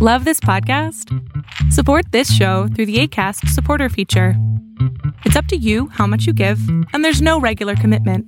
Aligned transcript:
Love 0.00 0.24
this 0.24 0.38
podcast? 0.38 1.12
Support 1.72 2.12
this 2.12 2.32
show 2.32 2.68
through 2.68 2.86
the 2.86 3.00
ACAST 3.00 3.48
supporter 3.48 3.88
feature. 3.88 4.34
It's 5.24 5.34
up 5.34 5.46
to 5.46 5.56
you 5.56 5.88
how 5.88 6.06
much 6.06 6.24
you 6.24 6.32
give, 6.32 6.60
and 6.92 7.04
there's 7.04 7.20
no 7.20 7.40
regular 7.40 7.74
commitment. 7.74 8.24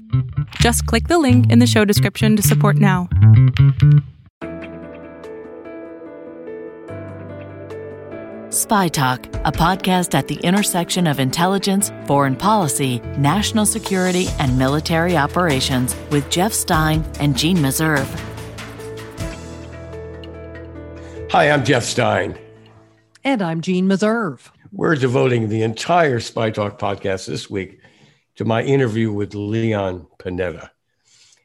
Just 0.57 0.85
click 0.87 1.07
the 1.07 1.21
link 1.21 1.49
in 1.53 1.61
the 1.61 1.69
show 1.69 1.85
description 1.85 2.35
to 2.35 2.43
support 2.43 2.75
now. 2.75 3.09
Spy 8.49 8.89
Talk, 8.89 9.27
a 9.45 9.53
podcast 9.53 10.17
at 10.17 10.27
the 10.27 10.41
intersection 10.43 11.07
of 11.07 11.21
intelligence, 11.21 11.93
foreign 12.07 12.35
policy, 12.35 12.99
national 13.17 13.65
security, 13.65 14.27
and 14.41 14.59
military 14.59 15.17
operations 15.17 15.95
with 16.11 16.29
Jeff 16.31 16.53
Stein 16.53 17.05
and 17.21 17.39
Jeanne 17.39 17.59
Meserve. 17.59 18.09
Hi, 21.31 21.49
I'm 21.49 21.65
Jeff 21.65 21.85
Stein. 21.85 22.37
And 23.23 23.41
I'm 23.41 23.61
Jeanne 23.61 23.87
Meserve. 23.87 24.51
We're 24.73 24.97
devoting 24.97 25.49
the 25.49 25.63
entire 25.63 26.19
Spy 26.19 26.51
Talk 26.51 26.77
podcast 26.77 27.29
this 27.29 27.49
week 27.49 27.79
to 28.35 28.45
my 28.45 28.65
interview 28.65 29.13
with 29.13 29.37
Leon 29.37 30.09
Panetta. 30.19 30.71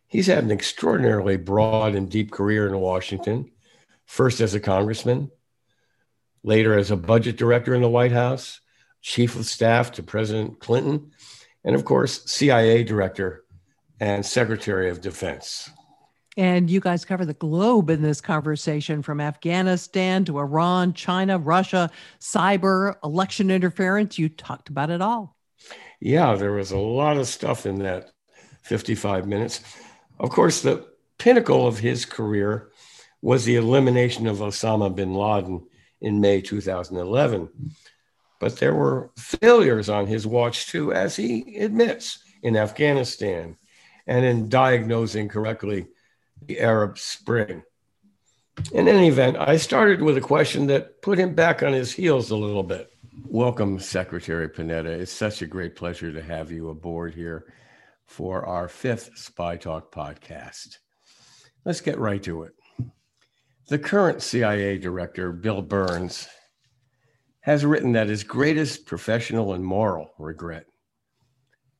He's 0.08 0.26
had 0.26 0.44
an 0.44 0.50
extraordinarily 0.50 1.38
broad 1.38 1.94
and 1.94 2.10
deep 2.10 2.32
career 2.32 2.68
in 2.68 2.80
Washington, 2.80 3.52
first 4.08 4.42
as 4.42 4.56
a 4.56 4.60
congressman, 4.60 5.30
later 6.42 6.76
as 6.76 6.90
a 6.90 6.98
budget 6.98 7.38
director 7.38 7.76
in 7.76 7.84
the 7.84 7.88
White 7.88 8.12
House, 8.12 8.62
chief 9.04 9.36
of 9.36 9.46
staff 9.46 9.92
to 9.92 10.02
President 10.02 10.60
Clinton, 10.60 11.12
and 11.64 11.76
of 11.76 11.86
course, 11.86 12.24
CIA 12.26 12.84
director 12.84 13.44
and 14.00 14.26
secretary 14.26 14.90
of 14.90 15.02
defense. 15.02 15.70
And 16.38 16.70
you 16.70 16.82
guys 16.82 17.06
cover 17.06 17.26
the 17.26 17.34
globe 17.34 17.90
in 17.90 18.02
this 18.02 18.20
conversation 18.20 19.02
from 19.02 19.22
Afghanistan 19.22 20.26
to 20.26 20.40
Iran, 20.40 20.94
China, 20.94 21.38
Russia, 21.38 21.90
cyber, 22.20 22.96
election 23.04 23.50
interference. 23.50 24.20
You 24.20 24.28
talked 24.28 24.70
about 24.70 24.90
it 24.90 25.02
all. 25.02 25.38
Yeah, 26.02 26.36
there 26.36 26.52
was 26.52 26.72
a 26.72 26.78
lot 26.78 27.18
of 27.18 27.28
stuff 27.28 27.66
in 27.66 27.80
that 27.80 28.12
55 28.64 29.28
minutes. 29.28 29.62
Of 30.20 30.30
course, 30.30 30.62
the 30.62 30.86
pinnacle 31.18 31.68
of 31.68 31.80
his 31.80 32.04
career 32.04 32.70
was 33.22 33.46
the 33.46 33.56
elimination 33.56 34.28
of 34.28 34.38
Osama 34.40 34.94
bin 34.94 35.14
Laden 35.14 35.66
in 36.02 36.20
May 36.20 36.42
2011. 36.42 37.50
But 38.40 38.58
there 38.58 38.76
were 38.76 39.12
failures 39.18 39.90
on 39.90 40.06
his 40.06 40.28
watch 40.28 40.68
too, 40.68 40.92
as 40.92 41.16
he 41.16 41.58
admits, 41.58 42.20
in 42.44 42.58
Afghanistan 42.58 43.58
and 44.06 44.26
in 44.26 44.50
diagnosing 44.50 45.30
correctly 45.30 45.88
the 46.48 46.60
Arab 46.60 46.98
Spring. 46.98 47.64
In 48.72 48.88
any 48.88 49.08
event, 49.08 49.38
I 49.38 49.58
started 49.58 50.02
with 50.02 50.18
a 50.18 50.22
question 50.22 50.68
that 50.68 51.02
put 51.02 51.18
him 51.18 51.34
back 51.34 51.64
on 51.64 51.74
his 51.74 51.92
heels 51.92 52.32
a 52.32 52.36
little 52.38 52.64
bit. 52.64 52.90
Welcome, 53.26 53.80
Secretary 53.80 54.48
Panetta. 54.48 54.86
It's 54.86 55.12
such 55.12 55.42
a 55.42 55.48
great 55.48 55.76
pleasure 55.76 56.14
to 56.14 56.22
have 56.22 56.52
you 56.52 56.70
aboard 56.70 57.14
here 57.14 57.54
for 58.06 58.46
our 58.46 58.68
fifth 58.68 59.18
Spy 59.18 59.58
Talk 59.58 59.92
podcast. 59.92 60.78
Let's 61.66 61.82
get 61.82 61.98
right 61.98 62.22
to 62.24 62.44
it. 62.44 62.54
The 63.68 63.80
current 63.80 64.22
CIA 64.22 64.78
director, 64.78 65.32
Bill 65.32 65.62
Burns, 65.62 66.28
has 67.42 67.66
written 67.66 67.94
that 67.94 68.08
his 68.08 68.24
greatest 68.24 68.86
professional 68.86 69.54
and 69.54 69.66
moral 69.66 70.14
regret 70.20 70.68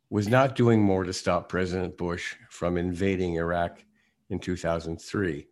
was 0.10 0.28
not 0.28 0.56
doing 0.56 0.82
more 0.82 1.04
to 1.04 1.14
stop 1.14 1.50
President 1.50 1.98
Bush 1.98 2.36
from 2.50 2.78
invading 2.78 3.36
Iraq 3.36 3.84
in 4.30 4.40
2003 4.40 5.48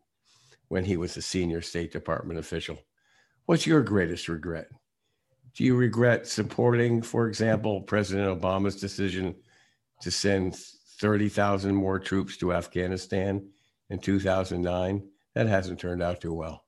when 0.68 0.86
he 0.86 0.98
was 0.98 1.16
a 1.18 1.22
senior 1.22 1.62
State 1.62 1.92
Department 1.92 2.40
official. 2.40 2.80
What's 3.46 3.68
your 3.68 3.82
greatest 3.82 4.28
regret? 4.28 4.70
Do 5.56 5.64
you 5.64 5.76
regret 5.76 6.28
supporting, 6.28 7.02
for 7.02 7.28
example, 7.28 7.82
President 7.82 8.42
Obama's 8.42 8.80
decision 8.80 9.36
to 10.02 10.10
send 10.10 10.56
30,000 11.00 11.76
more 11.76 12.00
troops 12.00 12.38
to 12.38 12.54
Afghanistan 12.54 13.48
in 13.90 14.00
2009? 14.00 15.08
That 15.36 15.48
hasn't 15.48 15.80
turned 15.80 16.02
out 16.02 16.22
too 16.22 16.34
well. 16.34 16.66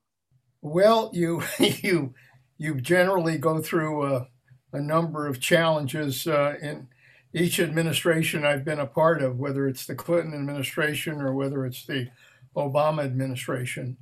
Well, 0.61 1.09
you 1.13 1.43
you 1.59 2.13
you 2.57 2.81
generally 2.81 3.37
go 3.37 3.61
through 3.61 4.05
a, 4.05 4.27
a 4.73 4.81
number 4.81 5.27
of 5.27 5.39
challenges 5.39 6.27
uh, 6.27 6.55
in 6.61 6.87
each 7.35 7.59
administration 7.59 8.45
I've 8.45 8.63
been 8.63 8.79
a 8.79 8.85
part 8.87 9.21
of, 9.21 9.39
whether 9.39 9.67
it's 9.67 9.85
the 9.85 9.93
Clinton 9.93 10.33
administration 10.33 11.21
or 11.21 11.33
whether 11.33 11.65
it's 11.65 11.85
the 11.85 12.07
Obama 12.55 13.03
administration. 13.03 13.97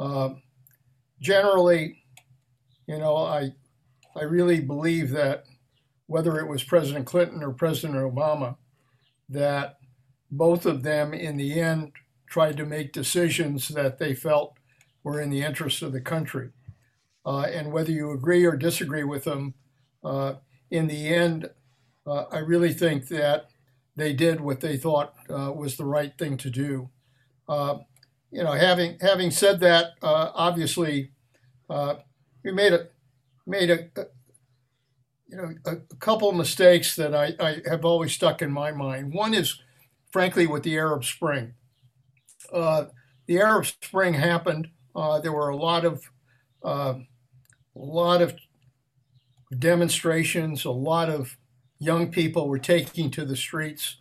Uh, 0.00 0.30
generally, 1.20 2.02
you 2.88 2.98
know, 2.98 3.16
I 3.16 3.52
I 4.16 4.24
really 4.24 4.60
believe 4.60 5.10
that 5.10 5.44
whether 6.06 6.38
it 6.40 6.48
was 6.48 6.64
President 6.64 7.06
Clinton 7.06 7.42
or 7.42 7.52
President 7.52 7.98
Obama, 7.98 8.56
that 9.28 9.78
both 10.32 10.66
of 10.66 10.82
them 10.82 11.14
in 11.14 11.36
the 11.36 11.60
end 11.60 11.92
tried 12.28 12.56
to 12.56 12.66
make 12.66 12.92
decisions 12.92 13.68
that 13.68 13.98
they 13.98 14.12
felt 14.12 14.54
were 15.04 15.20
in 15.20 15.30
the 15.30 15.42
interest 15.42 15.82
of 15.82 15.92
the 15.92 16.00
country. 16.00 16.50
Uh, 17.24 17.42
and 17.42 17.72
whether 17.72 17.92
you 17.92 18.10
agree 18.10 18.44
or 18.44 18.56
disagree 18.56 19.04
with 19.04 19.22
them, 19.22 19.54
uh, 20.02 20.34
in 20.70 20.88
the 20.88 21.06
end, 21.06 21.48
uh, 22.06 22.24
I 22.30 22.38
really 22.38 22.72
think 22.72 23.08
that 23.08 23.48
they 23.96 24.12
did 24.12 24.40
what 24.40 24.60
they 24.60 24.76
thought 24.76 25.14
uh, 25.30 25.52
was 25.52 25.76
the 25.76 25.84
right 25.84 26.16
thing 26.18 26.36
to 26.38 26.50
do. 26.50 26.90
Uh, 27.48 27.78
you 28.30 28.42
know, 28.42 28.52
having 28.52 28.96
having 29.00 29.30
said 29.30 29.60
that, 29.60 29.92
uh, 30.02 30.30
obviously, 30.34 31.12
uh, 31.68 31.96
we 32.44 32.52
made 32.52 32.72
a 32.72 32.88
made 33.46 33.70
a, 33.70 33.90
a 34.00 34.04
you 35.28 35.36
know 35.36 35.54
a, 35.66 35.72
a, 35.72 35.96
couple 35.96 36.32
mistakes 36.32 36.96
that 36.96 37.14
I, 37.14 37.34
I 37.38 37.62
have 37.68 37.84
always 37.84 38.12
stuck 38.12 38.40
in 38.40 38.50
my 38.50 38.72
mind. 38.72 39.12
One 39.12 39.34
is, 39.34 39.60
frankly, 40.10 40.46
with 40.46 40.62
the 40.62 40.76
Arab 40.76 41.04
Spring. 41.04 41.54
Uh, 42.52 42.86
the 43.26 43.38
Arab 43.38 43.66
Spring 43.66 44.14
happened. 44.14 44.68
there 44.94 45.32
were 45.32 45.50
a 45.50 45.56
lot 45.56 45.84
of 45.84 46.02
a 46.64 46.96
lot 47.74 48.22
of 48.22 48.34
demonstrations, 49.58 50.64
a 50.64 50.70
lot 50.70 51.10
of 51.10 51.36
young 51.82 52.10
people 52.10 52.48
were 52.48 52.58
taking 52.58 53.10
to 53.10 53.24
the 53.24 53.36
streets. 53.36 53.96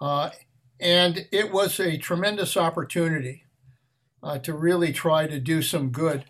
Uh, 0.00 0.30
and 0.78 1.26
it 1.32 1.50
was 1.52 1.80
a 1.80 1.96
tremendous 1.96 2.56
opportunity 2.56 3.44
uh, 4.22 4.38
to 4.38 4.52
really 4.52 4.92
try 4.92 5.26
to 5.26 5.40
do 5.40 5.62
some 5.62 5.88
good 5.90 6.24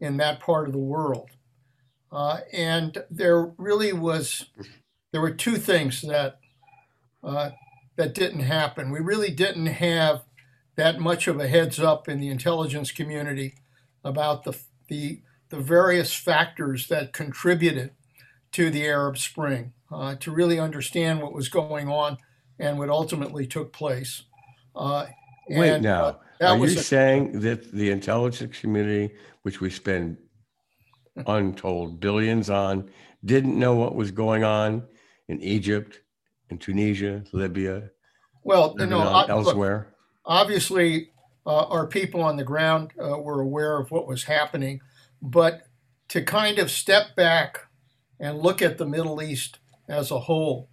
in 0.00 0.16
that 0.16 0.40
part 0.40 0.66
of 0.66 0.72
the 0.72 0.78
world. 0.78 1.30
Uh, 2.10 2.38
and 2.52 3.04
there 3.10 3.52
really 3.58 3.92
was, 3.92 4.46
there 5.12 5.20
were 5.20 5.30
two 5.30 5.56
things 5.56 6.00
that 6.02 6.38
uh, 7.22 7.50
that 7.96 8.14
didn't 8.14 8.40
happen. 8.40 8.92
We 8.92 9.00
really 9.00 9.30
didn't 9.32 9.66
have 9.66 10.22
that 10.76 11.00
much 11.00 11.26
of 11.26 11.40
a 11.40 11.48
heads 11.48 11.80
up 11.80 12.08
in 12.08 12.20
the 12.20 12.28
intelligence 12.28 12.92
community 12.92 13.54
about 14.04 14.44
the 14.44 14.56
the, 14.86 15.20
the 15.50 15.58
various 15.58 16.14
factors 16.14 16.86
that 16.88 17.12
contributed 17.12 17.90
to 18.52 18.70
the 18.70 18.86
Arab 18.86 19.18
Spring 19.18 19.74
uh, 19.90 20.14
to 20.16 20.30
really 20.30 20.58
understand 20.58 21.20
what 21.20 21.32
was 21.32 21.48
going 21.48 21.88
on 21.88 22.18
and 22.58 22.78
what 22.78 22.88
ultimately 22.88 23.46
took 23.46 23.72
place. 23.72 24.22
Uh, 24.74 25.06
Wait 25.48 25.70
and, 25.70 25.82
now, 25.82 26.20
are 26.40 26.56
you 26.56 26.64
a- 26.64 26.68
saying 26.68 27.40
that 27.40 27.72
the 27.72 27.90
intelligence 27.90 28.60
community, 28.60 29.14
which 29.42 29.60
we 29.60 29.70
spend 29.70 30.18
untold 31.26 32.00
billions 32.00 32.50
on, 32.50 32.90
didn't 33.24 33.58
know 33.58 33.74
what 33.74 33.94
was 33.94 34.10
going 34.10 34.44
on 34.44 34.84
in 35.28 35.40
Egypt, 35.40 36.00
in 36.50 36.58
Tunisia, 36.58 37.24
Libya, 37.32 37.90
well, 38.44 38.74
you 38.78 38.86
know, 38.86 39.24
elsewhere? 39.28 39.88
Look, 39.88 39.96
obviously, 40.24 41.10
uh, 41.46 41.64
our 41.64 41.86
people 41.86 42.22
on 42.22 42.36
the 42.36 42.44
ground 42.44 42.92
uh, 42.98 43.18
were 43.18 43.40
aware 43.40 43.78
of 43.78 43.90
what 43.90 44.06
was 44.06 44.24
happening, 44.24 44.80
but 45.20 45.62
to 46.08 46.22
kind 46.22 46.58
of 46.58 46.70
step 46.70 47.16
back 47.16 47.66
and 48.20 48.38
look 48.38 48.62
at 48.62 48.78
the 48.78 48.86
Middle 48.86 49.22
East 49.22 49.58
as 49.88 50.10
a 50.10 50.20
whole 50.20 50.68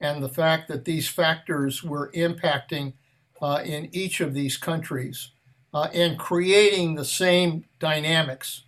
and 0.00 0.22
the 0.22 0.28
fact 0.28 0.68
that 0.68 0.84
these 0.84 1.08
factors 1.08 1.82
were 1.82 2.10
impacting 2.12 2.92
uh, 3.40 3.62
in 3.64 3.88
each 3.92 4.20
of 4.20 4.34
these 4.34 4.56
countries 4.56 5.30
uh, 5.72 5.88
and 5.92 6.18
creating 6.18 6.94
the 6.94 7.04
same 7.04 7.64
dynamics 7.78 8.64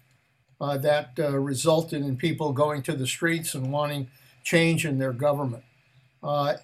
uh, 0.60 0.76
that 0.76 1.12
uh, 1.18 1.38
resulted 1.38 2.02
in 2.02 2.16
people 2.16 2.52
going 2.52 2.82
to 2.82 2.94
the 2.94 3.06
streets 3.06 3.54
and 3.54 3.72
wanting 3.72 4.08
change 4.42 4.84
in 4.84 4.98
their 4.98 5.12
government. 5.12 5.64
Uh, 6.22 6.54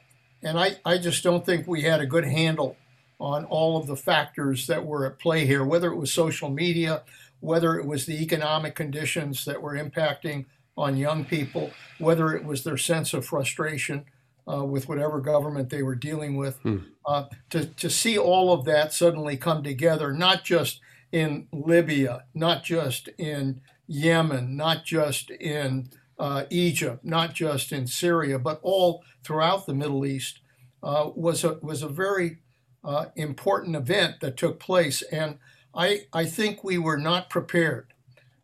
and 0.42 0.58
I, 0.58 0.76
I 0.84 0.98
just 0.98 1.22
don't 1.22 1.46
think 1.46 1.66
we 1.66 1.82
had 1.82 2.00
a 2.00 2.06
good 2.06 2.24
handle 2.24 2.76
on 3.20 3.44
all 3.44 3.76
of 3.76 3.86
the 3.86 3.96
factors 3.96 4.66
that 4.66 4.84
were 4.84 5.06
at 5.06 5.18
play 5.18 5.46
here, 5.46 5.64
whether 5.64 5.90
it 5.90 5.96
was 5.96 6.12
social 6.12 6.50
media, 6.50 7.02
whether 7.40 7.78
it 7.78 7.86
was 7.86 8.06
the 8.06 8.20
economic 8.20 8.74
conditions 8.74 9.44
that 9.44 9.62
were 9.62 9.74
impacting 9.74 10.46
on 10.76 10.96
young 10.96 11.24
people, 11.24 11.70
whether 11.98 12.34
it 12.34 12.44
was 12.44 12.64
their 12.64 12.76
sense 12.76 13.14
of 13.14 13.24
frustration 13.24 14.04
uh, 14.50 14.64
with 14.64 14.88
whatever 14.88 15.20
government 15.20 15.70
they 15.70 15.82
were 15.82 15.94
dealing 15.94 16.36
with. 16.36 16.58
Hmm. 16.58 16.78
Uh, 17.06 17.24
to, 17.50 17.66
to 17.66 17.90
see 17.90 18.18
all 18.18 18.52
of 18.52 18.64
that 18.64 18.92
suddenly 18.92 19.36
come 19.36 19.62
together, 19.62 20.12
not 20.12 20.44
just 20.44 20.80
in 21.12 21.46
Libya, 21.52 22.24
not 22.34 22.64
just 22.64 23.08
in 23.18 23.60
Yemen, 23.86 24.56
not 24.56 24.84
just 24.84 25.30
in 25.30 25.90
uh, 26.18 26.44
Egypt, 26.50 27.04
not 27.04 27.34
just 27.34 27.72
in 27.72 27.86
Syria, 27.86 28.38
but 28.38 28.58
all 28.62 29.04
throughout 29.22 29.66
the 29.66 29.74
Middle 29.74 30.06
East, 30.06 30.40
uh, 30.82 31.10
was 31.14 31.44
a 31.44 31.58
was 31.62 31.82
a 31.82 31.88
very 31.88 32.38
uh, 32.82 33.06
important 33.16 33.76
event 33.76 34.20
that 34.20 34.36
took 34.36 34.60
place, 34.60 35.02
and 35.02 35.38
I 35.74 36.06
I 36.12 36.24
think 36.24 36.62
we 36.62 36.78
were 36.78 36.98
not 36.98 37.30
prepared, 37.30 37.92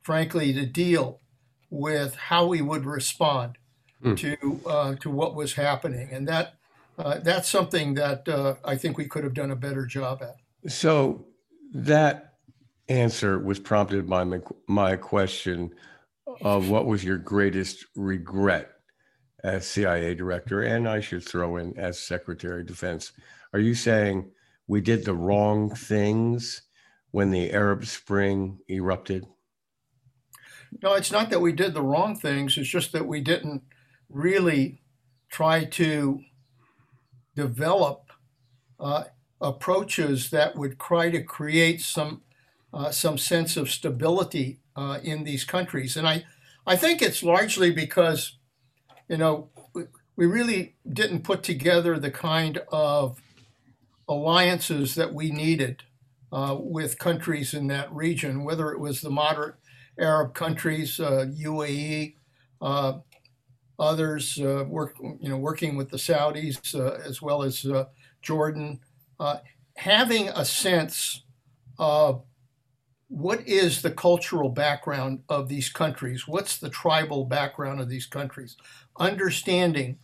frankly, 0.03 0.53
to 0.53 0.67
deal 0.67 1.21
with 1.71 2.17
how 2.17 2.47
we 2.47 2.61
would 2.61 2.85
respond 2.85 3.57
mm. 4.03 4.17
to 4.19 4.61
uh, 4.69 4.95
to 4.97 5.11
what 5.11 5.35
was 5.35 5.55
happening, 5.55 6.11
and 6.13 6.29
that 6.29 6.55
uh, 6.99 7.19
that's 7.19 7.49
something 7.49 7.95
that 7.95 8.29
uh, 8.29 8.55
I 8.65 8.77
think 8.77 8.99
we 8.99 9.07
could 9.07 9.25
have 9.25 9.35
done 9.35 9.51
a 9.51 9.57
better 9.57 9.87
job 9.87 10.23
at. 10.23 10.37
So 10.71 11.25
that 11.73 12.35
answer 12.89 13.39
was 13.39 13.59
prompted 13.59 14.09
by 14.09 14.25
my, 14.25 14.41
my 14.67 14.97
question 14.97 15.73
of 16.43 16.69
what 16.69 16.87
was 16.87 17.05
your 17.05 17.17
greatest 17.17 17.87
regret 17.95 18.71
as 19.43 19.67
CIA 19.67 20.15
director, 20.15 20.63
and 20.63 20.89
I 20.89 21.01
should 21.01 21.25
throw 21.25 21.57
in 21.57 21.77
as 21.79 21.99
Secretary 21.99 22.61
of 22.61 22.67
Defense. 22.67 23.13
Are 23.55 23.61
you 23.61 23.75
saying 23.75 24.31
we 24.67 24.81
did 24.81 25.05
the 25.05 25.15
wrong 25.15 25.75
things 25.75 26.63
when 27.13 27.31
the 27.31 27.53
Arab 27.53 27.87
Spring 27.87 28.59
erupted? 28.69 29.27
No, 30.83 30.95
it's 30.95 31.13
not 31.13 31.31
that 31.31 31.41
we 31.41 31.53
did 31.53 31.75
the 31.75 31.83
wrong 31.83 32.17
things. 32.17 32.57
It's 32.57 32.69
just 32.69 32.93
that 32.93 33.07
we 33.07 33.21
didn't 33.21 33.63
really 34.09 34.81
try 35.31 35.65
to 35.65 36.21
develop 37.37 38.11
uh, 38.79 39.05
approaches 39.41 40.31
that 40.31 40.57
would 40.57 40.79
try 40.79 41.11
to 41.11 41.23
create 41.23 41.81
some 41.81 42.23
uh, 42.73 42.91
some 42.91 43.19
sense 43.19 43.57
of 43.57 43.69
stability 43.69 44.61
uh, 44.77 45.01
in 45.03 45.25
these 45.25 45.45
countries. 45.45 45.97
And 45.97 46.07
I, 46.07 46.25
I 46.67 46.77
think 46.77 47.03
it's 47.03 47.23
largely 47.23 47.73
because, 47.73 48.39
you 49.09 49.17
know, 49.17 49.51
we 50.15 50.27
really 50.27 50.77
didn't 50.89 51.25
put 51.25 51.43
together 51.43 51.99
the 51.99 52.11
kind 52.13 52.59
of 52.71 53.21
alliances 54.09 54.95
that 54.95 55.13
we 55.13 55.31
needed 55.31 55.83
uh, 56.33 56.57
with 56.61 56.99
countries 56.99 57.55
in 57.55 57.67
that 57.69 57.93
region, 57.93 58.45
whether 58.45 58.71
it 58.71 58.79
was 58.79 59.01
the 59.01 59.11
moderate 59.11 59.57
Arab 60.01 60.35
countries, 60.35 60.97
UAE, 60.99 62.15
uh, 62.61 62.65
uh, 62.65 62.99
others 63.79 64.39
uh, 64.41 64.65
work, 64.69 64.97
you 65.21 65.29
know, 65.29 65.37
working 65.37 65.77
with 65.77 65.91
the 65.91 65.97
Saudis 65.97 66.75
as 67.07 67.23
well 67.23 67.43
as 67.43 67.67
Jordan, 68.23 68.81
having 69.77 70.29
a 70.29 70.45
sense 70.45 71.23
of 71.79 72.23
what 73.09 73.47
is 73.49 73.83
the 73.83 73.91
cultural 73.91 74.49
background 74.49 75.23
of 75.29 75.49
these 75.49 75.69
countries? 75.69 76.29
What's 76.29 76.59
the 76.59 76.71
tribal 76.71 77.25
background 77.25 77.81
of 77.81 77.89
these 77.89 78.07
countries? 78.07 78.57
Understanding 78.99 79.99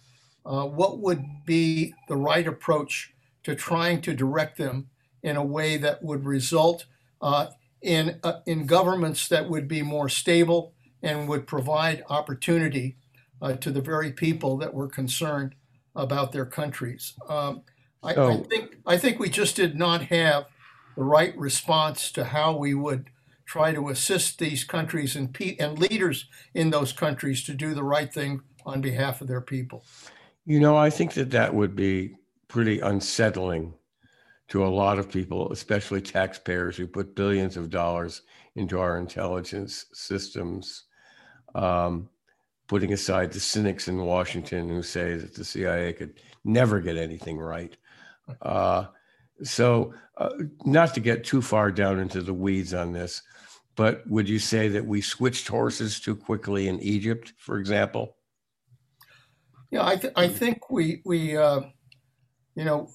uh, 0.44 0.64
what 0.64 0.98
would 0.98 1.25
be 1.44 1.94
the 2.08 2.16
right 2.16 2.46
approach 2.46 3.14
to 3.44 3.54
trying 3.54 4.00
to 4.02 4.14
direct 4.14 4.58
them 4.58 4.88
in 5.22 5.37
a 5.37 5.44
way 5.44 5.76
that 5.76 6.02
would 6.02 6.25
result 6.25 6.87
uh, 7.20 7.46
in, 7.87 8.19
uh, 8.25 8.41
in 8.47 8.67
governments 8.67 9.29
that 9.29 9.49
would 9.49 9.69
be 9.69 9.81
more 9.81 10.09
stable 10.09 10.75
and 11.03 11.29
would 11.29 11.47
provide 11.47 12.05
opportunity 12.11 12.97
uh, 13.41 13.53
to 13.55 13.71
the 13.71 13.81
very 13.81 14.12
people 14.12 14.56
that 14.59 14.75
were 14.75 14.88
concerned 14.88 15.55
about 15.94 16.33
their 16.33 16.44
countries. 16.44 17.15
Um, 17.29 17.62
I, 18.03 18.15
I, 18.15 18.37
think 18.38 18.77
I 18.87 18.97
think 18.99 19.19
we 19.19 19.31
just 19.31 19.56
did 19.56 19.77
not 19.77 20.03
have 20.03 20.47
the 20.97 21.05
right 21.05 21.37
response 21.38 22.11
to 22.12 22.25
how 22.25 22.56
we 22.56 22.75
would 22.75 23.11
try 23.44 23.73
to 23.73 23.89
assist 23.89 24.39
these 24.41 24.65
countries 24.65 25.15
and, 25.15 25.32
pe- 25.32 25.56
and 25.59 25.79
leaders 25.79 26.27
in 26.55 26.71
those 26.71 26.93
countries 26.93 27.44
to 27.44 27.55
do 27.55 27.73
the 27.73 27.85
right 27.85 28.12
thing 28.12 28.41
on 28.65 28.81
behalf 28.81 29.21
of 29.21 29.29
their 29.29 29.41
people. 29.41 29.85
You 30.44 30.59
know, 30.59 30.77
I 30.77 30.91
think 30.91 31.15
that 31.15 31.31
that 31.31 31.55
would 31.55 31.77
be 31.77 32.17
pretty 32.49 32.81
unsettling 32.81 33.75
to 34.48 34.64
a 34.64 34.69
lot 34.69 34.98
of 34.98 35.10
people, 35.10 35.50
especially 35.52 36.00
taxpayers 36.00 36.76
who 36.76 36.87
put 36.87 37.16
billions 37.16 37.56
of 37.56 37.70
dollars 37.70 38.22
into 38.54 38.78
our 38.78 38.98
intelligence 38.98 39.87
systems. 39.93 40.84
Um, 41.54 42.08
putting 42.66 42.93
aside 42.93 43.32
the 43.32 43.40
cynics 43.40 43.88
in 43.88 44.04
Washington 44.04 44.69
who 44.69 44.82
say 44.82 45.16
that 45.16 45.34
the 45.34 45.44
CIA 45.44 45.93
could 45.93 46.20
never 46.44 46.81
get 46.81 46.96
anything 46.96 47.38
right. 47.38 47.76
Uh, 48.43 48.87
so, 49.43 49.93
uh, 50.16 50.31
not 50.64 50.94
to 50.94 51.00
get 51.00 51.25
too 51.25 51.43
far 51.43 51.70
down 51.70 52.00
into 52.00 52.22
the 52.22 52.34
weeds 52.34 52.75
on 52.75 52.93
this, 52.93 53.22
but 53.76 54.06
would 54.08 54.28
you 54.28 54.38
say 54.38 54.69
that 54.69 54.84
we 54.84 55.00
switched 55.00 55.46
horses 55.46 56.00
too 56.00 56.16
quickly 56.16 56.69
in 56.69 56.81
Egypt, 56.81 57.34
for 57.38 57.58
example? 57.58 58.16
Yeah, 59.70 59.87
I, 59.87 59.96
th- 59.96 60.14
I 60.16 60.28
think 60.28 60.70
we 60.70 61.02
we 61.04 61.37
uh, 61.37 61.60
you 62.54 62.64
know 62.64 62.88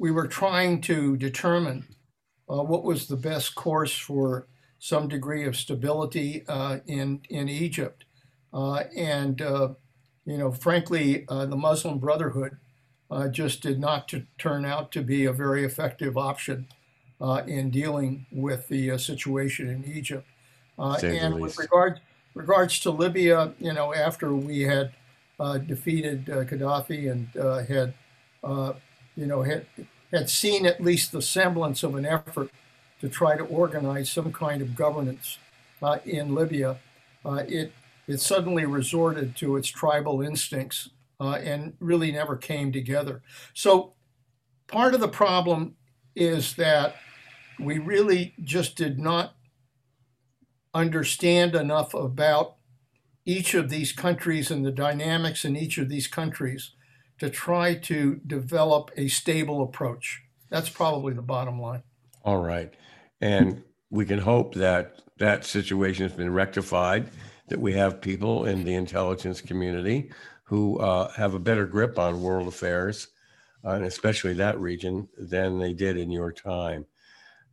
we 0.00 0.10
were 0.10 0.26
trying 0.26 0.80
to 0.80 1.16
determine 1.18 1.86
uh, 2.48 2.62
what 2.62 2.84
was 2.84 3.06
the 3.06 3.16
best 3.16 3.54
course 3.54 3.96
for 3.96 4.48
some 4.78 5.06
degree 5.06 5.44
of 5.44 5.54
stability 5.54 6.42
uh, 6.48 6.78
in 6.86 7.20
in 7.28 7.48
Egypt, 7.48 8.06
uh, 8.54 8.84
and 8.96 9.42
uh, 9.42 9.68
you 10.24 10.38
know, 10.38 10.50
frankly, 10.50 11.26
uh, 11.28 11.44
the 11.46 11.56
Muslim 11.56 11.98
Brotherhood 11.98 12.56
uh, 13.10 13.28
just 13.28 13.60
did 13.62 13.78
not 13.78 14.08
to 14.08 14.24
turn 14.38 14.64
out 14.64 14.90
to 14.92 15.02
be 15.02 15.26
a 15.26 15.32
very 15.32 15.64
effective 15.64 16.16
option 16.16 16.66
uh, 17.20 17.42
in 17.46 17.70
dealing 17.70 18.26
with 18.32 18.66
the 18.68 18.92
uh, 18.92 18.98
situation 18.98 19.68
in 19.68 19.84
Egypt. 19.84 20.26
Uh, 20.78 20.98
and 21.02 21.38
with 21.38 21.58
regard 21.58 22.00
regards 22.34 22.80
to 22.80 22.90
Libya, 22.90 23.52
you 23.58 23.72
know, 23.72 23.92
after 23.92 24.34
we 24.34 24.62
had 24.62 24.92
uh, 25.38 25.58
defeated 25.58 26.30
uh, 26.30 26.44
Gaddafi 26.44 27.10
and 27.10 27.28
had, 27.68 27.92
you 29.20 29.26
know, 29.26 29.42
had 29.42 29.66
had 30.10 30.30
seen 30.30 30.64
at 30.66 30.80
least 30.80 31.12
the 31.12 31.22
semblance 31.22 31.82
of 31.82 31.94
an 31.94 32.06
effort 32.06 32.50
to 33.00 33.08
try 33.08 33.36
to 33.36 33.44
organize 33.44 34.10
some 34.10 34.32
kind 34.32 34.62
of 34.62 34.74
governance 34.74 35.38
in 36.04 36.34
Libya, 36.34 36.78
it 37.24 37.72
it 38.08 38.20
suddenly 38.20 38.64
resorted 38.64 39.36
to 39.36 39.56
its 39.56 39.68
tribal 39.68 40.22
instincts 40.22 40.88
uh, 41.20 41.34
and 41.34 41.74
really 41.80 42.10
never 42.10 42.34
came 42.34 42.72
together. 42.72 43.22
So 43.54 43.92
part 44.66 44.94
of 44.94 45.00
the 45.00 45.08
problem 45.08 45.76
is 46.16 46.54
that 46.56 46.96
we 47.60 47.78
really 47.78 48.34
just 48.42 48.74
did 48.74 48.98
not 48.98 49.34
understand 50.72 51.54
enough 51.54 51.92
about 51.92 52.56
each 53.26 53.54
of 53.54 53.68
these 53.68 53.92
countries 53.92 54.50
and 54.50 54.64
the 54.64 54.72
dynamics 54.72 55.44
in 55.44 55.56
each 55.56 55.76
of 55.76 55.88
these 55.88 56.08
countries 56.08 56.72
to 57.20 57.30
try 57.30 57.74
to 57.74 58.20
develop 58.26 58.90
a 58.96 59.08
stable 59.08 59.62
approach. 59.62 60.22
That's 60.48 60.68
probably 60.68 61.12
the 61.12 61.22
bottom 61.22 61.60
line. 61.60 61.82
All 62.24 62.42
right. 62.42 62.72
And 63.20 63.62
we 63.90 64.06
can 64.06 64.18
hope 64.18 64.54
that 64.54 65.00
that 65.18 65.44
situation 65.44 66.08
has 66.08 66.16
been 66.16 66.32
rectified, 66.32 67.10
that 67.48 67.60
we 67.60 67.74
have 67.74 68.00
people 68.00 68.46
in 68.46 68.64
the 68.64 68.74
intelligence 68.74 69.40
community 69.40 70.10
who 70.44 70.78
uh, 70.78 71.12
have 71.12 71.34
a 71.34 71.38
better 71.38 71.66
grip 71.66 71.98
on 71.98 72.22
world 72.22 72.48
affairs, 72.48 73.08
uh, 73.64 73.70
and 73.70 73.84
especially 73.84 74.32
that 74.34 74.58
region, 74.58 75.08
than 75.18 75.58
they 75.58 75.74
did 75.74 75.96
in 75.96 76.10
your 76.10 76.32
time. 76.32 76.86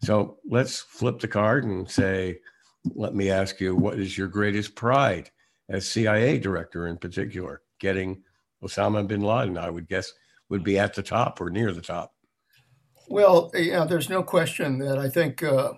So 0.01 0.37
let's 0.49 0.79
flip 0.79 1.19
the 1.19 1.27
card 1.27 1.65
and 1.65 1.89
say, 1.89 2.39
let 2.95 3.13
me 3.13 3.29
ask 3.29 3.59
you, 3.59 3.75
what 3.75 3.99
is 3.99 4.17
your 4.17 4.27
greatest 4.27 4.75
pride 4.75 5.29
as 5.69 5.87
CIA 5.87 6.39
director 6.39 6.87
in 6.87 6.97
particular? 6.97 7.61
Getting 7.79 8.23
Osama 8.63 9.07
bin 9.07 9.21
Laden, 9.21 9.57
I 9.57 9.69
would 9.69 9.87
guess, 9.87 10.11
would 10.49 10.63
be 10.63 10.79
at 10.79 10.93
the 10.93 11.03
top 11.03 11.39
or 11.41 11.49
near 11.49 11.71
the 11.71 11.81
top. 11.81 12.13
Well, 13.09 13.51
yeah, 13.53 13.85
there's 13.85 14.09
no 14.09 14.23
question 14.23 14.79
that 14.79 14.97
I 14.97 15.09
think 15.09 15.41
uh, 15.41 15.73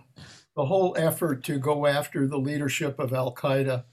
the 0.55 0.65
whole 0.65 0.95
effort 0.98 1.43
to 1.45 1.59
go 1.59 1.86
after 1.86 2.27
the 2.27 2.38
leadership 2.38 3.00
of 3.00 3.13
Al 3.13 3.33
Qaeda 3.33 3.83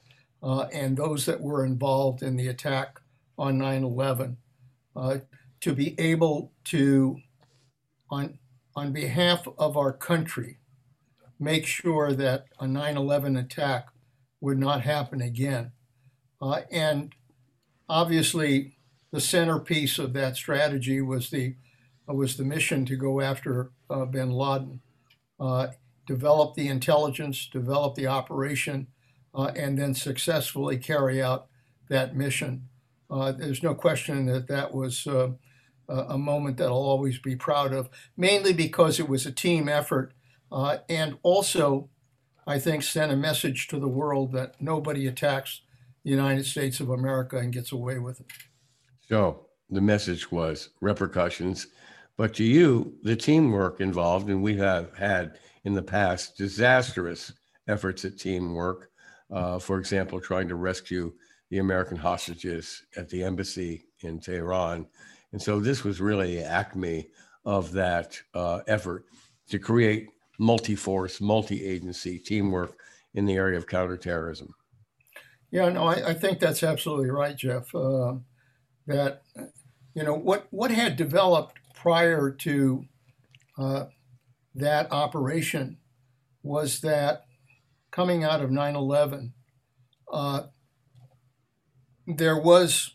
uh, 0.43 0.66
and 0.73 0.97
those 0.97 1.26
that 1.26 1.40
were 1.40 1.64
involved 1.64 2.23
in 2.23 2.37
the 2.37 2.49
attack 2.49 3.00
on 3.38 3.59
9 3.59 3.85
11 3.85 4.37
uh, 4.95 5.19
to 5.61 5.75
be 5.75 5.95
able 5.99 6.52
to, 6.64 7.19
on, 8.11 8.38
on 8.75 8.93
behalf 8.93 9.47
of 9.59 9.76
our 9.76 9.93
country, 9.93 10.59
make 11.38 11.66
sure 11.66 12.12
that 12.12 12.47
a 12.59 12.66
9 12.66 12.97
11 12.97 13.37
attack 13.37 13.88
would 14.40 14.59
not 14.59 14.81
happen 14.81 15.21
again. 15.21 15.73
Uh, 16.40 16.61
and 16.71 17.14
obviously, 17.88 18.75
the 19.16 19.20
centerpiece 19.23 19.99
of 19.99 20.12
that 20.12 20.37
strategy 20.37 21.00
was 21.00 21.30
the 21.30 21.54
was 22.06 22.37
the 22.37 22.44
mission 22.44 22.85
to 22.85 22.96
go 22.96 23.23
after 23.23 23.70
uh, 23.88 24.04
Bin 24.04 24.30
Laden, 24.30 24.82
uh, 25.40 25.68
develop 26.06 26.54
the 26.54 26.68
intelligence, 26.68 27.49
develop 27.50 27.94
the 27.94 28.06
operation, 28.06 28.88
uh, 29.35 29.50
and 29.56 29.78
then 29.78 29.94
successfully 29.94 30.76
carry 30.76 31.23
out 31.23 31.46
that 31.88 32.14
mission. 32.14 32.68
Uh, 33.11 33.32
there's 33.32 33.62
no 33.62 33.75
question 33.75 34.26
that 34.26 34.49
that 34.49 34.75
was 34.75 35.06
uh, 35.06 35.30
a 35.88 36.18
moment 36.18 36.58
that 36.58 36.66
I'll 36.66 36.75
always 36.75 37.18
be 37.18 37.37
proud 37.37 37.73
of, 37.73 37.88
mainly 38.18 38.52
because 38.52 39.00
it 39.00 39.08
was 39.08 39.25
a 39.25 39.32
team 39.32 39.66
effort 39.66 40.12
uh, 40.52 40.78
and 40.90 41.16
also, 41.23 41.88
I 42.46 42.58
think, 42.58 42.82
sent 42.82 43.11
a 43.11 43.16
message 43.16 43.66
to 43.68 43.80
the 43.80 43.88
world 43.88 44.32
that 44.32 44.61
nobody 44.61 45.06
attacks 45.06 45.62
the 46.04 46.11
United 46.11 46.44
States 46.44 46.80
of 46.80 46.90
America 46.90 47.38
and 47.38 47.50
gets 47.50 47.73
away 47.73 47.99
with 47.99 48.20
it. 48.20 48.26
So 49.08 49.46
the 49.70 49.80
message 49.80 50.30
was 50.30 50.70
repercussions. 50.80 51.68
But 52.16 52.34
to 52.34 52.44
you, 52.44 52.96
the 53.02 53.16
teamwork 53.16 53.80
involved, 53.80 54.30
and 54.30 54.42
we 54.42 54.56
have 54.56 54.96
had 54.96 55.38
in 55.64 55.75
the 55.75 55.82
past 55.82 56.36
disastrous 56.36 57.32
efforts 57.68 58.04
at 58.04 58.18
teamwork. 58.18 58.90
Uh, 59.30 59.58
for 59.58 59.78
example, 59.78 60.20
trying 60.20 60.48
to 60.48 60.54
rescue 60.54 61.12
the 61.50 61.58
American 61.58 61.96
hostages 61.96 62.84
at 62.96 63.08
the 63.08 63.22
embassy 63.22 63.84
in 64.00 64.20
Tehran. 64.20 64.86
And 65.32 65.42
so 65.42 65.60
this 65.60 65.84
was 65.84 66.00
really 66.00 66.36
the 66.36 66.44
acme 66.44 67.08
of 67.44 67.72
that 67.72 68.20
uh, 68.34 68.60
effort 68.66 69.04
to 69.48 69.58
create 69.58 70.08
multi 70.38 70.75
force, 70.75 71.20
multi 71.20 71.64
agency 71.64 72.18
teamwork 72.18 72.78
in 73.14 73.25
the 73.25 73.34
area 73.34 73.56
of 73.56 73.66
counterterrorism. 73.66 74.54
Yeah, 75.50 75.68
no, 75.68 75.84
I, 75.84 76.10
I 76.10 76.14
think 76.14 76.38
that's 76.38 76.62
absolutely 76.62 77.10
right, 77.10 77.36
Jeff. 77.36 77.72
Uh, 77.75 78.14
that, 78.87 79.23
you 79.95 80.02
know, 80.02 80.14
what, 80.14 80.47
what 80.50 80.71
had 80.71 80.97
developed 80.97 81.59
prior 81.75 82.31
to 82.31 82.85
uh, 83.59 83.87
that 84.55 84.90
operation 84.93 85.78
was 86.43 86.81
that 86.81 87.25
coming 87.90 88.23
out 88.25 88.43
of 88.43 88.50
9 88.50 88.76
11, 88.76 89.33
uh, 90.12 90.43
there 92.07 92.38
was 92.38 92.95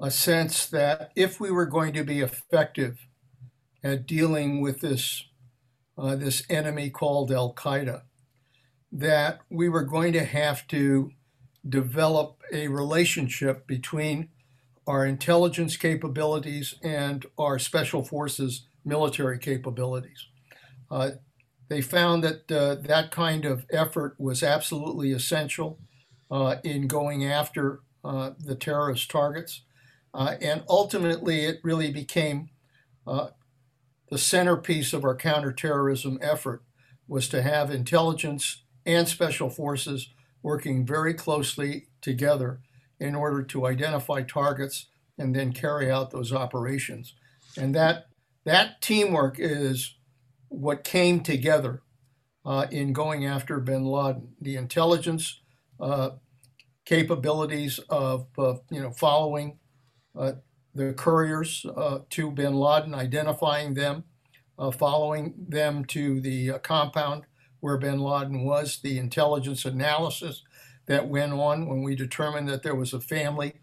a 0.00 0.10
sense 0.10 0.66
that 0.66 1.10
if 1.16 1.40
we 1.40 1.50
were 1.50 1.66
going 1.66 1.92
to 1.92 2.04
be 2.04 2.20
effective 2.20 3.06
at 3.82 4.06
dealing 4.06 4.60
with 4.60 4.80
this 4.80 5.24
uh, 5.98 6.14
this 6.14 6.42
enemy 6.50 6.90
called 6.90 7.32
Al 7.32 7.54
Qaeda, 7.54 8.02
that 8.92 9.40
we 9.48 9.68
were 9.68 9.84
going 9.84 10.12
to 10.12 10.24
have 10.24 10.66
to 10.68 11.10
develop 11.66 12.42
a 12.52 12.68
relationship 12.68 13.66
between 13.66 14.28
our 14.86 15.04
intelligence 15.04 15.76
capabilities 15.76 16.74
and 16.82 17.26
our 17.38 17.58
special 17.58 18.04
forces 18.04 18.68
military 18.84 19.38
capabilities. 19.38 20.26
Uh, 20.90 21.10
they 21.68 21.80
found 21.80 22.22
that 22.22 22.50
uh, 22.50 22.76
that 22.76 23.10
kind 23.10 23.44
of 23.44 23.66
effort 23.70 24.14
was 24.18 24.42
absolutely 24.42 25.10
essential 25.10 25.80
uh, 26.30 26.56
in 26.62 26.86
going 26.86 27.24
after 27.24 27.80
uh, 28.04 28.30
the 28.38 28.54
terrorist 28.54 29.10
targets. 29.10 29.62
Uh, 30.14 30.36
and 30.40 30.62
ultimately, 30.68 31.44
it 31.44 31.58
really 31.64 31.90
became 31.90 32.48
uh, 33.06 33.28
the 34.10 34.18
centerpiece 34.18 34.92
of 34.92 35.04
our 35.04 35.16
counterterrorism 35.16 36.18
effort 36.22 36.62
was 37.08 37.28
to 37.28 37.42
have 37.42 37.70
intelligence 37.70 38.62
and 38.84 39.08
special 39.08 39.50
forces 39.50 40.10
working 40.42 40.86
very 40.86 41.12
closely 41.12 41.88
together 42.00 42.60
in 43.00 43.14
order 43.14 43.42
to 43.42 43.66
identify 43.66 44.22
targets 44.22 44.86
and 45.18 45.34
then 45.34 45.52
carry 45.52 45.90
out 45.90 46.10
those 46.10 46.32
operations. 46.32 47.14
And 47.56 47.74
that 47.74 48.06
that 48.44 48.80
teamwork 48.80 49.36
is 49.38 49.96
what 50.48 50.84
came 50.84 51.20
together 51.20 51.82
uh, 52.44 52.66
in 52.70 52.92
going 52.92 53.26
after 53.26 53.58
Bin 53.60 53.84
Laden. 53.84 54.34
The 54.40 54.56
intelligence 54.56 55.40
uh, 55.80 56.10
capabilities 56.84 57.78
of 57.90 58.26
uh, 58.38 58.54
you 58.70 58.80
know 58.80 58.90
following 58.90 59.58
uh, 60.16 60.32
the 60.74 60.92
couriers 60.92 61.64
uh, 61.76 62.00
to 62.10 62.30
bin 62.30 62.54
Laden, 62.54 62.94
identifying 62.94 63.74
them, 63.74 64.04
uh, 64.58 64.70
following 64.70 65.34
them 65.48 65.84
to 65.86 66.20
the 66.20 66.52
uh, 66.52 66.58
compound 66.58 67.24
where 67.60 67.78
bin 67.78 67.98
Laden 67.98 68.44
was, 68.44 68.78
the 68.78 68.98
intelligence 68.98 69.64
analysis 69.64 70.42
that 70.86 71.08
went 71.08 71.32
on 71.32 71.66
when 71.66 71.82
we 71.82 71.94
determined 71.94 72.48
that 72.48 72.62
there 72.62 72.74
was 72.74 72.92
a 72.92 73.00
family 73.00 73.54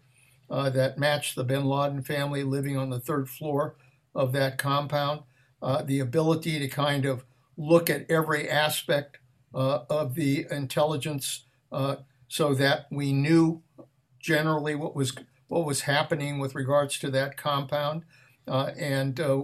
uh, 0.50 0.70
that 0.70 0.98
matched 0.98 1.34
the 1.34 1.44
bin 1.44 1.64
Laden 1.64 2.02
family 2.02 2.44
living 2.44 2.76
on 2.76 2.90
the 2.90 3.00
third 3.00 3.28
floor 3.28 3.76
of 4.14 4.32
that 4.32 4.58
compound, 4.58 5.22
uh, 5.62 5.82
the 5.82 6.00
ability 6.00 6.58
to 6.58 6.68
kind 6.68 7.04
of 7.04 7.24
look 7.56 7.88
at 7.88 8.10
every 8.10 8.48
aspect 8.48 9.18
of 9.52 10.16
the 10.16 10.46
intelligence 10.50 11.44
so 12.28 12.54
that 12.54 12.86
we 12.90 13.12
knew 13.12 13.62
generally 14.18 14.74
what 14.74 14.96
was 14.96 15.14
what 15.48 15.64
was 15.64 15.82
happening 15.82 16.38
with 16.38 16.54
regards 16.54 16.98
to 16.98 17.10
that 17.10 17.36
compound 17.36 18.02
uh, 18.48 18.70
and 18.76 19.20
uh, 19.20 19.42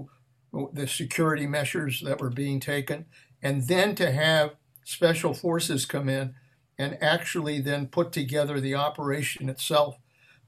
the 0.73 0.89
security 0.89 1.47
measures 1.47 2.01
that 2.01 2.21
were 2.21 2.31
being 2.31 2.59
taken, 2.59 3.07
and 3.43 3.69
then 3.69 3.95
to 3.95 4.11
have 4.11 4.57
special 4.85 5.33
forces 5.35 5.87
come 5.87 6.09
in 6.09 6.35
and 6.81 6.97
actually 7.03 7.61
then 7.61 7.87
put 7.87 8.11
together 8.11 8.59
the 8.59 8.75
operation 8.75 9.51
itself 9.51 9.99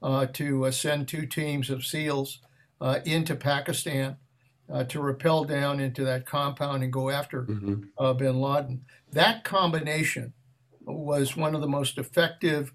uh, 0.01 0.25
to 0.25 0.65
uh, 0.65 0.71
send 0.71 1.07
two 1.07 1.27
teams 1.27 1.69
of 1.69 1.85
SEALs 1.85 2.39
uh, 2.81 2.99
into 3.05 3.35
Pakistan 3.35 4.17
uh, 4.71 4.83
to 4.85 4.99
rappel 4.99 5.43
down 5.43 5.79
into 5.79 6.03
that 6.03 6.25
compound 6.25 6.83
and 6.83 6.91
go 6.91 7.11
after 7.11 7.43
mm-hmm. 7.43 8.17
bin 8.17 8.41
Laden. 8.41 8.83
That 9.11 9.43
combination 9.43 10.33
was 10.81 11.37
one 11.37 11.53
of 11.53 11.61
the 11.61 11.67
most 11.67 11.99
effective 11.99 12.73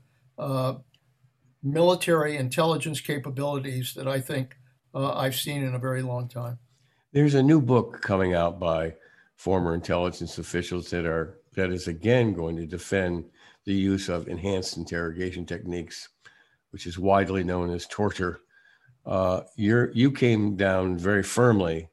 military 1.64 2.36
intelligence 2.36 3.00
capabilities 3.00 3.92
that 3.94 4.06
I 4.06 4.20
think 4.20 4.56
uh, 4.94 5.14
I've 5.14 5.34
seen 5.34 5.64
in 5.64 5.74
a 5.74 5.80
very 5.80 6.02
long 6.02 6.28
time. 6.28 6.58
There's 7.12 7.34
a 7.34 7.42
new 7.42 7.60
book 7.60 8.00
coming 8.02 8.34
out 8.34 8.60
by 8.60 8.94
former 9.34 9.74
intelligence 9.74 10.38
officials 10.38 10.90
that 10.90 11.04
are 11.04 11.38
that 11.54 11.70
is 11.70 11.88
again 11.88 12.34
going 12.34 12.54
to 12.54 12.66
defend 12.66 13.24
the 13.68 13.74
use 13.74 14.08
of 14.08 14.28
enhanced 14.28 14.78
interrogation 14.78 15.44
techniques, 15.44 16.08
which 16.70 16.86
is 16.86 16.98
widely 16.98 17.44
known 17.44 17.68
as 17.68 17.86
torture. 17.86 18.40
Uh, 19.04 19.42
you 19.56 20.10
came 20.10 20.56
down 20.56 20.96
very 20.96 21.22
firmly 21.22 21.90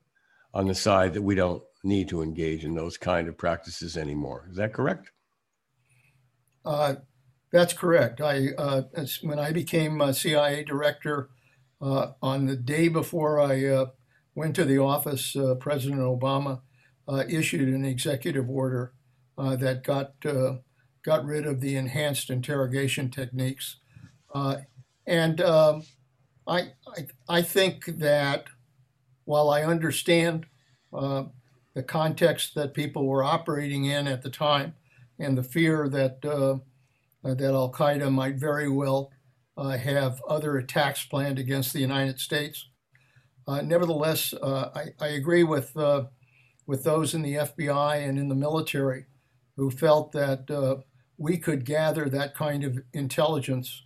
on 0.53 0.67
the 0.67 0.73
side 0.73 1.13
that 1.13 1.21
we 1.21 1.35
don't 1.35 1.61
need 1.83 2.07
to 2.07 2.21
engage 2.21 2.63
in 2.63 2.75
those 2.75 2.97
kind 2.97 3.27
of 3.27 3.37
practices 3.37 3.97
anymore. 3.97 4.47
Is 4.49 4.55
that 4.55 4.71
correct? 4.71 5.11
Uh, 6.63 6.95
that's 7.51 7.73
correct. 7.73 8.21
I 8.21 8.51
uh, 8.57 8.83
when 9.21 9.37
I 9.37 9.51
became 9.51 10.13
CIA 10.13 10.63
director 10.63 11.29
uh, 11.81 12.11
on 12.21 12.45
the 12.45 12.55
day 12.55 12.87
before 12.87 13.41
I 13.41 13.65
uh, 13.65 13.85
went 14.33 14.55
to 14.55 14.63
the 14.63 14.77
office, 14.77 15.35
uh, 15.35 15.55
President 15.55 15.99
Obama 15.99 16.61
issued 17.27 17.67
an 17.67 17.83
executive 17.83 18.49
order 18.49 18.93
that 19.37 19.83
got 19.83 20.13
got 21.05 21.23
rid 21.23 21.45
of 21.45 21.61
the 21.61 21.75
enhanced 21.75 22.29
interrogation 22.29 23.09
techniques, 23.09 23.77
and 25.07 25.39
um, 25.41 25.83
I, 26.47 26.71
I, 26.87 27.07
I 27.29 27.41
think 27.41 27.85
that 27.85 28.45
while 29.25 29.49
I 29.49 29.63
understand 29.63 30.45
the 31.75 31.83
context 31.83 32.55
that 32.55 32.73
people 32.73 33.05
were 33.05 33.23
operating 33.23 33.85
in 33.85 34.07
at 34.07 34.21
the 34.21 34.29
time 34.29 34.73
and 35.19 35.37
the 35.37 35.43
fear 35.43 35.87
that 35.89 36.25
uh, 36.25 36.57
that 37.23 37.53
Al 37.53 37.71
Qaeda 37.71 38.11
might 38.11 38.35
very 38.35 38.69
well 38.69 39.11
uh, 39.57 39.77
have 39.77 40.21
other 40.27 40.57
attacks 40.57 41.05
planned 41.05 41.39
against 41.39 41.73
the 41.73 41.79
United 41.79 42.19
States. 42.19 42.69
Uh, 43.47 43.61
nevertheless, 43.61 44.33
I, 44.41 44.89
I, 44.99 45.07
agree 45.09 45.43
with 45.43 45.75
with 46.65 46.83
those 46.83 47.13
in 47.13 47.21
the 47.21 47.35
FBI 47.35 48.07
and 48.07 48.17
in 48.17 48.27
the 48.27 48.35
military 48.35 49.05
who 49.55 49.69
felt 49.69 50.11
that 50.13 50.49
we 51.17 51.37
could 51.37 51.65
gather 51.65 52.09
that 52.09 52.35
kind 52.35 52.63
of 52.63 52.79
intelligence 52.93 53.83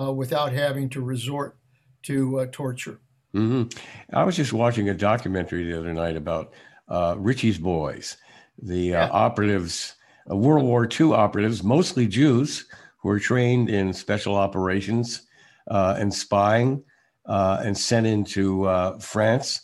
uh, 0.00 0.12
without 0.12 0.52
having 0.52 0.88
to 0.90 1.00
resort 1.00 1.56
to 2.02 2.40
uh, 2.40 2.46
torture. 2.50 3.00
Mm-hmm. 3.34 3.78
I 4.14 4.24
was 4.24 4.36
just 4.36 4.52
watching 4.52 4.88
a 4.88 4.94
documentary 4.94 5.64
the 5.64 5.78
other 5.78 5.92
night 5.92 6.16
about 6.16 6.52
uh, 6.88 7.14
Ritchie's 7.18 7.58
boys, 7.58 8.16
the 8.60 8.78
yeah. 8.78 9.08
operatives, 9.12 9.94
World 10.26 10.64
War 10.64 10.88
II 10.88 11.12
operatives, 11.12 11.62
mostly 11.62 12.06
Jews, 12.06 12.66
who 12.98 13.08
were 13.08 13.20
trained 13.20 13.70
in 13.70 13.92
special 13.92 14.36
operations 14.36 15.22
uh, 15.70 15.96
and 15.98 16.12
spying 16.12 16.82
uh, 17.26 17.62
and 17.64 17.76
sent 17.76 18.06
into 18.06 18.64
uh, 18.64 18.98
France. 18.98 19.62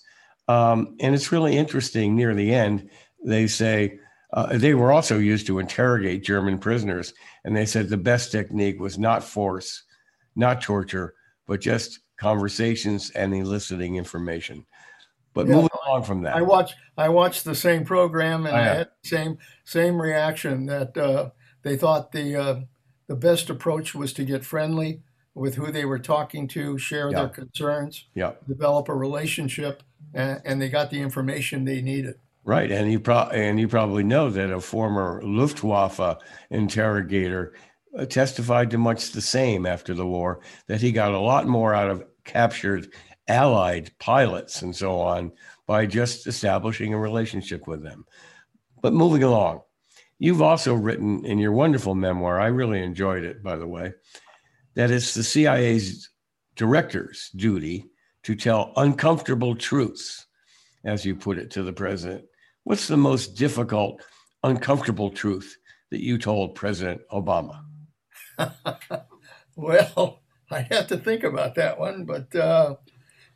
Um, 0.49 0.97
and 1.01 1.15
it's 1.15 1.33
really 1.33 1.57
interesting 1.57 2.15
near 2.15 2.35
the 2.35 2.55
end, 2.55 2.89
they 3.25 3.49
say 3.49 3.99
uh, 4.33 4.57
they 4.59 4.75
were 4.75 4.93
also 4.93 5.19
used 5.19 5.47
to 5.47 5.59
interrogate 5.59 6.25
German 6.25 6.59
prisoners. 6.59 7.15
And 7.45 7.57
they 7.57 7.67
said 7.67 7.89
the 7.89 7.97
best 7.97 8.33
technique 8.33 8.81
was 8.81 8.99
not 8.99 9.23
force, 9.23 9.85
not 10.35 10.61
torture, 10.61 11.15
but 11.47 11.61
just 11.61 12.01
conversations 12.17 13.11
and 13.11 13.35
eliciting 13.35 13.97
information. 13.97 14.67
But 15.35 15.47
yeah, 15.47 15.55
moving 15.55 15.69
on 15.87 16.03
from 16.03 16.23
that, 16.23 16.35
I 16.35 16.43
watched 16.43 16.77
I 16.97 17.11
watched 17.11 17.45
the 17.45 17.55
same 17.55 17.85
program 17.85 18.47
and 18.47 18.57
oh, 18.57 18.59
I 18.59 18.63
had 18.63 18.89
the 19.03 19.09
same 19.09 19.39
same 19.65 20.01
reaction 20.01 20.65
that 20.67 20.97
uh, 20.97 21.31
they 21.63 21.77
thought 21.77 22.13
the 22.13 22.37
uh, 22.37 22.61
the 23.07 23.17
best 23.17 23.51
approach 23.51 23.95
was 23.95 24.15
to 24.15 24.25
get 24.25 24.47
friendly 24.47 25.03
with 25.35 25.57
who 25.57 25.71
they 25.71 25.85
were 25.85 25.99
talking 25.99 26.49
to, 26.49 26.79
share 26.79 27.11
yeah. 27.11 27.19
their 27.19 27.29
concerns, 27.29 28.07
yeah. 28.15 28.33
develop 28.49 28.89
a 28.89 28.95
relationship, 28.95 29.83
and, 30.15 30.41
and, 30.47 30.63
they 30.63 30.71
got 30.71 30.91
the 30.91 30.99
information 30.99 31.67
they 31.67 31.83
needed. 31.83 32.15
Right, 32.47 32.71
and 32.71 32.93
you 32.93 33.01
pro- 33.01 33.29
and 33.31 33.59
you 33.59 33.67
probably 33.67 34.05
know 34.05 34.31
that 34.31 34.53
a 34.53 34.61
former 34.61 35.21
Luftwaffe 35.25 36.23
interrogator 36.49 37.55
uh, 37.99 38.07
testified 38.07 38.71
to 38.71 38.79
much 38.79 39.11
the 39.11 39.21
same 39.21 39.67
after 39.67 39.95
the 39.95 40.07
war. 40.07 40.39
That 40.69 40.81
he 40.81 40.93
got 40.93 41.11
a 41.11 41.19
lot 41.19 41.49
more 41.49 41.75
out 41.75 41.91
of 41.91 42.05
captured 42.23 42.93
Allied 43.27 43.91
pilots 43.99 44.63
and 44.63 44.77
so 44.77 45.01
on 45.01 45.33
by 45.67 45.87
just 45.87 46.29
establishing 46.29 46.95
a 46.95 46.99
relationship 46.99 47.67
with 47.67 47.83
them. 47.83 48.05
But 48.81 48.93
moving 48.93 49.25
along, 49.25 49.63
you've 50.21 50.41
also 50.41 50.73
written 50.73 51.25
in 51.25 51.41
your 51.41 51.51
wonderful 51.51 51.97
memoir. 51.97 52.39
I 52.39 52.47
really 52.47 52.81
enjoyed 52.81 53.25
it, 53.25 53.43
by 53.43 53.57
the 53.57 53.67
way. 53.67 53.93
That 54.77 54.93
it's 54.93 55.15
the 55.15 55.25
CIA's 55.25 56.11
director's 56.55 57.29
duty 57.35 57.87
to 58.23 58.37
tell 58.37 58.73
uncomfortable 58.77 59.57
truths, 59.57 60.27
as 60.85 61.05
you 61.05 61.17
put 61.17 61.39
it 61.39 61.51
to 61.51 61.65
the 61.65 61.73
president 61.73 62.27
What's 62.67 62.89
the 62.89 62.97
most 62.97 63.37
difficult, 63.37 64.03
uncomfortable 64.43 65.11
truth 65.11 65.57
that 65.93 66.03
you 66.03 66.19
told 66.19 66.57
President 66.57 67.01
Obama? 67.13 67.63
well, 69.55 70.21
I 70.51 70.63
have 70.73 70.89
to 70.89 70.97
think 70.97 71.23
about 71.23 71.55
that 71.55 71.79
one, 71.79 72.05
but 72.05 72.35
uh, 72.35 72.75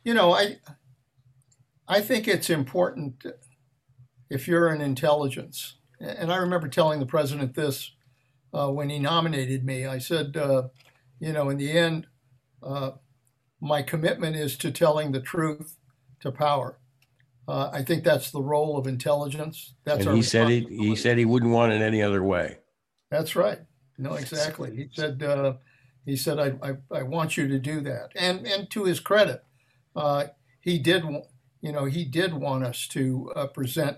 you 0.03 0.13
know, 0.13 0.33
I 0.33 0.57
I 1.87 2.01
think 2.01 2.27
it's 2.27 2.49
important 2.49 3.25
if 4.29 4.49
you're 4.49 4.67
an 4.67 4.81
intelligence, 4.81 5.77
and 6.01 6.29
I 6.29 6.35
remember 6.35 6.67
telling 6.67 6.99
the 6.99 7.05
president 7.05 7.55
this 7.55 7.89
uh, 8.53 8.67
when 8.67 8.89
he 8.89 8.99
nominated 8.99 9.63
me. 9.63 9.85
I 9.85 9.99
said, 9.99 10.35
uh, 10.35 10.63
you 11.21 11.31
know, 11.31 11.47
in 11.47 11.55
the 11.55 11.71
end, 11.71 12.05
uh, 12.61 12.91
my 13.61 13.81
commitment 13.81 14.35
is 14.35 14.57
to 14.57 14.71
telling 14.71 15.13
the 15.13 15.21
truth 15.21 15.77
to 16.19 16.33
power. 16.33 16.80
Uh, 17.47 17.69
I 17.73 17.83
think 17.83 18.03
that's 18.03 18.31
the 18.31 18.41
role 18.41 18.77
of 18.77 18.87
intelligence. 18.87 19.73
That's 19.83 20.05
and 20.05 20.15
he 20.15 20.21
said 20.21 20.47
he, 20.49 20.65
he 20.69 20.95
said 20.95 21.17
he 21.17 21.25
wouldn't 21.25 21.51
want 21.51 21.73
it 21.73 21.81
any 21.81 22.01
other 22.01 22.23
way. 22.23 22.57
That's 23.09 23.35
right. 23.35 23.59
No, 23.97 24.13
exactly. 24.13 24.75
He 24.75 24.89
said 24.91 25.21
uh, 25.21 25.53
he 26.05 26.15
said 26.15 26.39
I, 26.39 26.53
I, 26.67 26.99
I 26.99 27.03
want 27.03 27.37
you 27.37 27.47
to 27.47 27.59
do 27.59 27.81
that. 27.81 28.11
And 28.15 28.45
and 28.47 28.69
to 28.71 28.85
his 28.85 28.99
credit, 28.99 29.43
uh, 29.95 30.25
he 30.61 30.77
did 30.79 31.03
you 31.61 31.71
know 31.71 31.85
he 31.85 32.05
did 32.05 32.33
want 32.33 32.63
us 32.63 32.87
to 32.89 33.31
uh, 33.35 33.47
present 33.47 33.97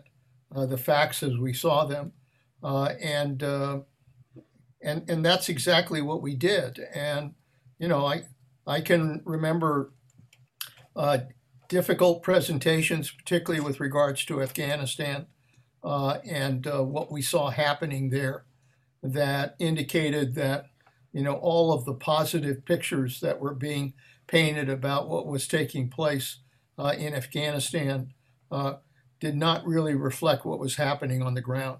uh, 0.56 0.66
the 0.66 0.78
facts 0.78 1.22
as 1.22 1.38
we 1.38 1.54
saw 1.54 1.86
them, 1.86 2.14
uh, 2.64 2.94
and 3.02 3.44
and 4.82 5.10
and 5.10 5.26
that's 5.26 5.50
exactly 5.50 6.02
what 6.02 6.22
we 6.22 6.36
did. 6.36 6.80
And 6.94 7.34
you 7.78 7.88
know 7.88 8.06
I 8.06 8.24
I 8.66 8.82
can 8.82 9.22
remember 9.26 9.94
difficult 11.74 12.22
presentations, 12.22 13.10
particularly 13.10 13.60
with 13.60 13.80
regards 13.80 14.24
to 14.26 14.44
Afghanistan 14.44 15.26
uh, 15.84 16.20
and 16.24 16.68
uh, 16.68 16.84
what 16.84 17.12
we 17.12 17.20
saw 17.20 17.50
happening 17.50 18.12
there, 18.12 18.46
that 19.02 19.56
indicated 19.58 20.36
that 20.36 20.68
you 21.14 21.24
know 21.24 21.34
all 21.34 21.74
of 21.74 21.84
the 21.86 21.96
positive 21.96 22.64
pictures 22.64 23.20
that 23.22 23.40
were 23.40 23.56
being 23.56 23.92
painted 24.28 24.70
about 24.70 25.10
what 25.10 25.26
was 25.26 25.48
taking 25.48 25.90
place 25.90 26.38
uh, 26.78 26.94
in 26.96 27.16
Afghanistan 27.16 28.14
uh, 28.52 28.74
did 29.20 29.36
not 29.36 29.66
really 29.66 29.96
reflect 29.96 30.46
what 30.46 30.60
was 30.60 30.76
happening 30.76 31.24
on 31.24 31.34
the 31.34 31.42
ground. 31.42 31.80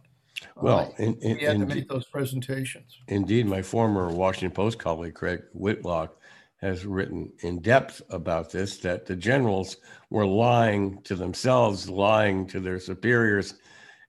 Well, 0.56 0.80
uh, 0.80 1.04
in, 1.04 1.14
in, 1.22 1.38
we 1.38 1.44
had 1.44 1.60
to 1.60 1.68
make 1.68 1.88
those 1.88 2.06
presentations. 2.08 2.98
Indeed, 3.08 3.46
my 3.46 3.62
former 3.62 4.12
Washington 4.12 4.56
Post 4.56 4.80
colleague 4.80 5.14
Craig 5.14 5.44
Whitlock 5.54 6.18
has 6.64 6.86
written 6.86 7.30
in 7.42 7.60
depth 7.60 8.02
about 8.10 8.50
this 8.50 8.78
that 8.78 9.06
the 9.06 9.16
generals 9.16 9.78
were 10.10 10.26
lying 10.26 11.02
to 11.04 11.14
themselves, 11.14 11.90
lying 11.90 12.48
to 12.48 12.62
their 12.62 12.80
superiors, 12.80 13.56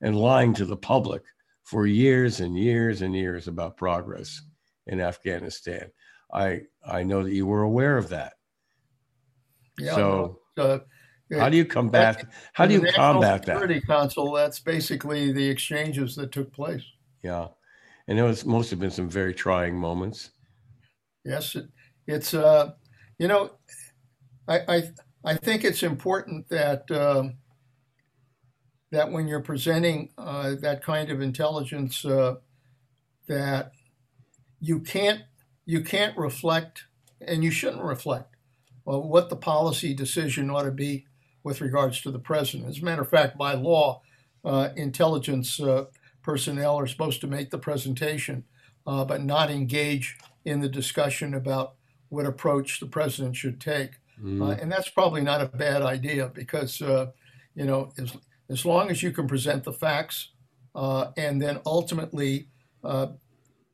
and 0.01 0.17
lying 0.17 0.55
to 0.55 0.65
the 0.65 0.77
public 0.77 1.23
for 1.65 1.87
years 1.87 2.41
and 2.41 2.57
years 2.57 3.03
and 3.03 3.15
years 3.15 3.49
about 3.49 3.77
progress 3.77 4.41
in 4.87 5.01
Afghanistan. 5.01 5.91
I 6.33 6.63
I 6.87 7.03
know 7.03 7.25
that 7.25 7.33
you 7.33 7.47
were 7.47 7.63
aware 7.63 7.99
of 7.99 8.09
that. 8.11 8.35
Yeah, 9.79 9.95
so 9.97 10.39
uh, 10.57 10.79
how 11.33 11.49
do 11.49 11.57
you 11.57 11.65
combat 11.65 12.25
how 12.53 12.67
do 12.67 12.75
you 12.75 12.93
combat 12.93 13.45
that? 13.47 13.57
Security 13.57 13.81
Council, 13.81 14.33
that's 14.33 14.61
basically 14.61 15.33
the 15.33 15.49
exchanges 15.49 16.15
that 16.17 16.31
took 16.31 16.53
place. 16.53 16.85
Yeah. 17.23 17.49
And 18.07 18.19
there 18.19 18.27
was 18.27 18.45
must 18.45 18.71
have 18.71 18.79
been 18.79 18.91
some 18.91 19.09
very 19.09 19.35
trying 19.35 19.75
moments. 19.77 20.31
Yes, 21.25 21.57
it, 21.57 21.67
it's 22.07 22.35
uh, 22.35 22.73
you 23.19 23.29
know, 23.29 23.53
I 24.49 24.61
I, 24.69 24.83
I 25.25 25.37
think 25.37 25.65
it's 25.65 25.83
important 25.83 26.49
that 26.49 26.91
um, 26.91 27.35
that 28.91 29.11
when 29.11 29.27
you're 29.27 29.41
presenting 29.41 30.11
uh, 30.19 30.55
that 30.61 30.83
kind 30.83 31.11
of 31.11 31.21
intelligence, 31.21 32.05
uh, 32.05 32.37
that 33.29 33.73
you 34.61 34.81
can't 34.81 35.23
you 35.67 35.83
can't 35.83 36.17
reflect 36.17 36.85
and 37.21 37.43
you 37.43 37.51
shouldn't 37.51 37.83
reflect 37.83 38.35
well, 38.85 39.03
what 39.03 39.31
the 39.31 39.37
policy 39.37 39.95
decision 39.95 40.51
ought 40.51 40.65
to 40.65 40.71
be 40.71 41.07
with 41.43 41.61
regards 41.61 42.01
to 42.03 42.11
the 42.11 42.19
president. 42.19 42.69
As 42.69 42.81
a 42.81 42.85
matter 42.85 43.03
of 43.03 43.11
fact, 43.11 43.37
by 43.37 43.55
law, 43.55 44.03
uh, 44.45 44.71
intelligence 44.77 45.61
uh, 45.61 45.87
personnel 46.23 46.79
are 46.79 46.87
supposed 46.87 47.21
to 47.23 47.27
make 47.27 47.51
the 47.51 47.59
presentation, 47.59 48.45
uh, 48.87 49.05
but 49.05 49.23
not 49.23 49.51
engage 49.51 50.17
in 50.45 50.61
the 50.61 50.69
discussion 50.69 51.35
about 51.35 51.75
what 52.15 52.27
approach 52.27 52.81
the 52.81 52.87
president 52.87 53.37
should 53.37 53.61
take. 53.61 53.93
Mm. 54.23 54.43
Uh, 54.43 54.61
and 54.61 54.71
that's 54.71 54.89
probably 54.89 55.21
not 55.21 55.41
a 55.41 55.47
bad 55.47 55.83
idea 55.83 56.31
because, 56.33 56.81
uh, 56.81 57.11
you 57.55 57.65
know, 57.65 57.93
as, 57.99 58.17
as 58.49 58.65
long 58.65 58.91
as 58.91 59.03
you 59.03 59.11
can 59.11 59.27
present 59.27 59.65
the 59.65 59.73
facts 59.73 60.29
uh, 60.75 61.11
and 61.17 61.41
then 61.41 61.61
ultimately 61.67 62.49
uh, 62.83 63.09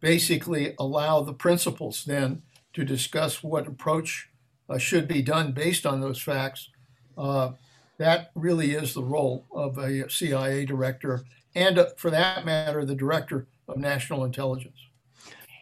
basically 0.00 0.74
allow 0.78 1.20
the 1.20 1.32
principals 1.32 2.04
then 2.04 2.42
to 2.72 2.84
discuss 2.84 3.42
what 3.42 3.66
approach 3.66 4.28
uh, 4.68 4.78
should 4.78 5.08
be 5.08 5.20
done 5.20 5.52
based 5.52 5.84
on 5.84 6.00
those 6.00 6.20
facts, 6.20 6.70
uh, 7.18 7.50
that 7.98 8.30
really 8.34 8.72
is 8.72 8.94
the 8.94 9.02
role 9.02 9.44
of 9.52 9.76
a 9.78 10.08
CIA 10.08 10.64
director 10.64 11.24
and, 11.54 11.84
for 11.96 12.10
that 12.10 12.46
matter, 12.46 12.84
the 12.84 12.94
director 12.94 13.46
of 13.68 13.76
national 13.76 14.24
intelligence. 14.24 14.78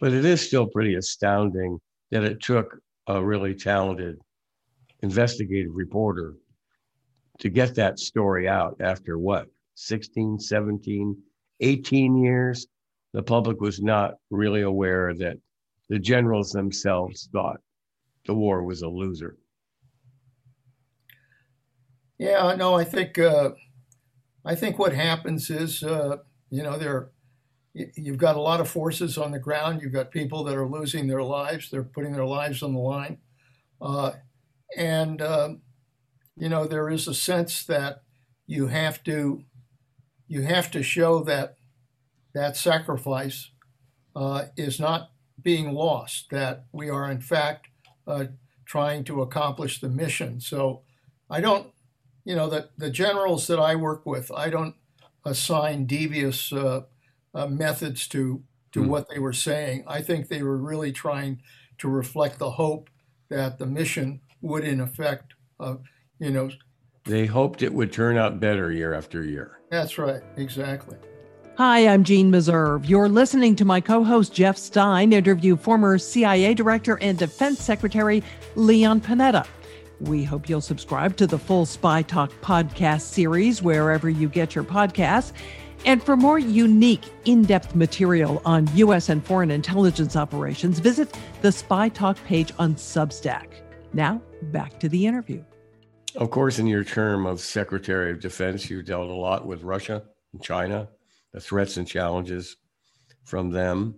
But 0.00 0.12
it 0.12 0.24
is 0.24 0.40
still 0.40 0.66
pretty 0.66 0.94
astounding 0.94 1.80
that 2.10 2.24
it 2.24 2.40
took 2.40 2.78
a 3.06 3.22
really 3.22 3.54
talented 3.54 4.16
investigative 5.02 5.72
reporter 5.74 6.34
to 7.38 7.48
get 7.48 7.74
that 7.76 7.98
story 7.98 8.48
out 8.48 8.76
after 8.80 9.18
what 9.18 9.46
16 9.74 10.38
17 10.38 11.16
18 11.60 12.16
years? 12.16 12.66
The 13.12 13.22
public 13.22 13.60
was 13.60 13.80
not 13.80 14.14
really 14.30 14.62
aware 14.62 15.14
that 15.14 15.38
the 15.88 15.98
generals 15.98 16.50
themselves 16.50 17.28
thought 17.32 17.60
the 18.26 18.34
war 18.34 18.62
was 18.62 18.82
a 18.82 18.88
loser. 18.88 19.38
Yeah 22.18 22.54
no 22.56 22.74
i 22.74 22.82
think 22.82 23.16
uh, 23.18 23.50
i 24.44 24.54
think 24.54 24.76
what 24.78 24.92
happens 24.92 25.50
is 25.50 25.84
uh, 25.84 26.16
you 26.50 26.64
know 26.64 26.76
there 26.76 27.10
you've 27.74 28.18
got 28.18 28.36
a 28.36 28.40
lot 28.40 28.60
of 28.60 28.68
forces 28.68 29.18
on 29.18 29.32
the 29.32 29.38
ground. 29.38 29.82
You've 29.82 29.92
got 29.92 30.10
people 30.10 30.44
that 30.44 30.56
are 30.56 30.66
losing 30.66 31.06
their 31.06 31.22
lives. 31.22 31.70
They're 31.70 31.82
putting 31.82 32.12
their 32.12 32.24
lives 32.24 32.62
on 32.62 32.72
the 32.72 32.80
line. 32.80 33.18
Uh, 33.80 34.12
and, 34.76 35.22
uh, 35.22 35.50
you 36.36 36.48
know, 36.48 36.66
there 36.66 36.90
is 36.90 37.06
a 37.08 37.14
sense 37.14 37.64
that 37.64 38.02
you 38.46 38.66
have 38.68 39.02
to, 39.04 39.44
you 40.26 40.42
have 40.42 40.70
to 40.72 40.82
show 40.82 41.22
that 41.24 41.56
that 42.34 42.56
sacrifice 42.56 43.50
uh, 44.14 44.46
is 44.56 44.80
not 44.80 45.10
being 45.40 45.72
lost, 45.72 46.30
that 46.30 46.64
we 46.72 46.90
are 46.90 47.10
in 47.10 47.20
fact 47.20 47.68
uh, 48.06 48.24
trying 48.66 49.04
to 49.04 49.22
accomplish 49.22 49.80
the 49.80 49.88
mission. 49.88 50.40
So 50.40 50.82
I 51.30 51.40
don't, 51.40 51.68
you 52.24 52.34
know, 52.34 52.48
the, 52.48 52.68
the 52.76 52.90
generals 52.90 53.46
that 53.46 53.58
I 53.58 53.76
work 53.76 54.04
with, 54.04 54.30
I 54.32 54.50
don't 54.50 54.74
assign 55.24 55.86
devious 55.86 56.52
uh, 57.34 57.46
methods 57.46 58.08
to 58.08 58.42
to 58.72 58.82
mm. 58.82 58.88
what 58.88 59.08
they 59.08 59.18
were 59.18 59.32
saying. 59.32 59.84
I 59.86 60.02
think 60.02 60.28
they 60.28 60.42
were 60.42 60.58
really 60.58 60.92
trying 60.92 61.42
to 61.78 61.88
reflect 61.88 62.38
the 62.38 62.50
hope 62.50 62.90
that 63.30 63.58
the 63.58 63.66
mission 63.66 64.20
would, 64.42 64.64
in 64.64 64.80
effect, 64.80 65.34
uh, 65.60 65.76
you 66.18 66.30
know, 66.30 66.50
they 67.04 67.24
hoped 67.24 67.62
it 67.62 67.72
would 67.72 67.92
turn 67.92 68.18
out 68.18 68.38
better 68.38 68.70
year 68.70 68.92
after 68.92 69.24
year. 69.24 69.60
That's 69.70 69.96
right, 69.96 70.22
exactly. 70.36 70.96
Hi, 71.56 71.88
I'm 71.88 72.04
Jeanne 72.04 72.30
Meserve. 72.30 72.88
You're 72.88 73.08
listening 73.08 73.56
to 73.56 73.64
my 73.64 73.80
co 73.80 74.04
host 74.04 74.32
Jeff 74.32 74.56
Stein 74.56 75.12
interview 75.12 75.56
former 75.56 75.98
CIA 75.98 76.54
Director 76.54 76.98
and 77.00 77.18
Defense 77.18 77.60
Secretary 77.60 78.22
Leon 78.54 79.00
Panetta. 79.00 79.46
We 80.00 80.22
hope 80.22 80.48
you'll 80.48 80.60
subscribe 80.60 81.16
to 81.16 81.26
the 81.26 81.38
full 81.38 81.66
Spy 81.66 82.02
Talk 82.02 82.30
podcast 82.42 83.00
series 83.00 83.62
wherever 83.62 84.08
you 84.08 84.28
get 84.28 84.54
your 84.54 84.62
podcasts. 84.62 85.32
And 85.84 86.02
for 86.02 86.16
more 86.16 86.38
unique, 86.38 87.04
in 87.24 87.42
depth 87.44 87.74
material 87.74 88.42
on 88.44 88.68
U.S. 88.76 89.08
and 89.08 89.24
foreign 89.24 89.50
intelligence 89.50 90.16
operations, 90.16 90.80
visit 90.80 91.16
the 91.40 91.52
Spy 91.52 91.88
Talk 91.88 92.22
page 92.24 92.52
on 92.58 92.74
Substack. 92.74 93.46
Now, 93.92 94.20
back 94.42 94.78
to 94.80 94.88
the 94.88 95.06
interview. 95.06 95.42
Of 96.16 96.30
course, 96.30 96.58
in 96.58 96.66
your 96.66 96.84
term 96.84 97.26
of 97.26 97.40
Secretary 97.40 98.10
of 98.10 98.20
Defense, 98.20 98.68
you 98.68 98.82
dealt 98.82 99.08
a 99.08 99.14
lot 99.14 99.46
with 99.46 99.62
Russia 99.62 100.02
and 100.32 100.42
China, 100.42 100.88
the 101.32 101.40
threats 101.40 101.76
and 101.76 101.86
challenges 101.86 102.56
from 103.24 103.50
them. 103.50 103.94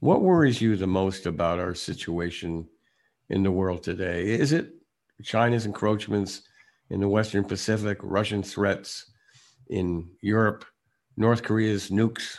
What 0.00 0.22
worries 0.22 0.60
you 0.60 0.76
the 0.76 0.86
most 0.86 1.26
about 1.26 1.58
our 1.58 1.74
situation 1.74 2.68
in 3.28 3.42
the 3.42 3.50
world 3.50 3.82
today? 3.82 4.28
Is 4.28 4.52
it 4.52 4.72
China's 5.22 5.66
encroachments 5.66 6.42
in 6.90 7.00
the 7.00 7.08
Western 7.08 7.44
Pacific, 7.44 7.98
Russian 8.02 8.42
threats 8.42 9.10
in 9.68 10.10
Europe, 10.20 10.64
North 11.18 11.42
Korea's 11.42 11.90
nukes, 11.90 12.38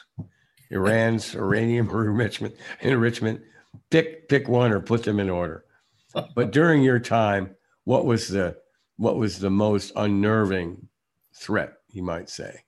Iran's 0.71 1.33
uranium 1.33 1.89
enrichment, 1.93 2.55
enrichment? 2.81 3.41
Pick 3.91 4.27
pick 4.29 4.47
one 4.47 4.71
or 4.71 4.79
put 4.79 5.03
them 5.03 5.19
in 5.19 5.29
order. 5.29 5.65
But 6.35 6.51
during 6.51 6.81
your 6.81 6.99
time, 6.99 7.55
what 7.83 8.05
was 8.05 8.27
the 8.27 8.57
what 8.97 9.17
was 9.17 9.39
the 9.39 9.49
most 9.49 9.91
unnerving 9.95 10.87
threat, 11.35 11.73
you 11.89 12.03
might 12.03 12.29
say? 12.29 12.63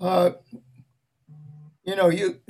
Uh, 0.00 0.32
you 1.84 1.96
know, 1.96 2.08
you 2.08 2.40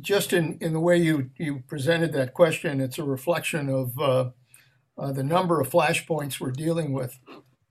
just 0.00 0.32
in, 0.32 0.58
in 0.60 0.72
the 0.72 0.80
way 0.80 0.96
you, 0.98 1.30
you 1.38 1.62
presented 1.66 2.12
that 2.12 2.34
question, 2.34 2.80
it's 2.80 2.98
a 2.98 3.04
reflection 3.04 3.68
of 3.68 3.98
uh, 3.98 4.30
uh, 4.98 5.12
the 5.12 5.22
number 5.22 5.60
of 5.60 5.70
flashpoints 5.70 6.38
we're 6.38 6.50
dealing 6.50 6.92
with 6.92 7.18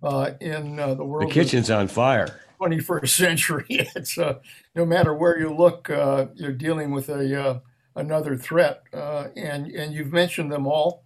uh, 0.02 0.32
in 0.40 0.80
uh, 0.80 0.96
the 0.96 1.04
world. 1.04 1.30
The 1.30 1.34
kitchen's 1.34 1.70
on 1.70 1.88
fire. 1.88 2.40
21st 2.60 3.08
century. 3.08 3.66
It's 3.96 4.18
uh, 4.18 4.40
no 4.76 4.86
matter 4.86 5.14
where 5.14 5.40
you 5.40 5.54
look, 5.54 5.90
uh, 5.90 6.28
you're 6.36 6.52
dealing 6.52 6.92
with 6.92 7.10
a 7.10 7.62
another 7.96 8.38
threat, 8.38 8.84
and 8.94 9.68
and 9.68 9.94
you've 9.94 10.14
mentioned 10.14 10.52
them 10.52 10.68
all. 10.68 11.04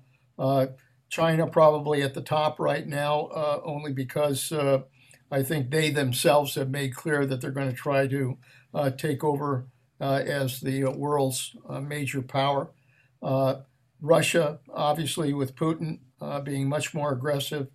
China 1.10 1.46
probably 1.46 2.02
at 2.02 2.16
the 2.16 2.22
top 2.22 2.60
right 2.60 2.88
now, 2.88 3.30
only 3.64 3.94
because 3.94 4.52
I 5.32 5.44
think 5.44 5.70
they 5.70 5.90
themselves 5.92 6.56
have 6.56 6.70
made 6.70 6.96
clear 6.96 7.26
that 7.26 7.42
they're 7.42 7.52
going 7.52 7.70
to 7.70 7.76
try 7.76 8.08
to 8.08 8.38
take 8.98 9.24
over 9.24 9.68
uh, 10.04 10.22
as 10.26 10.60
the 10.60 10.84
world's 10.84 11.56
uh, 11.70 11.80
major 11.80 12.22
power. 12.22 12.72
Uh, 13.22 13.62
Russia, 14.02 14.60
obviously, 14.74 15.34
with 15.34 15.56
Putin 15.56 16.00
being 16.44 16.68
much 16.68 16.94
more 16.94 17.14
aggressive. 17.14 17.68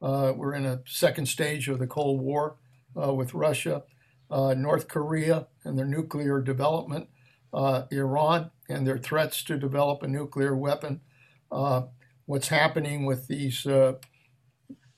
we're 0.00 0.54
in 0.54 0.66
a 0.66 0.82
second 0.84 1.26
stage 1.26 1.68
of 1.68 1.78
the 1.78 1.86
Cold 1.86 2.20
War 2.20 2.56
with 2.94 3.34
Russia. 3.34 3.82
North 4.30 4.88
Korea 4.88 5.48
and 5.64 5.78
their 5.78 5.86
nuclear 5.86 6.40
development, 6.40 7.08
Iran 7.52 8.50
and 8.68 8.86
their 8.86 8.98
threats 8.98 9.42
to 9.44 9.58
develop 9.58 10.02
a 10.02 10.08
nuclear 10.08 10.54
weapon, 10.54 11.00
what's 12.26 12.48
happening 12.48 13.06
with 13.06 13.26
these 13.26 13.66
uh, 13.66 13.94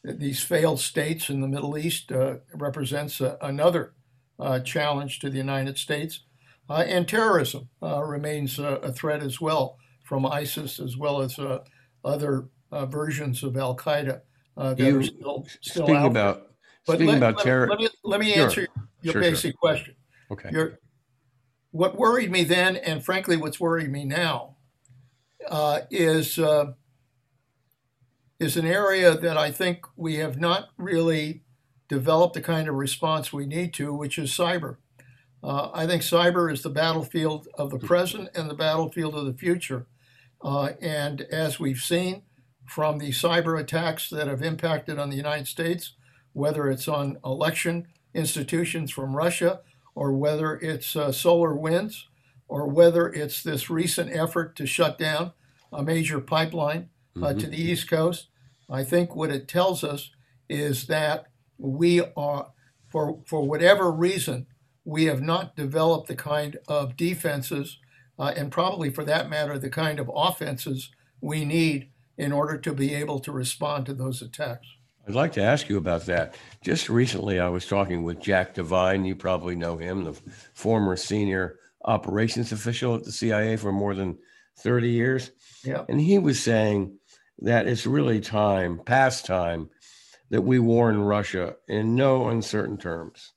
these 0.05 0.43
failed 0.43 0.81
states 0.81 1.31
in 1.31 1.41
the 1.41 1.49
Middle 1.49 1.79
East 1.79 2.11
uh, 2.11 2.37
represents 2.55 3.21
a, 3.21 3.39
another 3.41 3.95
uh, 4.39 4.59
challenge 4.61 5.21
to 5.21 5.31
the 5.31 5.39
United 5.39 5.79
States. 5.79 6.21
Uh, 6.69 6.85
and 6.87 7.07
terrorism 7.07 7.69
uh, 7.83 8.03
remains 8.03 8.59
a, 8.59 8.77
a, 8.77 8.93
threat 8.93 9.23
as 9.23 9.41
well 9.41 9.79
from 10.05 10.27
ISIS 10.27 10.81
as 10.81 10.97
well 10.97 11.21
as 11.21 11.39
uh, 11.39 11.59
other 12.05 12.49
versions 12.87 13.43
of 13.43 13.57
Al 13.57 13.77
Qaeda 13.77 14.23
that 14.57 14.79
you, 14.79 14.99
are 14.99 15.03
still, 15.03 15.47
still 15.61 15.87
speaking 15.87 15.97
out 15.97 16.11
about 16.11 16.52
but 16.87 16.95
speaking 16.95 17.21
let, 17.21 17.31
about 17.31 17.43
terror. 17.43 17.69
Let 17.69 17.79
me, 17.79 17.89
let 18.05 18.21
me 18.21 18.33
sure. 18.33 18.43
answer 18.43 18.69
your 19.03 19.13
sure, 19.13 19.23
basic 19.23 19.53
sure. 19.53 19.59
question. 19.59 19.95
Okay. 20.31 20.51
Your, 20.53 20.79
what 21.71 21.97
worried 21.97 22.31
me 22.31 22.45
then, 22.45 22.77
and 22.77 23.05
frankly, 23.05 23.37
what's 23.37 23.59
worried 23.59 23.91
me 23.91 24.05
now, 24.05 24.57
uh, 25.49 25.81
is 25.91 26.39
uh, 26.39 26.73
is 28.39 28.57
an 28.57 28.67
area 28.67 29.17
that 29.17 29.37
I 29.37 29.51
think 29.51 29.87
we 29.97 30.17
have 30.17 30.39
not 30.39 30.69
really 30.77 31.43
developed 31.89 32.35
the 32.35 32.41
kind 32.41 32.69
of 32.69 32.75
response 32.75 33.33
we 33.33 33.47
need 33.47 33.73
to, 33.75 33.93
which 33.93 34.19
is 34.19 34.31
cyber. 34.31 34.77
Uh, 35.43 35.71
I 35.75 35.87
think 35.87 36.03
cyber 36.03 36.53
is 36.53 36.63
the 36.63 36.71
battlefield 36.71 37.49
of 37.55 37.71
the 37.71 37.79
present 37.79 38.31
and 38.35 38.49
the 38.49 38.55
battlefield 38.55 39.15
of 39.15 39.27
the 39.27 39.35
future. 39.35 39.87
Uh, 40.41 40.71
and 40.81 41.23
as 41.23 41.59
we've 41.61 41.79
seen 41.79 42.23
from 42.67 42.99
the 42.99 43.11
cyber 43.11 43.61
attacks 43.61 44.09
that 44.11 44.27
have 44.27 44.43
impacted 44.43 44.99
on 44.99 45.11
the 45.11 45.17
United 45.17 45.47
States, 45.47 45.95
whether 46.33 46.69
it's 46.71 46.89
on 46.89 47.19
election 47.25 47.87
institutions 48.15 48.91
from 48.91 49.17
Russia, 49.17 49.61
or 49.95 50.13
whether 50.13 50.57
it's 50.57 50.97
uh, 50.97 51.09
SolarWinds, 51.09 52.05
or 52.49 52.67
whether 52.67 53.09
it's 53.09 53.43
this 53.43 53.71
recent 53.71 54.15
effort 54.15 54.57
to 54.57 54.67
shut 54.67 54.99
down 54.99 55.33
a 55.73 55.83
major 55.83 56.21
pipeline 56.21 56.89
uh, 57.17 57.21
mm-hmm. 57.21 57.39
to 57.39 57.47
the 57.47 57.61
East 57.61 57.89
Coast, 57.89 58.29
I 58.71 58.85
think 58.85 59.15
what 59.15 59.31
it 59.31 59.49
tells 59.49 59.85
us 59.85 60.11
is 60.49 60.87
that 60.87 61.27
we 61.59 62.03
are, 62.17 62.49
for, 62.89 63.21
for 63.27 63.47
whatever 63.47 63.91
reason, 63.91 64.47
we 64.85 65.05
have 65.05 65.23
not 65.23 65.57
developed 65.57 66.09
the 66.09 66.17
kind 66.17 66.59
of 66.69 66.97
defenses, 66.97 67.79
uh, 68.19 68.33
and 68.37 68.51
probably 68.51 68.91
for 68.91 69.05
that 69.05 69.31
matter, 69.31 69.59
the 69.59 69.71
kind 69.71 69.99
of 69.99 70.11
offenses 70.15 70.91
we 71.21 71.45
need 71.45 71.89
in 72.19 72.33
order 72.33 72.59
to 72.59 72.73
be 72.73 72.95
able 72.95 73.21
to 73.21 73.33
respond 73.33 73.87
to 73.87 73.95
those 73.95 74.21
attacks. 74.21 74.67
I'd 75.07 75.15
like 75.15 75.33
to 75.33 75.43
ask 75.43 75.69
you 75.69 75.79
about 75.79 76.07
that. 76.07 76.37
Just 76.63 76.89
recently, 76.89 77.41
I 77.41 77.49
was 77.49 77.67
talking 77.67 78.05
with 78.05 78.21
Jack 78.21 78.55
Devine. 78.55 79.05
You 79.05 79.17
probably 79.17 79.57
know 79.57 79.77
him, 79.77 80.05
the 80.05 80.13
former 80.55 80.97
senior 80.97 81.59
operations 81.85 82.53
official 82.53 82.95
at 82.95 83.05
the 83.05 83.13
CIA 83.13 83.57
for 83.57 83.73
more 83.73 83.95
than 83.95 84.19
30 84.61 84.91
years. 84.91 85.33
Yeah. 85.65 85.85
And 85.89 86.01
he 86.01 86.19
was 86.19 86.41
saying 86.41 86.99
that 87.41 87.67
it's 87.67 87.87
really 87.87 88.21
time, 88.21 88.81
past 88.85 89.27
time, 89.27 89.71
that 90.31 90.43
we 90.43 90.59
warn 90.59 91.01
Russia 91.01 91.57
in 91.67 91.97
no 91.97 92.29
uncertain 92.29 92.79
terms 92.79 93.33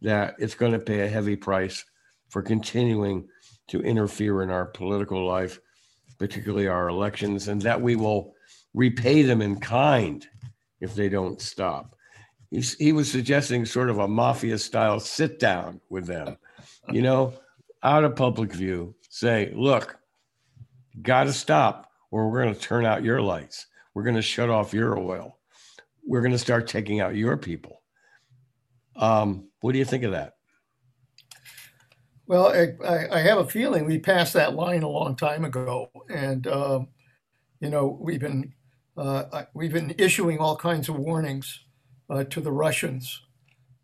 that 0.00 0.36
it's 0.38 0.54
going 0.54 0.72
to 0.72 0.78
pay 0.78 1.00
a 1.00 1.08
heavy 1.08 1.36
price 1.36 1.84
for 2.28 2.42
continuing 2.42 3.28
to 3.68 3.80
interfere 3.80 4.42
in 4.42 4.50
our 4.50 4.64
political 4.64 5.26
life, 5.26 5.60
particularly 6.18 6.66
our 6.66 6.88
elections, 6.88 7.48
and 7.48 7.62
that 7.62 7.80
we 7.82 7.96
will 7.96 8.32
repay 8.74 9.22
them 9.22 9.42
in 9.42 9.58
kind 9.60 10.26
if 10.80 10.94
they 10.94 11.08
don't 11.08 11.40
stop. 11.40 11.94
He's, 12.50 12.74
he 12.76 12.92
was 12.92 13.10
suggesting 13.10 13.64
sort 13.64 13.90
of 13.90 13.98
a 13.98 14.08
mafia 14.08 14.58
style 14.58 15.00
sit 15.00 15.38
down 15.38 15.80
with 15.90 16.06
them, 16.06 16.38
you 16.90 17.02
know, 17.02 17.34
out 17.82 18.04
of 18.04 18.16
public 18.16 18.52
view, 18.52 18.94
say, 19.10 19.52
look, 19.54 19.98
got 21.02 21.24
to 21.24 21.32
stop, 21.32 21.90
or 22.10 22.30
we're 22.30 22.42
going 22.42 22.54
to 22.54 22.60
turn 22.60 22.86
out 22.86 23.04
your 23.04 23.20
lights. 23.20 23.66
We're 23.94 24.02
going 24.02 24.16
to 24.16 24.22
shut 24.22 24.48
off 24.48 24.72
your 24.72 24.98
oil. 24.98 25.38
We're 26.06 26.22
going 26.22 26.32
to 26.32 26.38
start 26.38 26.66
taking 26.66 27.00
out 27.00 27.16
your 27.16 27.36
people. 27.36 27.82
Um, 28.96 29.48
what 29.60 29.72
do 29.72 29.78
you 29.78 29.84
think 29.84 30.04
of 30.04 30.12
that? 30.12 30.34
Well, 32.26 32.48
I, 32.48 33.06
I, 33.10 33.20
have 33.20 33.38
a 33.38 33.46
feeling 33.46 33.86
we 33.86 33.98
passed 33.98 34.34
that 34.34 34.54
line 34.54 34.82
a 34.82 34.88
long 34.88 35.16
time 35.16 35.44
ago, 35.44 35.90
and 36.10 36.46
um, 36.46 36.88
you 37.60 37.70
know 37.70 37.98
we've 38.00 38.20
been 38.20 38.52
uh, 38.98 39.44
we've 39.54 39.72
been 39.72 39.94
issuing 39.96 40.38
all 40.38 40.56
kinds 40.56 40.88
of 40.88 40.96
warnings 40.96 41.64
uh, 42.10 42.24
to 42.24 42.40
the 42.40 42.50
Russians 42.50 43.22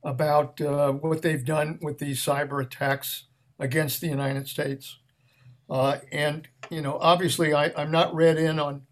about 0.02 0.60
uh, 0.60 0.92
what 0.92 1.22
they've 1.22 1.44
done 1.44 1.78
with 1.80 1.98
these 1.98 2.20
cyber 2.20 2.62
attacks 2.62 3.24
against 3.58 4.00
the 4.00 4.08
United 4.08 4.48
States, 4.48 4.98
uh, 5.70 5.98
and 6.10 6.48
you 6.68 6.82
know 6.82 6.98
obviously 7.00 7.54
I, 7.54 7.66
am 7.80 7.90
not 7.90 8.14
read 8.14 8.38
in 8.38 8.58
on 8.58 8.82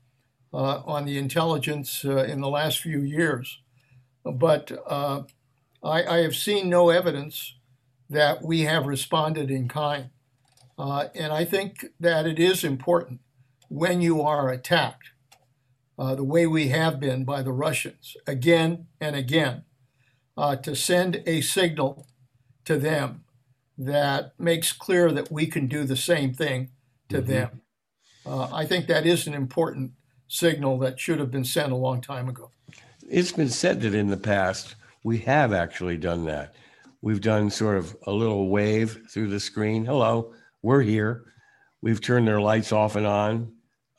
uh, 0.54 0.82
on 0.87 1.06
the 1.06 1.18
intelligence 1.18 2.04
uh, 2.04 2.24
in 2.24 2.40
the 2.40 2.48
last 2.48 2.78
few 2.78 3.00
years, 3.00 3.61
but 4.24 4.70
I, 4.88 5.24
I 5.82 6.18
have 6.18 6.37
seen 6.37 6.68
no 6.68 6.90
evidence 6.90 7.56
that 8.08 8.42
we 8.42 8.61
have 8.61 8.87
responded 8.87 9.50
in 9.50 9.68
kind. 9.68 10.11
And 10.78 11.32
I 11.32 11.44
think 11.44 11.87
that 11.98 12.26
it 12.26 12.38
is 12.38 12.64
important 12.64 13.20
when 13.68 14.00
you 14.00 14.20
are 14.20 14.50
attacked, 14.50 15.12
uh, 15.98 16.14
the 16.14 16.24
way 16.24 16.46
we 16.46 16.68
have 16.68 16.98
been 16.98 17.24
by 17.24 17.42
the 17.42 17.52
Russians 17.52 18.16
again 18.26 18.87
and 19.00 19.14
again, 19.14 19.64
uh, 20.37 20.57
to 20.57 20.74
send 20.74 21.22
a 21.26 21.40
signal 21.40 22.07
to 22.64 22.78
them 22.78 23.24
that 23.76 24.33
makes 24.38 24.72
clear 24.72 25.11
that 25.12 25.31
we 25.31 25.46
can 25.46 25.66
do 25.66 25.85
the 25.85 25.96
same 25.96 26.33
thing 26.33 26.70
to 27.09 27.18
mm-hmm. 27.18 27.31
them. 27.31 27.61
Uh, 28.24 28.48
I 28.52 28.66
think 28.66 28.87
that 28.87 29.07
is 29.07 29.26
an 29.26 29.35
important 29.35 29.92
signal 30.28 30.78
that 30.78 30.98
should 30.98 31.18
have 31.18 31.31
been 31.31 31.44
sent 31.44 31.72
a 31.72 31.76
long 31.76 32.00
time 32.00 32.28
ago. 32.28 32.50
It's 33.09 33.33
been 33.33 33.50
said 33.50 33.81
that 33.83 33.94
in 33.94 34.09
the 34.09 34.16
past, 34.16 34.76
we 35.05 35.18
have 35.18 35.52
actually 35.52 35.98
done 35.98 36.24
that. 36.26 36.55
We've 37.02 37.20
done 37.20 37.50
sort 37.50 37.76
of 37.76 37.96
a 38.07 38.12
little 38.12 38.48
wave 38.48 39.07
through 39.11 39.28
the 39.28 39.40
screen. 39.40 39.85
Hello, 39.85 40.33
we're 40.62 40.83
here. 40.83 41.24
We've 41.83 42.00
turned 42.00 42.28
their 42.28 42.40
lights 42.40 42.70
off 42.70 42.94
and 42.94 43.07
on 43.07 43.52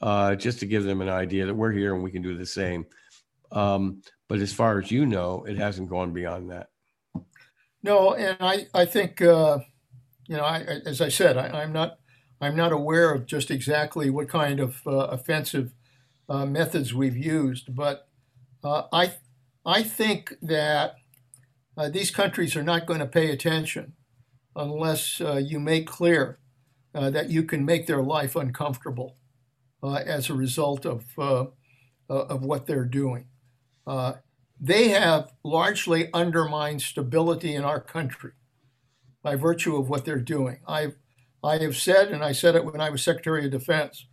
uh, 0.03 0.35
just 0.35 0.59
to 0.59 0.65
give 0.65 0.83
them 0.83 1.01
an 1.01 1.09
idea 1.09 1.45
that 1.45 1.55
we're 1.55 1.71
here 1.71 1.95
and 1.95 2.03
we 2.03 2.11
can 2.11 2.21
do 2.21 2.37
the 2.37 2.45
same. 2.45 2.85
Um, 3.51 4.01
but 4.27 4.39
as 4.39 4.51
far 4.51 4.79
as 4.79 4.91
you 4.91 5.05
know, 5.05 5.45
it 5.47 5.57
hasn't 5.57 5.89
gone 5.89 6.11
beyond 6.11 6.51
that. 6.51 6.67
No, 7.81 8.13
and 8.13 8.37
I, 8.39 8.67
I 8.73 8.85
think, 8.85 9.21
uh, 9.21 9.59
you 10.27 10.35
know, 10.37 10.43
I, 10.43 10.59
as 10.85 10.99
I 10.99 11.09
said, 11.09 11.37
I, 11.37 11.63
am 11.63 11.71
not, 11.71 11.99
I'm 12.41 12.55
not 12.55 12.73
aware 12.73 13.13
of 13.13 13.25
just 13.25 13.49
exactly 13.49 14.09
what 14.09 14.27
kind 14.27 14.59
of 14.59 14.81
uh, 14.85 15.07
offensive 15.07 15.73
uh, 16.27 16.45
methods 16.45 16.93
we've 16.93 17.17
used, 17.17 17.75
but 17.75 18.07
Uh, 18.63 18.87
I, 18.93 19.11
I 19.65 19.83
think 19.83 20.33
that 20.41 20.95
uh, 21.75 21.89
these 21.89 22.11
countries 22.11 22.55
are 22.55 22.63
not 22.63 22.85
going 22.85 23.01
to 23.01 23.17
pay 23.19 23.31
attention 23.31 23.93
unless 24.55 25.19
you 25.19 25.59
make 25.59 25.85
clear 25.85 26.39
that 26.93 27.29
you 27.29 27.43
can 27.43 27.65
make 27.65 27.85
their 27.85 28.03
life 28.03 28.39
uncomfortable 28.39 29.17
as 29.83 30.29
a 30.29 30.33
result 30.33 30.85
of, 30.85 31.05
uh, 31.17 31.45
of 32.09 32.43
what 32.43 32.65
they're 32.65 32.85
doing. 32.85 33.25
they 34.59 34.89
have 34.89 35.33
largely 35.43 36.09
undermined 36.13 36.81
stability 36.81 37.53
in 37.55 37.63
our 37.63 37.81
country 37.81 38.31
by 39.23 39.35
virtue 39.35 39.75
of 39.77 39.89
what 39.89 40.05
they're 40.05 40.19
doing. 40.19 40.59
I've, 40.67 40.95
I 41.43 41.57
have 41.57 41.75
said, 41.75 42.09
and 42.09 42.23
I 42.23 42.33
said 42.33 42.55
it 42.55 42.65
when 42.65 42.81
I 42.81 42.89
was 42.89 43.01
Secretary 43.01 43.45
of 43.45 43.51
Defense, 43.51 44.05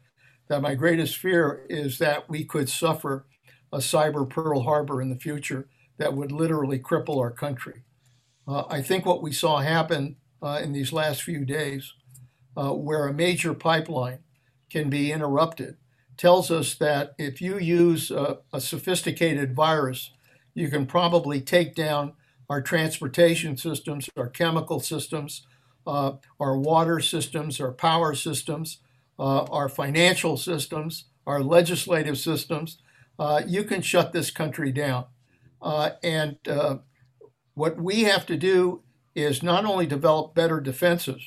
that 0.48 0.62
my 0.62 0.74
greatest 0.74 1.16
fear 1.16 1.64
is 1.68 1.98
that 1.98 2.28
we 2.28 2.44
could 2.44 2.68
suffer 2.68 3.26
a 3.72 3.78
cyber 3.78 4.28
Pearl 4.28 4.62
Harbor 4.62 5.00
in 5.00 5.10
the 5.10 5.18
future 5.18 5.68
that 5.98 6.14
would 6.14 6.32
literally 6.32 6.78
cripple 6.78 7.18
our 7.18 7.30
country. 7.30 7.82
Uh, 8.48 8.64
I 8.68 8.82
think 8.82 9.06
what 9.06 9.22
we 9.22 9.32
saw 9.32 9.58
happen 9.58 10.16
uh, 10.42 10.60
in 10.62 10.72
these 10.72 10.92
last 10.92 11.22
few 11.22 11.44
days, 11.44 11.92
uh, 12.56 12.72
where 12.72 13.06
a 13.06 13.12
major 13.12 13.54
pipeline 13.54 14.20
can 14.70 14.88
be 14.88 15.12
interrupted, 15.12 15.76
tells 16.16 16.50
us 16.50 16.74
that 16.74 17.14
if 17.18 17.40
you 17.40 17.58
use 17.58 18.10
a, 18.10 18.38
a 18.52 18.60
sophisticated 18.60 19.54
virus, 19.54 20.12
you 20.54 20.68
can 20.68 20.86
probably 20.86 21.40
take 21.40 21.74
down 21.74 22.12
our 22.48 22.60
transportation 22.60 23.56
systems, 23.56 24.10
our 24.16 24.28
chemical 24.28 24.80
systems, 24.80 25.46
uh, 25.86 26.12
our 26.38 26.58
water 26.58 27.00
systems, 27.00 27.60
our 27.60 27.72
power 27.72 28.14
systems, 28.14 28.78
uh, 29.18 29.44
our 29.44 29.68
financial 29.68 30.36
systems, 30.36 31.04
our 31.26 31.42
legislative 31.42 32.18
systems, 32.18 32.78
uh, 33.18 33.42
you 33.46 33.64
can 33.64 33.82
shut 33.82 34.12
this 34.12 34.30
country 34.30 34.72
down. 34.72 35.04
Uh, 35.62 35.90
and 36.02 36.36
uh, 36.48 36.78
what 37.54 37.80
we 37.80 38.04
have 38.04 38.24
to 38.26 38.36
do 38.36 38.82
is 39.14 39.42
not 39.42 39.64
only 39.64 39.86
develop 39.86 40.34
better 40.34 40.60
defenses 40.60 41.22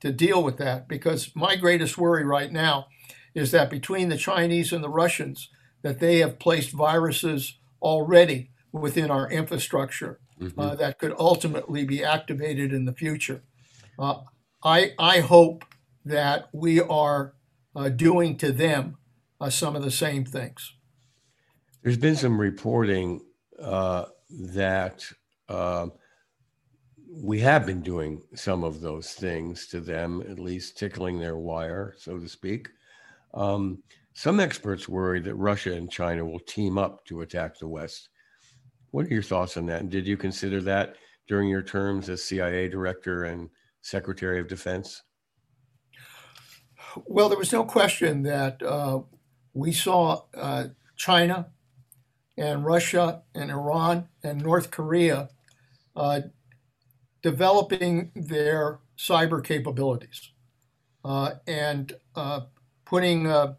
to 0.00 0.12
deal 0.12 0.42
with 0.42 0.56
that, 0.58 0.88
because 0.88 1.30
my 1.34 1.56
greatest 1.56 1.98
worry 1.98 2.24
right 2.24 2.52
now 2.52 2.86
is 3.34 3.50
that 3.50 3.70
between 3.70 4.08
the 4.08 4.16
Chinese 4.16 4.72
and 4.72 4.82
the 4.82 4.88
Russians, 4.88 5.50
that 5.82 5.98
they 5.98 6.18
have 6.18 6.38
placed 6.38 6.72
viruses 6.72 7.58
already 7.80 8.50
within 8.72 9.10
our 9.10 9.30
infrastructure 9.30 10.20
mm-hmm. 10.40 10.60
uh, 10.60 10.74
that 10.74 10.98
could 10.98 11.14
ultimately 11.18 11.84
be 11.84 12.04
activated 12.04 12.72
in 12.72 12.84
the 12.84 12.92
future. 12.92 13.42
Uh, 13.98 14.20
I, 14.62 14.92
I 14.98 15.20
hope 15.20 15.64
that 16.04 16.48
we 16.52 16.80
are 16.80 17.34
uh, 17.74 17.88
doing 17.88 18.36
to 18.38 18.52
them 18.52 18.96
uh, 19.40 19.50
some 19.50 19.76
of 19.76 19.82
the 19.82 19.90
same 19.90 20.24
things. 20.24 20.74
There's 21.82 21.96
been 21.96 22.16
some 22.16 22.38
reporting 22.38 23.22
uh, 23.58 24.06
that 24.30 25.04
um, 25.48 25.92
we 27.12 27.40
have 27.40 27.66
been 27.66 27.80
doing 27.80 28.22
some 28.34 28.62
of 28.62 28.80
those 28.80 29.12
things 29.12 29.66
to 29.68 29.80
them, 29.80 30.22
at 30.28 30.38
least 30.38 30.78
tickling 30.78 31.18
their 31.18 31.36
wire, 31.36 31.94
so 31.98 32.18
to 32.18 32.28
speak. 32.28 32.68
Um, 33.34 33.82
some 34.14 34.38
experts 34.38 34.88
worry 34.88 35.20
that 35.20 35.34
Russia 35.34 35.72
and 35.72 35.90
China 35.90 36.24
will 36.24 36.40
team 36.40 36.78
up 36.78 37.04
to 37.06 37.22
attack 37.22 37.58
the 37.58 37.66
West. 37.66 38.10
What 38.92 39.06
are 39.06 39.14
your 39.14 39.22
thoughts 39.22 39.56
on 39.56 39.66
that? 39.66 39.80
And 39.80 39.90
did 39.90 40.06
you 40.06 40.16
consider 40.16 40.60
that 40.62 40.96
during 41.26 41.48
your 41.48 41.62
terms 41.62 42.08
as 42.08 42.22
CIA 42.22 42.68
director 42.68 43.24
and 43.24 43.50
Secretary 43.82 44.40
of 44.40 44.48
Defense? 44.48 45.02
Well, 47.06 47.28
there 47.28 47.38
was 47.38 47.52
no 47.52 47.64
question 47.64 48.22
that 48.24 48.62
uh, 48.62 49.00
we 49.54 49.72
saw 49.72 50.22
uh, 50.36 50.68
China 50.96 51.48
and 52.36 52.64
Russia 52.64 53.22
and 53.34 53.50
Iran 53.50 54.08
and 54.22 54.42
North 54.42 54.70
Korea 54.70 55.28
uh, 55.94 56.20
developing 57.22 58.10
their 58.14 58.80
cyber 58.98 59.42
capabilities 59.44 60.30
uh, 61.04 61.32
and 61.46 61.94
uh, 62.14 62.40
putting 62.84 63.26
uh, 63.26 63.54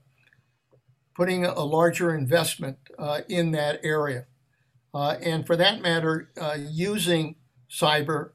putting 1.15 1.45
a 1.45 1.63
larger 1.63 2.15
investment 2.15 2.78
in 3.28 3.52
that 3.52 3.80
area, 3.84 4.26
and 4.93 5.45
for 5.45 5.56
that 5.56 5.82
matter, 5.82 6.32
using 6.58 7.36
cyber 7.69 8.32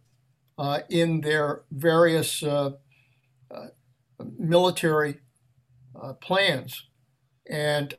in 0.88 1.20
their 1.22 1.62
various 1.70 2.44
military 4.38 5.20
uh, 6.00 6.12
plans. 6.14 6.84
And 7.48 7.94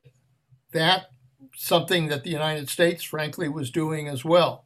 that 0.74 1.08
something 1.56 2.08
that 2.08 2.24
the 2.24 2.30
United 2.30 2.70
States, 2.70 3.04
frankly, 3.04 3.50
was 3.50 3.72
doing 3.72 4.08
as 4.08 4.24
well. 4.24 4.66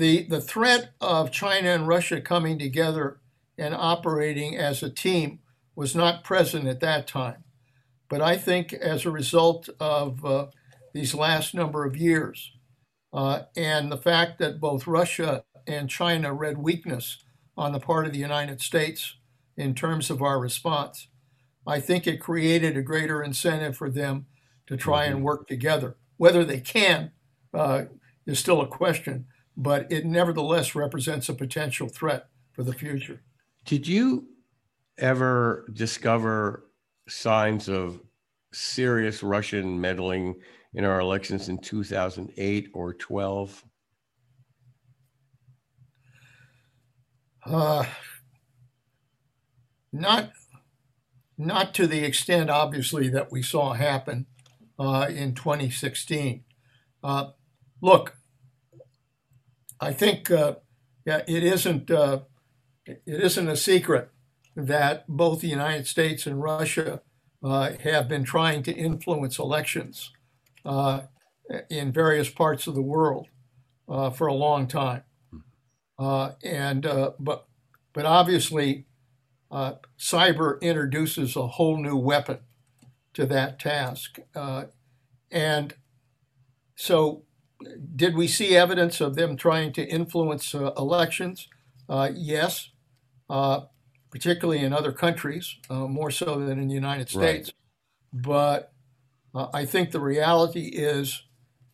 The, 0.00 0.22
the 0.22 0.40
threat 0.40 0.92
of 1.02 1.30
China 1.30 1.68
and 1.68 1.86
Russia 1.86 2.22
coming 2.22 2.58
together 2.58 3.20
and 3.58 3.74
operating 3.74 4.56
as 4.56 4.82
a 4.82 4.88
team 4.88 5.40
was 5.76 5.94
not 5.94 6.24
present 6.24 6.66
at 6.66 6.80
that 6.80 7.06
time. 7.06 7.44
But 8.08 8.22
I 8.22 8.38
think 8.38 8.72
as 8.72 9.04
a 9.04 9.10
result 9.10 9.68
of 9.78 10.24
uh, 10.24 10.46
these 10.94 11.12
last 11.12 11.54
number 11.54 11.84
of 11.84 11.98
years 11.98 12.50
uh, 13.12 13.42
and 13.54 13.92
the 13.92 13.98
fact 13.98 14.38
that 14.38 14.58
both 14.58 14.86
Russia 14.86 15.44
and 15.66 15.90
China 15.90 16.32
read 16.32 16.56
weakness 16.56 17.18
on 17.54 17.72
the 17.72 17.78
part 17.78 18.06
of 18.06 18.14
the 18.14 18.18
United 18.18 18.62
States 18.62 19.16
in 19.58 19.74
terms 19.74 20.08
of 20.08 20.22
our 20.22 20.40
response. 20.40 21.08
I 21.66 21.78
think 21.78 22.06
it 22.06 22.22
created 22.22 22.74
a 22.74 22.82
greater 22.82 23.22
incentive 23.22 23.76
for 23.76 23.90
them 23.90 24.24
to 24.66 24.78
try 24.78 25.04
and 25.04 25.16
mm-hmm. 25.16 25.24
work 25.24 25.46
together. 25.46 25.98
Whether 26.16 26.42
they 26.42 26.60
can 26.60 27.12
uh, 27.52 27.82
is 28.24 28.38
still 28.38 28.62
a 28.62 28.66
question, 28.66 29.26
but 29.56 29.90
it 29.90 30.04
nevertheless 30.04 30.74
represents 30.74 31.28
a 31.28 31.34
potential 31.34 31.88
threat 31.88 32.28
for 32.52 32.62
the 32.62 32.72
future. 32.72 33.22
Did 33.64 33.86
you 33.86 34.28
ever 34.98 35.66
discover 35.72 36.70
signs 37.08 37.68
of 37.68 38.00
serious 38.52 39.22
Russian 39.22 39.80
meddling 39.80 40.36
in 40.74 40.84
our 40.84 41.00
elections 41.00 41.48
in 41.48 41.58
2008 41.58 42.70
or 42.74 42.94
12? 42.94 43.64
Uh, 47.44 47.84
not 49.92 50.30
not 51.38 51.72
to 51.74 51.86
the 51.86 52.04
extent, 52.04 52.50
obviously, 52.50 53.08
that 53.08 53.32
we 53.32 53.42
saw 53.42 53.72
happen 53.72 54.26
uh, 54.78 55.06
in 55.08 55.34
2016. 55.34 56.44
Uh, 57.02 57.30
look, 57.80 58.16
I 59.80 59.92
think 59.92 60.30
uh, 60.30 60.56
yeah, 61.06 61.22
it 61.26 61.42
isn't 61.42 61.90
uh, 61.90 62.20
it 62.86 63.00
isn't 63.06 63.48
a 63.48 63.56
secret 63.56 64.10
that 64.56 65.04
both 65.08 65.40
the 65.40 65.48
United 65.48 65.86
States 65.86 66.26
and 66.26 66.42
Russia 66.42 67.00
uh, 67.42 67.72
have 67.82 68.08
been 68.08 68.24
trying 68.24 68.62
to 68.64 68.72
influence 68.72 69.38
elections 69.38 70.12
uh, 70.64 71.02
in 71.70 71.92
various 71.92 72.28
parts 72.28 72.66
of 72.66 72.74
the 72.74 72.82
world 72.82 73.28
for 74.14 74.26
a 74.26 74.34
long 74.34 74.66
time, 74.66 75.02
and 75.98 76.82
but 77.18 77.46
but 77.92 78.06
obviously 78.06 78.86
uh, 79.50 79.74
cyber 79.98 80.60
introduces 80.60 81.36
a 81.36 81.46
whole 81.46 81.76
new 81.76 81.96
weapon 81.96 82.38
to 83.14 83.26
that 83.26 83.58
task. 83.58 84.20
Uh, 84.34 84.64
and 85.30 85.74
so, 86.76 87.24
did 87.94 88.16
we 88.16 88.26
see 88.26 88.56
evidence 88.56 89.00
of 89.00 89.14
them 89.14 89.36
trying 89.36 89.72
to 89.74 89.86
influence 89.86 90.54
uh, 90.54 90.72
elections? 90.76 91.48
Uh, 91.88 92.10
yes, 92.14 92.70
uh, 93.28 93.62
particularly 94.10 94.60
in 94.60 94.72
other 94.72 94.92
countries, 94.92 95.56
uh, 95.68 95.86
more 95.86 96.10
so 96.10 96.38
than 96.38 96.58
in 96.58 96.68
the 96.68 96.74
United 96.74 97.08
States. 97.08 97.50
Right. 97.50 98.22
But 98.22 98.72
I 99.54 99.64
think 99.64 99.90
the 99.90 100.00
reality 100.00 100.70
is 100.72 101.22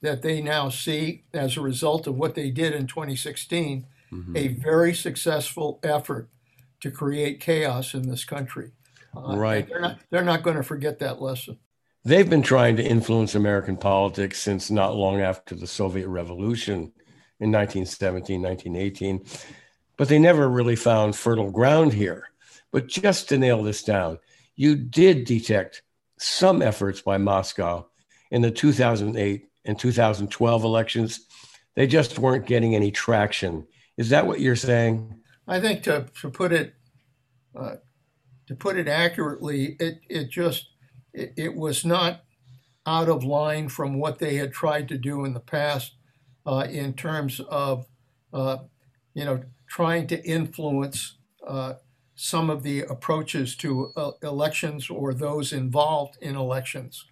that 0.02 0.22
they 0.22 0.42
now 0.42 0.68
see, 0.68 1.24
as 1.32 1.56
a 1.56 1.62
result 1.62 2.06
of 2.06 2.16
what 2.16 2.34
they 2.34 2.50
did 2.50 2.74
in 2.74 2.86
2016, 2.86 3.86
mm-hmm. 4.12 4.36
a 4.36 4.48
very 4.48 4.94
successful 4.94 5.80
effort 5.82 6.28
to 6.80 6.90
create 6.90 7.40
chaos 7.40 7.94
in 7.94 8.08
this 8.08 8.24
country. 8.24 8.72
Uh, 9.16 9.36
right. 9.36 9.66
They're 9.66 9.80
not, 9.80 9.98
they're 10.10 10.24
not 10.24 10.42
going 10.42 10.56
to 10.56 10.62
forget 10.62 10.98
that 10.98 11.22
lesson. 11.22 11.58
They've 12.06 12.30
been 12.30 12.42
trying 12.42 12.76
to 12.76 12.84
influence 12.84 13.34
American 13.34 13.76
politics 13.76 14.40
since 14.40 14.70
not 14.70 14.94
long 14.94 15.20
after 15.20 15.56
the 15.56 15.66
Soviet 15.66 16.06
Revolution 16.06 16.92
in 17.40 17.50
1917, 17.50 18.40
1918, 18.40 19.26
but 19.96 20.06
they 20.06 20.20
never 20.20 20.48
really 20.48 20.76
found 20.76 21.16
fertile 21.16 21.50
ground 21.50 21.92
here. 21.92 22.28
But 22.70 22.86
just 22.86 23.28
to 23.30 23.38
nail 23.38 23.60
this 23.60 23.82
down, 23.82 24.20
you 24.54 24.76
did 24.76 25.24
detect 25.24 25.82
some 26.16 26.62
efforts 26.62 27.02
by 27.02 27.18
Moscow 27.18 27.88
in 28.30 28.40
the 28.40 28.52
2008 28.52 29.48
and 29.64 29.76
2012 29.76 30.62
elections. 30.62 31.26
They 31.74 31.88
just 31.88 32.20
weren't 32.20 32.46
getting 32.46 32.76
any 32.76 32.92
traction. 32.92 33.66
Is 33.96 34.10
that 34.10 34.28
what 34.28 34.38
you're 34.38 34.54
saying? 34.54 35.12
I 35.48 35.58
think 35.58 35.82
to, 35.82 36.06
to 36.20 36.30
put 36.30 36.52
it 36.52 36.72
uh, 37.56 37.76
to 38.46 38.54
put 38.54 38.76
it 38.76 38.86
accurately, 38.86 39.76
it 39.80 40.02
it 40.08 40.30
just 40.30 40.75
it, 41.16 41.32
it 41.36 41.56
was 41.56 41.84
not 41.84 42.22
out 42.86 43.08
of 43.08 43.24
line 43.24 43.68
from 43.68 43.98
what 43.98 44.18
they 44.18 44.36
had 44.36 44.52
tried 44.52 44.88
to 44.88 44.98
do 44.98 45.24
in 45.24 45.34
the 45.34 45.40
past 45.40 45.94
uh, 46.46 46.66
in 46.70 46.92
terms 46.92 47.40
of, 47.48 47.86
uh, 48.32 48.58
you 49.14 49.24
know, 49.24 49.42
trying 49.68 50.06
to 50.06 50.24
influence 50.24 51.16
uh, 51.46 51.74
some 52.14 52.48
of 52.48 52.62
the 52.62 52.82
approaches 52.82 53.56
to 53.56 53.92
uh, 53.96 54.12
elections 54.22 54.88
or 54.88 55.12
those 55.12 55.52
involved 55.52 56.16
in 56.20 56.36
elections. 56.36 57.04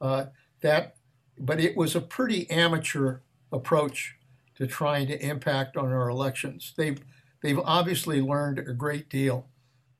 Uh, 0.00 0.26
that, 0.62 0.96
but 1.38 1.60
it 1.60 1.76
was 1.76 1.94
a 1.94 2.00
pretty 2.00 2.50
amateur 2.50 3.20
approach 3.52 4.16
to 4.56 4.66
trying 4.66 5.06
to 5.06 5.24
impact 5.24 5.76
on 5.76 5.92
our 5.92 6.08
elections. 6.08 6.74
They've 6.76 7.00
they've 7.42 7.58
obviously 7.58 8.20
learned 8.20 8.58
a 8.58 8.74
great 8.74 9.08
deal 9.08 9.48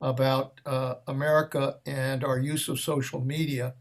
about 0.01 0.61
uh, 0.65 0.95
America 1.07 1.77
and 1.87 2.25
our 2.25 2.39
use 2.39 2.69
of 2.69 2.81
social 2.81 3.21
media, 3.21 3.75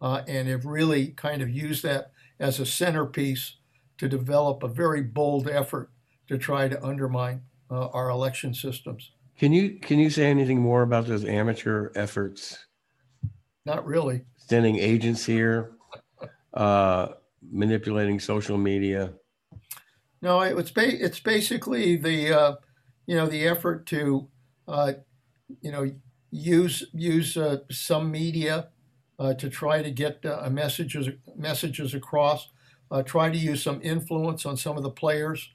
uh, 0.00 0.22
and 0.28 0.48
have 0.48 0.64
really 0.66 1.08
kind 1.08 1.42
of 1.42 1.48
used 1.48 1.82
that 1.82 2.12
as 2.38 2.60
a 2.60 2.66
centerpiece 2.66 3.56
to 3.98 4.08
develop 4.08 4.62
a 4.62 4.68
very 4.68 5.02
bold 5.02 5.48
effort 5.48 5.90
to 6.28 6.38
try 6.38 6.68
to 6.68 6.84
undermine 6.84 7.42
uh, 7.70 7.88
our 7.88 8.10
election 8.10 8.54
systems. 8.54 9.12
Can 9.38 9.52
you 9.52 9.78
can 9.80 9.98
you 9.98 10.10
say 10.10 10.26
anything 10.26 10.60
more 10.60 10.82
about 10.82 11.06
those 11.06 11.24
amateur 11.24 11.90
efforts? 11.96 12.66
Not 13.66 13.84
really. 13.84 14.22
Sending 14.36 14.76
agents 14.78 15.24
here, 15.24 15.72
uh, 16.52 17.08
manipulating 17.50 18.20
social 18.20 18.58
media. 18.58 19.14
No, 20.22 20.40
it's 20.40 20.70
ba- 20.70 21.04
it's 21.04 21.20
basically 21.20 21.96
the 21.96 22.32
uh, 22.32 22.54
you 23.06 23.16
know 23.16 23.26
the 23.26 23.46
effort 23.46 23.86
to 23.86 24.28
uh, 24.68 24.92
you 25.60 25.72
know 25.72 25.90
use 26.30 26.84
use 26.92 27.36
uh, 27.36 27.58
some 27.70 28.10
media 28.10 28.68
uh, 29.18 29.34
to 29.34 29.48
try 29.48 29.82
to 29.82 29.90
get 29.90 30.24
uh, 30.24 30.48
messages 30.50 31.08
messages 31.36 31.94
across. 31.94 32.50
Uh, 32.90 33.02
try 33.02 33.30
to 33.30 33.38
use 33.38 33.62
some 33.62 33.80
influence 33.82 34.46
on 34.46 34.56
some 34.56 34.76
of 34.76 34.82
the 34.82 34.90
players 34.90 35.50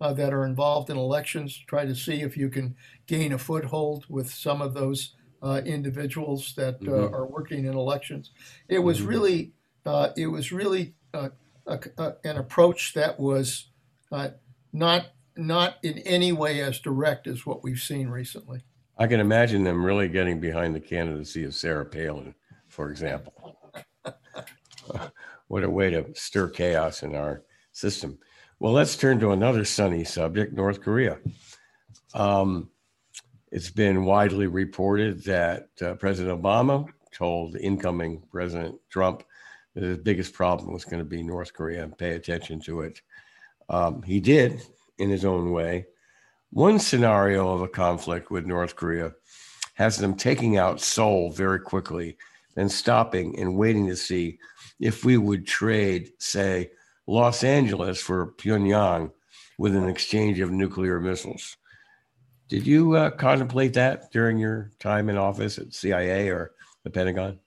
uh, 0.00 0.12
that 0.14 0.32
are 0.32 0.44
involved 0.44 0.90
in 0.90 0.96
elections. 0.96 1.62
Try 1.66 1.84
to 1.84 1.94
see 1.94 2.22
if 2.22 2.36
you 2.36 2.48
can 2.48 2.74
gain 3.06 3.32
a 3.32 3.38
foothold 3.38 4.06
with 4.08 4.30
some 4.30 4.62
of 4.62 4.74
those 4.74 5.14
uh, 5.42 5.60
individuals 5.64 6.54
that 6.56 6.76
uh, 6.76 6.90
mm-hmm. 6.90 7.14
are 7.14 7.26
working 7.26 7.64
in 7.64 7.74
elections. 7.74 8.30
It 8.68 8.78
was 8.78 8.98
mm-hmm. 8.98 9.08
really, 9.08 9.52
uh, 9.86 10.10
it 10.16 10.26
was 10.26 10.52
really 10.52 10.94
uh, 11.14 11.30
a, 11.66 11.80
a, 11.98 12.14
an 12.24 12.36
approach 12.36 12.94
that 12.94 13.18
was 13.18 13.66
uh, 14.12 14.30
not 14.72 15.06
not 15.36 15.76
in 15.82 15.98
any 15.98 16.32
way 16.32 16.60
as 16.60 16.80
direct 16.80 17.26
as 17.26 17.46
what 17.46 17.62
we've 17.62 17.80
seen 17.80 18.08
recently. 18.08 18.60
I 19.00 19.06
can 19.06 19.18
imagine 19.18 19.64
them 19.64 19.82
really 19.82 20.08
getting 20.08 20.40
behind 20.40 20.74
the 20.74 20.80
candidacy 20.80 21.44
of 21.44 21.54
Sarah 21.54 21.86
Palin, 21.86 22.34
for 22.68 22.90
example. 22.90 23.58
what 25.48 25.64
a 25.64 25.70
way 25.70 25.88
to 25.88 26.14
stir 26.14 26.50
chaos 26.50 27.02
in 27.02 27.14
our 27.14 27.42
system. 27.72 28.18
Well, 28.58 28.74
let's 28.74 28.98
turn 28.98 29.18
to 29.20 29.30
another 29.30 29.64
sunny 29.64 30.04
subject 30.04 30.52
North 30.52 30.82
Korea. 30.82 31.16
Um, 32.12 32.68
it's 33.50 33.70
been 33.70 34.04
widely 34.04 34.48
reported 34.48 35.24
that 35.24 35.68
uh, 35.80 35.94
President 35.94 36.38
Obama 36.38 36.86
told 37.10 37.56
incoming 37.56 38.22
President 38.30 38.78
Trump 38.90 39.24
that 39.74 39.82
his 39.82 39.96
biggest 39.96 40.34
problem 40.34 40.74
was 40.74 40.84
going 40.84 40.98
to 40.98 41.08
be 41.08 41.22
North 41.22 41.54
Korea 41.54 41.84
and 41.84 41.96
pay 41.96 42.16
attention 42.16 42.60
to 42.60 42.82
it. 42.82 43.00
Um, 43.70 44.02
he 44.02 44.20
did 44.20 44.60
in 44.98 45.08
his 45.08 45.24
own 45.24 45.52
way. 45.52 45.86
One 46.50 46.80
scenario 46.80 47.52
of 47.52 47.62
a 47.62 47.68
conflict 47.68 48.30
with 48.30 48.44
North 48.44 48.74
Korea 48.74 49.12
has 49.74 49.98
them 49.98 50.16
taking 50.16 50.58
out 50.58 50.80
Seoul 50.80 51.30
very 51.30 51.60
quickly, 51.60 52.16
then 52.56 52.68
stopping 52.68 53.38
and 53.38 53.56
waiting 53.56 53.86
to 53.86 53.96
see 53.96 54.38
if 54.80 55.04
we 55.04 55.16
would 55.16 55.46
trade, 55.46 56.10
say, 56.18 56.70
Los 57.06 57.44
Angeles 57.44 58.00
for 58.00 58.32
Pyongyang 58.32 59.12
with 59.58 59.76
an 59.76 59.88
exchange 59.88 60.40
of 60.40 60.50
nuclear 60.50 60.98
missiles. 60.98 61.56
Did 62.48 62.66
you 62.66 62.96
uh, 62.96 63.10
contemplate 63.10 63.74
that 63.74 64.10
during 64.10 64.38
your 64.38 64.72
time 64.80 65.08
in 65.08 65.16
office 65.16 65.56
at 65.58 65.72
CIA 65.72 66.30
or 66.30 66.50
the 66.82 66.90
Pentagon? 66.90 67.38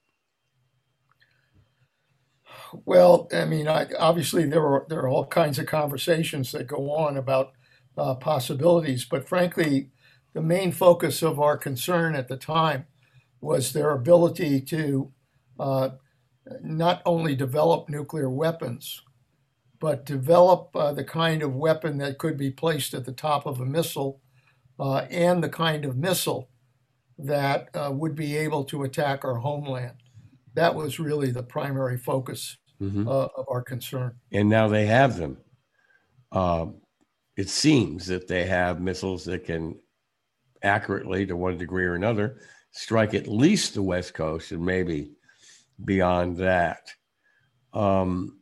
Well, 2.86 3.28
I 3.34 3.44
mean, 3.46 3.68
I, 3.68 3.88
obviously 4.00 4.46
there 4.46 4.66
are 4.66 4.86
there 4.88 5.02
are 5.02 5.10
all 5.10 5.26
kinds 5.28 5.60
of 5.60 5.66
conversations 5.66 6.54
that 6.54 6.68
go 6.68 6.92
on 6.92 7.18
about 7.18 7.52
uh, 7.98 8.16
possibilities, 8.16 9.06
but 9.06 9.28
frankly, 9.28 9.90
the 10.34 10.42
main 10.42 10.72
focus 10.72 11.22
of 11.22 11.40
our 11.40 11.58
concern 11.58 12.16
at 12.16 12.28
the 12.28 12.38
time 12.38 12.88
was 13.40 13.74
their 13.74 13.92
ability 13.92 14.62
to 14.62 15.12
uh, 15.60 15.90
not 16.62 17.02
only 17.06 17.36
develop 17.36 17.90
nuclear 17.90 18.30
weapons, 18.30 19.02
but 19.80 20.06
develop 20.06 20.70
uh, 20.76 20.94
the 20.94 21.04
kind 21.04 21.44
of 21.44 21.54
weapon 21.54 21.98
that 21.98 22.18
could 22.18 22.38
be 22.38 22.50
placed 22.50 22.94
at 22.94 23.06
the 23.06 23.12
top 23.12 23.46
of 23.46 23.60
a 23.60 23.66
missile 23.66 24.22
uh, 24.80 25.06
and 25.10 25.44
the 25.44 25.50
kind 25.50 25.86
of 25.86 25.98
missile 25.98 26.50
that 27.18 27.70
uh, 27.76 27.92
would 27.92 28.16
be 28.16 28.36
able 28.36 28.64
to 28.64 28.84
attack 28.84 29.24
our 29.24 29.36
homeland. 29.36 29.98
That 30.56 30.74
was 30.74 31.00
really 31.00 31.32
the 31.32 31.44
primary 31.44 31.98
focus 31.98 32.58
mm-hmm. 32.82 33.08
Uh, 33.08 33.28
of 33.38 33.46
our 33.50 33.62
concern. 33.62 34.16
And 34.32 34.50
now 34.50 34.68
they 34.68 34.86
have 34.86 35.18
them. 35.18 35.38
Um, 36.32 36.82
it 37.36 37.50
seems 37.50 38.08
that 38.08 38.28
they 38.28 38.46
have 38.46 38.82
missiles 38.82 39.26
that 39.26 39.46
can 39.46 39.80
accurately, 40.62 41.26
to 41.26 41.36
one 41.36 41.58
degree 41.58 41.86
or 41.86 41.96
another, 41.96 42.40
strike 42.72 43.14
at 43.14 43.28
least 43.28 43.74
the 43.74 43.82
West 43.82 44.14
Coast 44.14 44.52
and 44.52 44.64
maybe 44.64 45.12
beyond 45.84 46.38
that. 46.38 46.92
Um, 47.74 48.40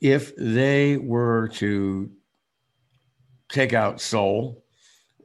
if 0.00 0.36
they 0.36 0.96
were 0.96 1.48
to 1.54 2.10
take 3.48 3.72
out 3.72 4.00
Seoul, 4.00 4.64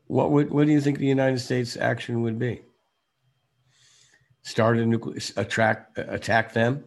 what 0.08 0.32
would 0.32 0.50
what 0.50 0.66
do 0.66 0.72
you 0.72 0.82
think 0.82 0.98
the 0.98 1.06
United 1.06 1.40
States 1.40 1.78
action 1.78 2.22
would 2.22 2.40
be? 2.40 2.62
Start 4.42 4.78
a 4.80 4.86
nuclear 4.86 5.20
attack 5.38 5.90
attack 5.98 6.54
them? 6.54 6.86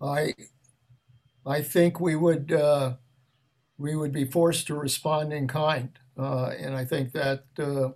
I 0.00 0.34
I 1.44 1.60
think 1.60 2.00
we 2.00 2.16
would 2.16 2.52
uh, 2.52 2.94
we 3.78 3.96
would 3.96 4.12
be 4.12 4.24
forced 4.24 4.66
to 4.68 4.74
respond 4.74 5.32
in 5.32 5.48
kind, 5.48 5.90
uh, 6.18 6.50
and 6.58 6.74
I 6.74 6.84
think 6.84 7.12
that 7.12 7.44
uh, 7.58 7.90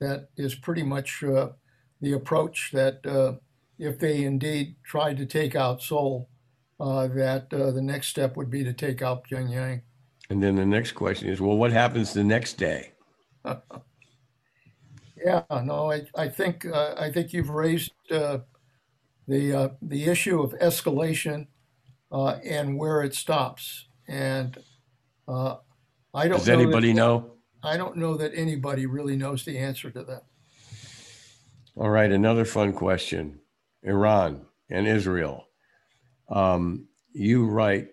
that 0.00 0.28
is 0.36 0.54
pretty 0.54 0.82
much 0.82 1.22
uh, 1.22 1.50
the 2.00 2.12
approach 2.12 2.70
that 2.72 3.04
uh, 3.06 3.34
if 3.78 3.98
they 3.98 4.24
indeed 4.24 4.76
tried 4.84 5.16
to 5.16 5.26
take 5.26 5.54
out 5.54 5.82
Seoul, 5.82 6.28
uh, 6.78 7.06
that 7.08 7.52
uh, 7.52 7.70
the 7.70 7.82
next 7.82 8.08
step 8.08 8.36
would 8.36 8.50
be 8.50 8.64
to 8.64 8.72
take 8.72 9.02
out 9.02 9.24
Pyongyang. 9.28 9.82
And 10.28 10.42
then 10.42 10.54
the 10.54 10.66
next 10.66 10.92
question 10.92 11.28
is, 11.28 11.40
well, 11.40 11.56
what 11.56 11.72
happens 11.72 12.12
the 12.12 12.24
next 12.24 12.54
day? 12.54 12.92
yeah, 15.24 15.42
no, 15.50 15.90
I, 15.90 16.02
I 16.14 16.28
think 16.28 16.66
uh, 16.66 16.94
I 16.96 17.10
think 17.10 17.32
you've 17.32 17.50
raised 17.50 17.92
uh, 18.10 18.38
the 19.26 19.52
uh, 19.52 19.68
the 19.82 20.04
issue 20.04 20.40
of 20.40 20.52
escalation 20.58 21.48
uh, 22.12 22.38
and 22.44 22.78
where 22.78 23.02
it 23.02 23.14
stops, 23.14 23.88
and 24.06 24.58
I 25.28 26.28
don't. 26.28 26.38
Does 26.38 26.48
know 26.48 26.54
anybody 26.54 26.88
that, 26.88 26.98
know? 26.98 27.32
I 27.62 27.76
don't 27.76 27.96
know 27.96 28.16
that 28.16 28.32
anybody 28.34 28.86
really 28.86 29.16
knows 29.16 29.44
the 29.44 29.58
answer 29.58 29.90
to 29.90 30.02
that. 30.04 30.22
All 31.76 31.90
right, 31.90 32.10
another 32.10 32.44
fun 32.44 32.72
question: 32.72 33.40
Iran 33.82 34.46
and 34.70 34.86
Israel 34.86 35.46
um, 36.30 36.86
you 37.12 37.46
write 37.46 37.88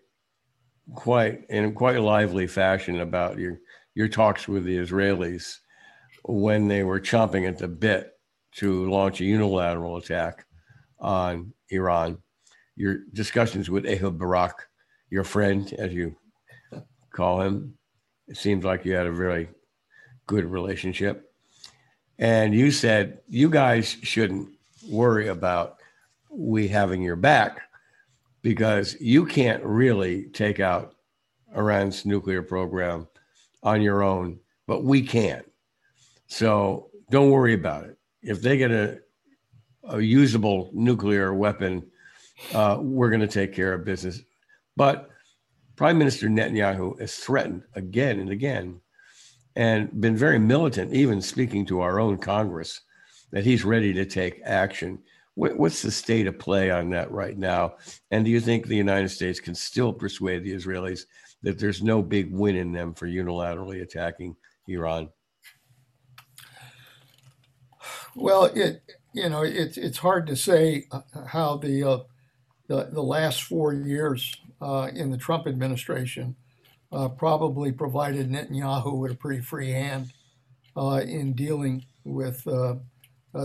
quite 0.96 1.42
in 1.50 1.74
quite 1.74 1.98
a 1.98 2.02
lively 2.02 2.48
fashion 2.48 3.02
about 3.02 3.38
your 3.38 3.60
your 3.96 4.08
talks 4.08 4.48
with 4.48 4.63
the 4.63 4.78
Israelis 4.78 5.58
when 6.24 6.68
they 6.68 6.84
were 6.84 7.00
chomping 7.00 7.48
at 7.48 7.58
the 7.58 7.68
bit 7.68 8.12
to 8.54 8.90
launch 8.90 9.22
a 9.22 9.26
unilateral 9.26 9.98
attack 9.98 10.46
on 11.00 11.54
Iran. 11.70 12.18
Your 12.76 13.00
discussions 13.13 13.70
with 13.70 13.86
Ehud 13.86 14.20
Barak, 14.20 14.68
your 15.10 15.24
friend, 15.24 15.72
as 15.74 15.93
you 15.93 16.16
call 17.18 17.41
him, 17.41 17.74
it 18.28 18.38
seems 18.38 18.63
like 18.63 18.86
you 18.86 18.93
had 18.93 19.07
a 19.07 19.11
very 19.11 19.49
good 20.28 20.45
relationship. 20.45 21.34
And 22.20 22.53
you 22.53 22.70
said 22.72 23.20
you 23.28 23.49
guys 23.49 23.97
shouldn't 24.03 24.49
worry 24.88 25.28
about 25.28 25.78
we 26.30 26.68
having 26.68 27.01
your 27.01 27.15
back 27.15 27.61
because 28.43 28.95
you 29.01 29.26
can't 29.26 29.63
really 29.63 30.26
take 30.26 30.59
out 30.59 30.95
Iran's 31.55 32.05
nuclear 32.05 32.43
program 32.43 33.07
on 33.63 33.82
your 33.82 34.03
own, 34.03 34.39
but 34.68 34.84
we 34.84 35.01
can. 35.01 35.43
So 36.28 36.91
don't 37.09 37.32
worry 37.32 37.53
about 37.53 37.86
it. 37.86 37.97
If 38.22 38.41
they 38.41 38.57
get 38.57 38.72
a, 38.72 38.99
a 39.89 39.99
usable 39.99 40.70
nuclear 40.72 41.34
weapon, 41.34 41.89
uh, 42.53 42.78
we're 42.80 43.09
going 43.09 43.22
to 43.22 43.28
take 43.28 43.53
care 43.53 43.74
of 43.74 43.86
business. 43.86 44.22
But 44.76 45.09
Prime 45.78 45.99
Minister 45.99 46.28
Netanyahu 46.28 46.99
has 46.99 47.15
threatened 47.15 47.63
again 47.75 48.19
and 48.19 48.32
again 48.32 48.82
and 49.55 50.01
been 50.01 50.17
very 50.17 50.39
militant, 50.39 50.91
even 50.91 51.21
speaking 51.21 51.65
to 51.67 51.82
our 51.82 51.99
own 51.99 52.17
Congress, 52.17 52.82
that 53.32 53.45
he's 53.45 53.63
ready 53.63 53.93
to 53.93 54.05
take 54.05 54.41
action. 54.43 54.99
what's 55.36 55.84
the 55.84 55.91
state 55.91 56.25
of 56.25 56.39
play 56.39 56.71
on 56.71 56.89
that 56.89 57.11
right 57.11 57.38
now? 57.38 57.75
And 58.09 58.25
do 58.25 58.32
you 58.32 58.39
think 58.39 58.65
the 58.65 58.75
United 58.75 59.09
States 59.09 59.39
can 59.39 59.53
still 59.53 59.93
persuade 59.93 60.43
the 60.43 60.53
Israelis 60.53 61.01
that 61.43 61.59
there's 61.59 61.84
no 61.84 62.01
big 62.01 62.34
win 62.34 62.55
in 62.55 62.71
them 62.71 62.95
for 62.95 63.07
unilaterally 63.07 63.84
attacking 63.84 64.36
Iran? 64.67 65.09
Well, 68.15 68.45
it 68.45 68.82
you 69.13 69.30
know 69.30 69.43
it's 69.43 69.78
it's 69.78 69.99
hard 69.99 70.25
to 70.28 70.36
say 70.36 70.88
uh, 70.91 71.01
how 71.28 71.57
the 71.57 71.84
uh, 71.84 71.99
the, 72.67 72.89
the 72.91 73.03
last 73.03 73.43
four 73.43 73.73
years 73.73 74.36
uh, 74.62 74.89
in 74.93 75.12
the 75.12 75.18
Trump 75.18 75.47
administration 75.47 76.36
uh, 76.91 77.10
probably 77.10 77.72
provided 77.72 78.30
Netanyahu 78.30 78.97
with 78.97 79.12
a 79.12 79.16
pretty 79.16 79.41
free 79.41 79.72
hand 79.72 80.12
uh, 80.76 81.01
in 81.05 81.34
dealing 81.34 81.86
with 82.03 82.47
uh, 82.47 82.76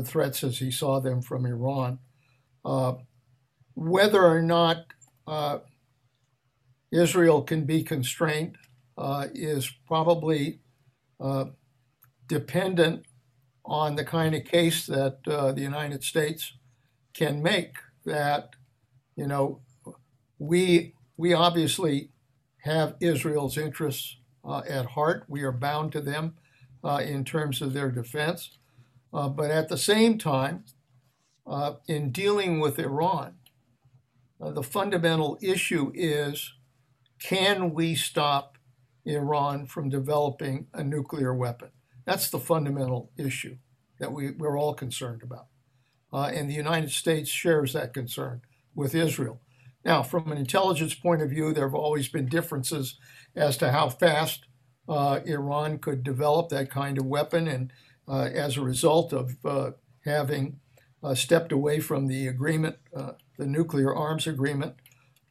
threats 0.04 0.44
as 0.44 0.58
he 0.58 0.70
saw 0.70 1.00
them 1.00 1.20
from 1.20 1.44
Iran. 1.44 1.98
whether 3.74 4.22
or 4.22 4.42
not 4.42 4.86
Israel 6.92 7.42
can 7.42 7.64
be 7.64 7.82
constrained 7.82 8.56
is 9.34 9.70
probably 9.86 10.60
dependent 12.28 13.04
on 13.64 13.96
the 13.96 14.04
kind 14.04 14.34
of 14.34 14.44
case 14.44 14.86
that 14.86 15.18
uh, 15.26 15.52
the 15.52 15.60
United 15.60 16.02
States 16.02 16.52
can 17.14 17.42
make 17.42 17.76
that, 18.04 18.50
you 19.16 19.26
know, 19.26 19.60
we 20.38 20.94
we 21.22 21.32
obviously 21.32 22.10
have 22.62 22.96
Israel's 22.98 23.56
interests 23.56 24.16
uh, 24.44 24.62
at 24.68 24.86
heart. 24.86 25.22
We 25.28 25.42
are 25.42 25.52
bound 25.52 25.92
to 25.92 26.00
them 26.00 26.34
uh, 26.82 27.00
in 27.04 27.24
terms 27.24 27.62
of 27.62 27.72
their 27.72 27.92
defense. 27.92 28.58
Uh, 29.14 29.28
but 29.28 29.48
at 29.48 29.68
the 29.68 29.78
same 29.78 30.18
time, 30.18 30.64
uh, 31.46 31.74
in 31.86 32.10
dealing 32.10 32.58
with 32.58 32.76
Iran, 32.76 33.34
uh, 34.40 34.50
the 34.50 34.64
fundamental 34.64 35.38
issue 35.40 35.92
is 35.94 36.54
can 37.20 37.72
we 37.72 37.94
stop 37.94 38.58
Iran 39.04 39.66
from 39.66 39.88
developing 39.88 40.66
a 40.74 40.82
nuclear 40.82 41.32
weapon? 41.32 41.68
That's 42.04 42.30
the 42.30 42.40
fundamental 42.40 43.12
issue 43.16 43.58
that 44.00 44.12
we, 44.12 44.32
we're 44.32 44.58
all 44.58 44.74
concerned 44.74 45.22
about. 45.22 45.46
Uh, 46.12 46.32
and 46.34 46.50
the 46.50 46.54
United 46.54 46.90
States 46.90 47.30
shares 47.30 47.74
that 47.74 47.94
concern 47.94 48.42
with 48.74 48.92
Israel. 48.92 49.40
Now, 49.84 50.02
from 50.02 50.30
an 50.30 50.38
intelligence 50.38 50.94
point 50.94 51.22
of 51.22 51.30
view, 51.30 51.52
there 51.52 51.66
have 51.66 51.74
always 51.74 52.08
been 52.08 52.26
differences 52.26 52.98
as 53.34 53.56
to 53.58 53.72
how 53.72 53.88
fast 53.88 54.46
uh, 54.88 55.20
Iran 55.24 55.78
could 55.78 56.02
develop 56.02 56.48
that 56.48 56.70
kind 56.70 56.98
of 56.98 57.06
weapon. 57.06 57.48
And 57.48 57.72
uh, 58.06 58.28
as 58.32 58.56
a 58.56 58.62
result 58.62 59.12
of 59.12 59.36
uh, 59.44 59.72
having 60.04 60.60
uh, 61.02 61.14
stepped 61.14 61.52
away 61.52 61.80
from 61.80 62.06
the 62.06 62.28
agreement, 62.28 62.76
uh, 62.94 63.12
the 63.38 63.46
nuclear 63.46 63.94
arms 63.94 64.26
agreement, 64.26 64.74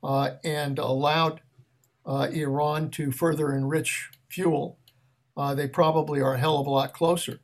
and 0.03 0.79
allowed 0.79 1.41
Iran 2.05 2.89
to 2.91 3.11
further 3.11 3.53
enrich 3.53 4.09
fuel 4.29 4.79
uh, 5.37 5.55
they 5.55 5.67
probably 5.67 6.21
are 6.21 6.35
a 6.35 6.39
hell 6.39 6.59
of 6.59 6.67
a 6.67 6.69
lot 6.69 6.93
closer 6.93 7.39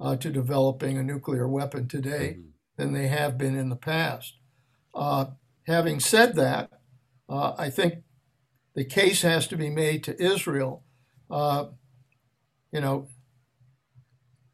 uh, 0.00 0.16
to 0.16 0.30
developing 0.30 0.98
a 0.98 1.02
nuclear 1.02 1.46
weapon 1.46 1.86
today 1.86 2.36
mm-hmm. 2.38 2.48
than 2.76 2.92
they 2.92 3.08
have 3.08 3.36
been 3.36 3.56
in 3.56 3.68
the 3.68 3.76
past. 3.76 4.34
Having 5.68 6.00
said 6.00 6.34
that, 6.36 6.70
uh, 7.28 7.52
I 7.58 7.68
think 7.68 8.02
the 8.74 8.84
case 8.84 9.20
has 9.20 9.46
to 9.48 9.56
be 9.56 9.68
made 9.68 10.02
to 10.04 10.20
Israel. 10.20 10.82
Uh, 11.30 11.66
you 12.72 12.80
know, 12.80 13.06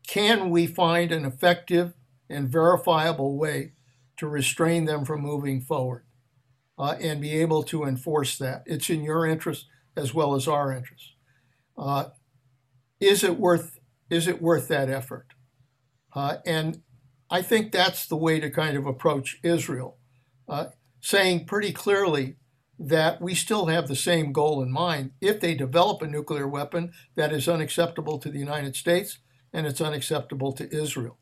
can 0.09 0.51
we 0.51 0.67
find 0.67 1.13
an 1.13 1.25
effective 1.25 1.95
and 2.29 2.49
verifiable 2.49 3.39
way 3.39 3.75
to 4.17 4.27
restrain 4.27 4.87
them 4.87 5.05
from 5.05 5.21
moving 5.21 5.61
forward 5.61 6.05
uh, 6.79 6.97
and 7.01 7.21
be 7.21 7.41
able 7.41 7.63
to 7.63 7.85
enforce 7.85 8.37
that? 8.39 8.65
It's 8.67 8.91
in 8.91 9.05
your 9.05 9.25
interest 9.25 9.67
as 9.97 10.13
well 10.13 10.35
as 10.35 10.49
our 10.49 10.73
interest. 10.73 11.15
Uh, 11.79 12.07
is 12.99 13.23
it 13.23 13.39
worth 13.39 13.79
is 14.11 14.27
it 14.27 14.43
worth 14.43 14.67
that 14.67 14.91
effort? 14.91 15.29
Uh, 16.13 16.39
and 16.45 16.83
I 17.31 17.41
think 17.41 17.71
that's 17.71 18.05
the 18.07 18.17
way 18.17 18.41
to 18.41 18.51
kind 18.51 18.77
of 18.77 18.87
approach 18.87 19.39
Israel, 19.45 19.99
uh, 20.49 20.67
saying 21.05 21.45
pretty 21.45 21.71
clearly 21.71 22.35
that 22.79 23.21
we 23.21 23.35
still 23.35 23.67
have 23.67 23.87
the 23.87 23.95
same 23.95 24.33
goal 24.33 24.63
in 24.63 24.73
mind. 24.73 25.11
If 25.21 25.39
they 25.39 25.55
develop 25.55 26.01
a 26.01 26.07
nuclear 26.07 26.49
weapon 26.49 26.93
that 27.15 27.31
is 27.31 27.47
unacceptable 27.47 28.19
to 28.19 28.31
the 28.31 28.39
United 28.39 28.75
States 28.75 29.19
and 29.53 29.67
it's 29.67 29.83
unacceptable 29.83 30.53
to 30.55 30.75
Israel, 30.75 31.19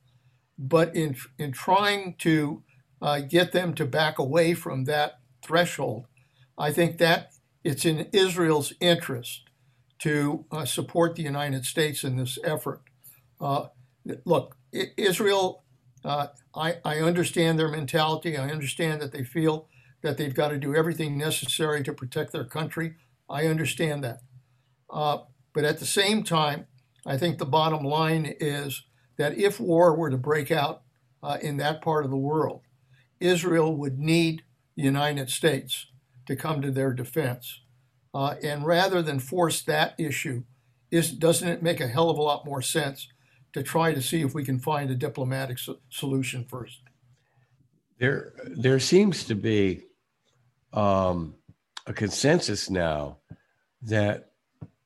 but 0.56 0.94
in 0.94 1.16
in 1.36 1.50
trying 1.50 2.14
to 2.18 2.62
uh, 3.02 3.20
get 3.20 3.50
them 3.50 3.74
to 3.74 3.84
back 3.84 4.20
away 4.20 4.54
from 4.54 4.84
that 4.84 5.18
threshold, 5.42 6.06
I 6.56 6.72
think 6.72 6.98
that 6.98 7.32
it's 7.64 7.84
in 7.84 8.08
Israel's 8.12 8.72
interest 8.80 9.50
to 9.98 10.44
uh, 10.52 10.64
support 10.64 11.16
the 11.16 11.22
United 11.22 11.66
States 11.66 12.04
in 12.04 12.16
this 12.16 12.38
effort. 12.44 12.82
Uh, 13.40 13.66
look, 14.24 14.56
Israel, 14.72 15.64
uh, 16.04 16.28
I, 16.54 16.76
I, 16.84 16.98
understand 16.98 17.58
their 17.58 17.68
mentality. 17.68 18.36
I 18.36 18.50
understand 18.50 19.00
that 19.00 19.12
they 19.12 19.22
feel 19.22 19.68
that 20.02 20.18
they've 20.18 20.34
got 20.34 20.48
to 20.48 20.58
do 20.58 20.74
everything 20.74 21.16
necessary 21.16 21.82
to 21.82 21.92
protect 21.92 22.32
their 22.32 22.44
country. 22.44 22.94
I 23.28 23.46
understand 23.46 24.04
that. 24.04 24.20
Uh, 24.90 25.18
but 25.54 25.64
at 25.64 25.78
the 25.78 25.86
same 25.86 26.22
time, 26.22 26.66
I 27.06 27.16
think 27.16 27.38
the 27.38 27.46
bottom 27.46 27.84
line 27.84 28.34
is 28.40 28.84
that 29.16 29.38
if 29.38 29.58
war 29.58 29.96
were 29.96 30.10
to 30.10 30.16
break 30.16 30.50
out 30.50 30.82
uh, 31.22 31.38
in 31.40 31.56
that 31.58 31.82
part 31.82 32.04
of 32.04 32.10
the 32.10 32.16
world, 32.16 32.62
Israel 33.20 33.74
would 33.76 33.98
need 33.98 34.42
the 34.76 34.82
United 34.82 35.30
States 35.30 35.86
to 36.26 36.36
come 36.36 36.60
to 36.62 36.70
their 36.70 36.92
defense. 36.92 37.60
Uh, 38.14 38.34
and 38.42 38.66
rather 38.66 39.02
than 39.02 39.18
force 39.18 39.62
that 39.62 39.94
issue, 39.98 40.44
is, 40.90 41.12
doesn't 41.12 41.48
it 41.48 41.62
make 41.62 41.80
a 41.80 41.88
hell 41.88 42.10
of 42.10 42.18
a 42.18 42.22
lot 42.22 42.44
more 42.44 42.60
sense 42.60 43.08
to 43.52 43.62
try 43.62 43.94
to 43.94 44.02
see 44.02 44.20
if 44.20 44.34
we 44.34 44.44
can 44.44 44.58
find 44.58 44.90
a 44.90 44.94
diplomatic 44.94 45.58
so- 45.58 45.78
solution 45.88 46.44
first? 46.44 46.80
There, 47.98 48.34
there 48.44 48.80
seems 48.80 49.24
to 49.24 49.34
be 49.34 49.84
um, 50.72 51.34
a 51.86 51.92
consensus 51.92 52.70
now 52.70 53.18
that 53.82 54.30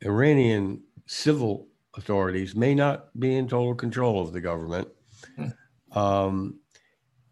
Iranian 0.02 0.82
civil 1.06 1.68
authorities 1.96 2.54
may 2.54 2.74
not 2.74 3.08
be 3.18 3.36
in 3.36 3.48
total 3.48 3.74
control 3.74 4.20
of 4.20 4.32
the 4.32 4.40
government. 4.40 4.88
Hmm. 5.36 5.98
Um, 5.98 6.60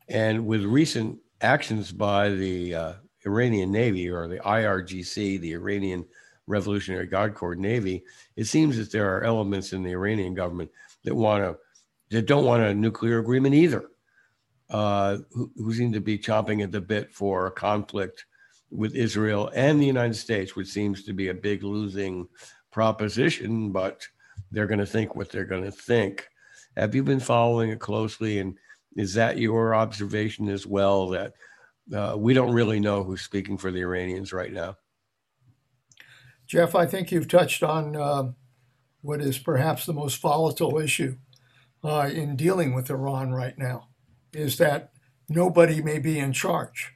and 0.09 0.47
with 0.47 0.65
recent 0.65 1.19
actions 1.41 1.93
by 1.93 2.31
the 2.31 2.75
uh, 2.75 2.93
Iranian 3.27 3.71
Navy 3.71 4.09
or 4.09 4.29
the 4.29 4.39
IRGC, 4.39 5.41
the 5.41 5.53
Iranian 5.53 6.05
Revolutionary 6.47 7.07
Guard 7.07 7.35
Corps 7.35 7.55
Navy, 7.55 8.05
it 8.37 8.45
seems 8.45 8.77
that 8.77 8.93
there 8.93 9.17
are 9.17 9.25
elements 9.25 9.73
in 9.73 9.83
the 9.83 9.93
Iranian 9.93 10.35
government 10.35 10.71
that 11.05 11.15
want 11.15 11.43
to 11.43 11.59
that 12.11 12.27
don't 12.27 12.45
want 12.45 12.63
a 12.63 12.75
nuclear 12.75 13.19
agreement 13.19 13.55
either, 13.55 13.87
uh, 14.71 15.19
who, 15.33 15.51
who 15.57 15.73
seem 15.73 15.93
to 15.93 16.01
be 16.01 16.19
chomping 16.19 16.63
at 16.63 16.71
the 16.71 16.81
bit 16.81 17.13
for 17.13 17.47
a 17.47 17.51
conflict 17.51 18.27
with 18.75 18.95
Israel 18.95 19.51
and 19.55 19.81
the 19.81 19.87
United 19.87 20.15
States, 20.15 20.57
which 20.57 20.69
seems 20.69 21.05
to 21.05 21.13
be 21.13 21.29
a 21.29 21.35
big 21.35 21.63
losing 21.63 22.29
proposition, 22.71 23.71
but 23.71 24.07
they're 24.51 24.67
going 24.67 24.81
to 24.81 24.87
think 24.87 25.15
what 25.15 25.31
they're 25.31 25.45
going 25.45 25.65
to 25.65 25.71
think. 25.71 26.29
Have 26.77 26.95
you 26.95 27.05
been 27.05 27.21
following 27.21 27.71
it 27.71 27.79
closely? 27.79 28.41
And 28.41 28.59
is 28.97 29.15
that 29.15 29.39
your 29.39 29.75
observation 29.75 30.49
as 30.49 30.67
well 30.67 31.09
that 31.11 31.35
uh, 31.93 32.15
we 32.17 32.35
don't 32.35 32.53
really 32.53 32.81
know 32.81 33.05
who's 33.05 33.23
speaking 33.23 33.59
for 33.59 33.71
the 33.71 33.81
Iranians 33.81 34.33
right 34.33 34.53
now. 34.53 34.77
Jeff, 36.47 36.75
I 36.75 36.87
think 36.87 37.11
you've 37.11 37.29
touched 37.29 37.63
on 37.63 37.97
uh, 37.97 38.33
what 39.03 39.21
is 39.21 39.39
perhaps 39.39 39.87
the 39.87 39.93
most 39.93 40.21
volatile 40.21 40.79
issue 40.79 41.17
uh, 41.83 42.11
in 42.13 42.37
dealing 42.37 42.75
with 42.75 42.91
Iran 42.91 43.33
right 43.33 43.57
now, 43.59 43.89
is 44.33 44.57
that 44.59 44.93
nobody 45.29 45.83
may 45.83 45.99
be 45.99 46.19
in 46.19 46.33
charge. 46.33 46.95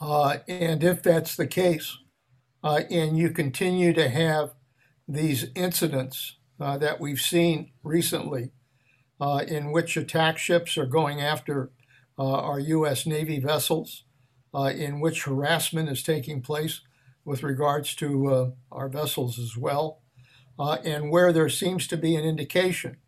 Uh, 0.00 0.38
and 0.48 0.82
if 0.82 1.02
that's 1.02 1.36
the 1.36 1.46
case, 1.46 1.98
uh, 2.62 2.82
and 2.90 3.16
you 3.16 3.30
continue 3.30 3.92
to 3.92 4.08
have 4.08 4.54
these 5.06 5.46
incidents 5.54 6.36
uh, 6.60 6.78
that 6.78 7.00
we've 7.00 7.20
seen 7.20 7.70
recently, 7.82 8.50
in 9.48 9.72
which 9.72 9.96
attack 9.96 10.36
ships 10.36 10.76
are 10.76 10.86
going 10.86 11.20
after 11.20 11.70
uh, 12.18 12.40
our 12.40 12.60
U.S. 12.60 13.06
Navy 13.06 13.40
vessels, 13.40 14.04
uh, 14.54 14.72
in 14.74 15.00
which 15.00 15.24
harassment 15.24 15.88
is 15.88 16.02
taking 16.02 16.40
place 16.40 16.80
with 17.24 17.42
regards 17.42 17.94
to 17.96 18.28
uh, 18.28 18.50
our 18.70 18.88
vessels 18.88 19.38
as 19.38 19.56
well, 19.56 20.02
and 20.58 21.10
where 21.10 21.32
there 21.32 21.48
seems 21.48 21.86
to 21.88 21.96
be 21.96 22.14
an 22.16 22.24
indication 22.24 22.98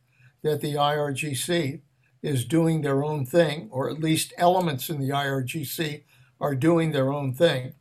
that 0.43 0.61
the 0.61 0.75
IRGC 0.75 1.83
is 2.23 2.45
doing 2.45 2.81
their 2.81 3.05
own 3.05 3.25
thing, 3.25 3.69
or 3.71 3.89
at 3.91 4.01
least 4.01 4.33
elements 4.39 4.89
in 4.89 4.99
the 4.99 5.11
IRGC 5.11 6.03
are 6.41 6.55
doing 6.55 6.93
their 6.93 7.13
own 7.13 7.33
thing. 7.33 7.75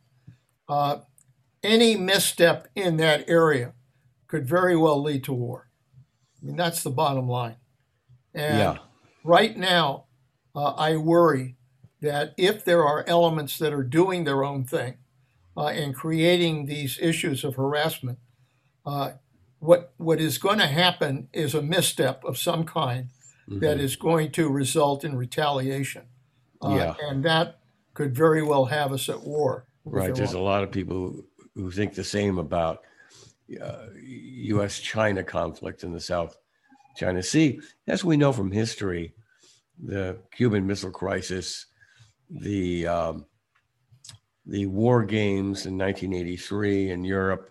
Uh, 0.68 0.98
any 1.62 1.96
misstep 1.96 2.68
in 2.74 2.96
that 2.96 3.28
area 3.28 3.72
could 4.28 4.48
very 4.48 4.76
well 4.76 5.00
lead 5.02 5.24
to 5.24 5.32
war. 5.32 5.68
I 6.40 6.46
mean, 6.46 6.56
that's 6.56 6.82
the 6.82 6.90
bottom 6.90 7.28
line. 7.28 7.56
And 8.34 8.58
yeah. 8.58 8.78
right 9.24 9.56
now, 9.56 10.04
uh, 10.54 10.72
I 10.72 10.96
worry 10.96 11.56
that 12.00 12.34
if 12.36 12.64
there 12.64 12.84
are 12.84 13.04
elements 13.06 13.58
that 13.58 13.72
are 13.72 13.82
doing 13.82 14.24
their 14.24 14.44
own 14.44 14.64
thing 14.64 14.98
uh, 15.56 15.66
and 15.66 15.94
creating 15.94 16.66
these 16.66 16.98
issues 17.00 17.44
of 17.44 17.56
harassment, 17.56 18.18
uh, 18.84 19.12
what 19.58 19.92
what 19.96 20.20
is 20.20 20.38
going 20.38 20.58
to 20.58 20.66
happen 20.66 21.28
is 21.32 21.54
a 21.54 21.62
misstep 21.62 22.22
of 22.24 22.36
some 22.36 22.64
kind 22.64 23.08
mm-hmm. 23.48 23.60
that 23.60 23.80
is 23.80 23.96
going 23.96 24.30
to 24.32 24.48
result 24.48 25.04
in 25.04 25.16
retaliation. 25.16 26.02
Uh, 26.62 26.74
yeah. 26.76 26.94
And 27.08 27.24
that 27.24 27.58
could 27.96 28.14
very 28.14 28.42
well 28.42 28.66
have 28.66 28.92
us 28.92 29.08
at 29.08 29.22
war. 29.22 29.66
Right. 29.86 30.14
There's 30.14 30.34
a 30.34 30.38
lot 30.38 30.62
of 30.62 30.70
people 30.70 30.96
who, 30.96 31.24
who 31.54 31.70
think 31.70 31.94
the 31.94 32.04
same 32.04 32.38
about 32.38 32.82
uh, 33.60 33.86
U.S. 33.96 34.78
China 34.78 35.24
conflict 35.24 35.82
in 35.82 35.92
the 35.92 36.00
South 36.00 36.36
China 36.96 37.22
Sea. 37.22 37.58
As 37.86 38.04
we 38.04 38.18
know 38.18 38.32
from 38.32 38.52
history, 38.52 39.14
the 39.82 40.18
Cuban 40.30 40.66
Missile 40.66 40.90
Crisis, 40.90 41.66
the 42.28 42.86
um, 42.86 43.24
the 44.44 44.66
war 44.66 45.02
games 45.02 45.64
in 45.64 45.78
1983 45.78 46.90
in 46.90 47.02
Europe 47.02 47.50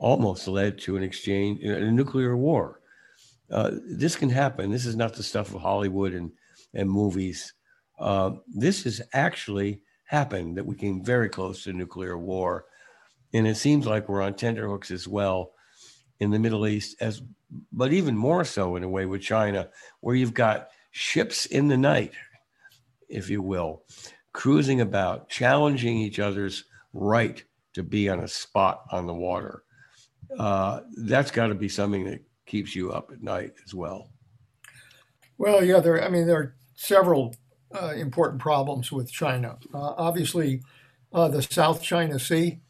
almost 0.00 0.48
led 0.48 0.76
to 0.78 0.96
an 0.96 1.04
exchange, 1.04 1.62
a 1.62 1.90
nuclear 1.90 2.36
war. 2.36 2.80
Uh, 3.50 3.70
this 3.86 4.16
can 4.16 4.28
happen. 4.28 4.70
This 4.70 4.86
is 4.86 4.96
not 4.96 5.14
the 5.14 5.22
stuff 5.22 5.54
of 5.54 5.60
Hollywood 5.60 6.14
and, 6.14 6.32
and 6.74 6.90
movies. 6.90 7.54
Uh, 7.98 8.32
this 8.52 8.86
is 8.86 9.00
actually 9.12 9.80
happened 10.14 10.56
that 10.56 10.66
we 10.66 10.76
came 10.76 11.02
very 11.02 11.28
close 11.28 11.64
to 11.64 11.72
nuclear 11.72 12.16
war. 12.16 12.66
And 13.32 13.48
it 13.48 13.56
seems 13.56 13.84
like 13.84 14.08
we're 14.08 14.22
on 14.22 14.34
tenterhooks 14.34 14.92
as 14.92 15.08
well 15.08 15.52
in 16.20 16.30
the 16.30 16.38
Middle 16.38 16.66
East, 16.66 16.96
as 17.00 17.20
but 17.72 17.92
even 17.92 18.16
more 18.16 18.44
so 18.44 18.76
in 18.76 18.84
a 18.84 18.88
way 18.88 19.06
with 19.06 19.22
China, 19.22 19.68
where 20.00 20.14
you've 20.14 20.34
got 20.34 20.68
ships 20.92 21.46
in 21.46 21.68
the 21.68 21.76
night, 21.76 22.12
if 23.08 23.28
you 23.28 23.42
will, 23.42 23.82
cruising 24.32 24.80
about, 24.80 25.28
challenging 25.28 25.98
each 25.98 26.18
other's 26.18 26.64
right 26.92 27.44
to 27.72 27.82
be 27.82 28.08
on 28.08 28.20
a 28.20 28.28
spot 28.28 28.84
on 28.92 29.06
the 29.06 29.14
water. 29.14 29.64
Uh, 30.38 30.80
that's 30.96 31.30
got 31.30 31.48
to 31.48 31.54
be 31.54 31.68
something 31.68 32.04
that 32.04 32.20
keeps 32.46 32.74
you 32.74 32.92
up 32.92 33.10
at 33.12 33.22
night 33.22 33.52
as 33.64 33.74
well. 33.74 34.10
Well, 35.38 35.64
yeah, 35.64 35.80
there. 35.80 36.02
I 36.02 36.08
mean, 36.08 36.26
there 36.26 36.38
are 36.38 36.56
several 36.74 37.34
uh, 37.74 37.92
important 37.96 38.40
problems 38.40 38.92
with 38.92 39.10
China. 39.10 39.58
Uh, 39.72 39.94
obviously, 39.96 40.62
uh, 41.12 41.28
the 41.28 41.42
South 41.42 41.82
China 41.82 42.18
Sea 42.18 42.60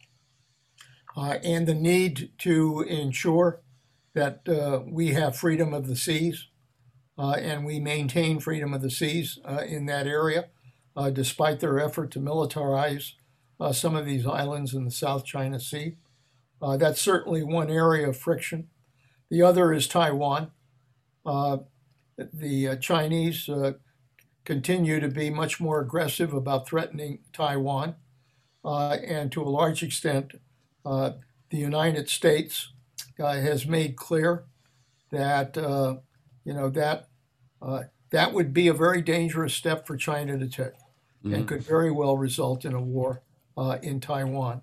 uh, 1.17 1.39
and 1.43 1.67
the 1.67 1.75
need 1.75 2.31
to 2.39 2.81
ensure 2.83 3.61
that 4.15 4.49
uh, 4.49 4.81
we 4.87 5.09
have 5.09 5.37
freedom 5.37 5.75
of 5.75 5.87
the 5.87 5.97
seas 5.97 6.49
uh, 7.19 7.33
and 7.33 7.65
we 7.65 7.81
maintain 7.81 8.41
freedom 8.41 8.73
of 8.73 8.83
the 8.83 8.91
seas 8.91 9.39
in 9.67 9.87
that 9.87 10.07
area, 10.07 10.47
despite 11.13 11.61
their 11.61 11.79
effort 11.79 12.11
to 12.11 12.21
militarize 12.21 13.13
some 13.73 13.95
of 13.95 14.05
these 14.05 14.27
islands 14.27 14.75
in 14.75 14.85
the 14.85 14.91
South 14.91 15.25
China 15.25 15.61
Sea. 15.61 15.97
that's 16.61 17.01
certainly 17.01 17.43
one 17.43 17.71
area 17.71 18.09
of 18.09 18.17
friction. 18.17 18.69
The 19.31 19.43
other 19.43 19.73
is 19.73 19.87
Taiwan. 19.87 20.51
the 21.25 22.79
Chinese 22.81 23.49
continue 24.45 25.01
to 25.01 25.09
be 25.09 25.31
much 25.31 25.61
more 25.61 25.81
aggressive 25.81 26.33
about 26.33 26.69
threatening 26.69 27.21
Taiwan. 27.33 27.97
Uh, 28.65 28.97
and 29.07 29.31
to 29.33 29.43
a 29.43 29.45
large 29.45 29.83
extent, 29.83 30.33
uh, 30.87 31.13
the 31.51 31.57
United 31.59 32.09
States 32.09 32.73
uh, 33.19 33.35
has 33.35 33.67
made 33.67 33.97
clear 33.97 34.45
that 35.11 35.57
uh, 35.57 35.97
you 36.45 36.53
know 36.53 36.69
that 36.71 37.09
uh, 37.63 37.83
that 38.11 38.33
would 38.33 38.53
be 38.53 38.69
a 38.69 38.75
very 38.75 39.03
dangerous 39.03 39.55
step 39.55 39.87
for 39.87 39.97
China 39.97 40.39
to 40.39 40.49
take, 40.49 40.73
mm-hmm. 41.25 41.35
and 41.35 41.49
could 41.49 41.63
very 41.63 41.91
well 41.91 42.17
result 42.17 42.65
in 42.65 42.73
a 42.75 42.81
war 42.81 43.23
uh, 43.57 43.79
in 43.83 44.01
Taiwan. 44.01 44.63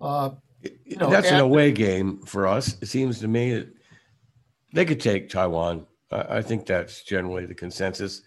you 0.00 0.96
know, 0.96 1.08
That's 1.08 1.30
an 1.30 1.40
away 1.40 1.72
game 1.72 2.18
for 2.26 2.46
us. 2.46 2.76
It 2.82 2.86
seems 2.86 3.20
to 3.20 3.28
me 3.28 3.54
that 3.54 3.68
they 4.72 4.84
could 4.84 5.00
take 5.00 5.28
Taiwan. 5.28 5.86
I 6.10 6.42
think 6.42 6.66
that's 6.66 7.04
generally 7.04 7.46
the 7.46 7.54
consensus. 7.54 8.22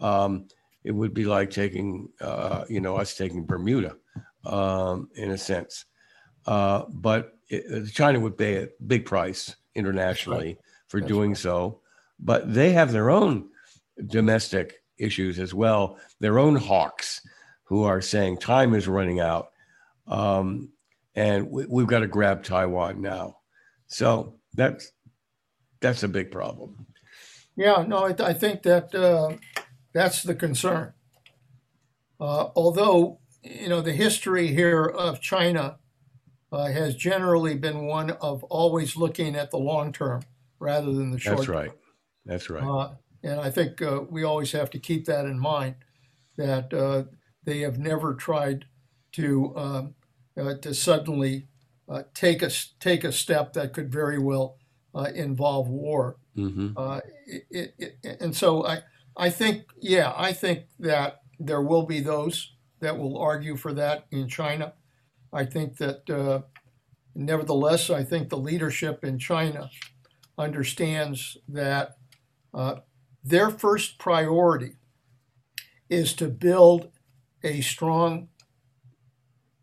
Um, 0.00 0.48
it 0.84 0.92
would 0.92 1.14
be 1.14 1.24
like 1.24 1.50
taking, 1.50 2.08
uh, 2.20 2.64
you 2.68 2.80
know, 2.80 2.96
us 2.96 3.16
taking 3.16 3.44
Bermuda, 3.44 3.96
um, 4.44 5.08
in 5.16 5.32
a 5.32 5.38
sense. 5.38 5.84
Uh, 6.46 6.84
but 6.88 7.38
it, 7.48 7.92
China 7.92 8.20
would 8.20 8.38
pay 8.38 8.62
a 8.62 8.68
big 8.86 9.04
price 9.04 9.56
internationally 9.74 10.46
right. 10.46 10.58
for 10.88 11.00
That's 11.00 11.08
doing 11.08 11.30
right. 11.30 11.38
so. 11.38 11.80
But 12.18 12.54
they 12.54 12.72
have 12.72 12.92
their 12.92 13.10
own 13.10 13.48
domestic 14.06 14.82
issues 14.98 15.38
as 15.38 15.52
well, 15.52 15.98
their 16.20 16.38
own 16.38 16.56
hawks 16.56 17.20
who 17.64 17.82
are 17.82 18.00
saying 18.00 18.38
time 18.38 18.74
is 18.74 18.88
running 18.88 19.20
out. 19.20 19.50
Um, 20.06 20.70
and 21.14 21.50
we, 21.50 21.82
have 21.82 21.88
got 21.88 22.00
to 22.00 22.06
grab 22.06 22.44
Taiwan 22.44 23.00
now. 23.00 23.38
So 23.88 24.34
that's 24.54 24.92
that's 25.80 26.02
a 26.02 26.08
big 26.08 26.30
problem. 26.30 26.86
Yeah, 27.56 27.84
no, 27.86 28.06
I, 28.06 28.14
I 28.18 28.32
think 28.32 28.62
that 28.62 28.94
uh, 28.94 29.34
that's 29.96 30.22
the 30.22 30.34
concern. 30.34 30.92
Uh, 32.20 32.48
although, 32.54 33.18
you 33.42 33.66
know, 33.66 33.80
the 33.80 33.94
history 33.94 34.48
here 34.48 34.84
of 34.84 35.22
China 35.22 35.78
uh, 36.52 36.66
has 36.66 36.94
generally 36.94 37.54
been 37.56 37.86
one 37.86 38.10
of 38.10 38.44
always 38.44 38.94
looking 38.94 39.34
at 39.34 39.50
the 39.50 39.56
long 39.56 39.94
term 39.94 40.20
rather 40.58 40.92
than 40.92 41.12
the 41.12 41.18
short. 41.18 41.38
That's 41.38 41.48
right. 41.48 41.70
That's 42.26 42.50
right. 42.50 42.62
Uh, 42.62 42.94
and 43.22 43.40
I 43.40 43.50
think 43.50 43.80
uh, 43.80 44.02
we 44.10 44.22
always 44.22 44.52
have 44.52 44.68
to 44.70 44.78
keep 44.78 45.06
that 45.06 45.24
in 45.24 45.38
mind 45.38 45.76
that 46.36 46.74
uh, 46.74 47.04
they 47.44 47.60
have 47.60 47.78
never 47.78 48.12
tried 48.12 48.66
to 49.12 49.56
um, 49.56 49.94
uh, 50.38 50.54
to 50.60 50.74
suddenly 50.74 51.48
take 52.12 52.42
a 52.42 52.50
take 52.80 53.02
a 53.02 53.12
step 53.12 53.54
that 53.54 53.72
could 53.72 53.90
very 53.90 54.18
well 54.18 54.58
involve 55.14 55.68
war. 55.68 56.16
Mm-hmm. 56.36 56.98
It, 57.26 57.74
it, 57.78 57.96
it, 58.02 58.20
and 58.20 58.36
so 58.36 58.66
I 58.66 58.82
I 59.16 59.30
think, 59.30 59.64
yeah, 59.80 60.12
I 60.16 60.32
think 60.32 60.64
that 60.78 61.22
there 61.38 61.62
will 61.62 61.86
be 61.86 62.00
those 62.00 62.54
that 62.80 62.98
will 62.98 63.18
argue 63.18 63.56
for 63.56 63.72
that 63.72 64.06
in 64.10 64.28
China. 64.28 64.74
I 65.32 65.44
think 65.44 65.78
that, 65.78 66.08
uh, 66.10 66.42
nevertheless, 67.14 67.88
I 67.90 68.04
think 68.04 68.28
the 68.28 68.36
leadership 68.36 69.04
in 69.04 69.18
China 69.18 69.70
understands 70.38 71.38
that 71.48 71.96
uh, 72.52 72.76
their 73.24 73.50
first 73.50 73.98
priority 73.98 74.76
is 75.88 76.12
to 76.14 76.28
build 76.28 76.90
a 77.42 77.60
strong 77.60 78.28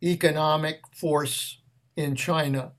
economic 0.01 0.81
force 0.95 1.59
in 1.95 2.15
China 2.15 2.71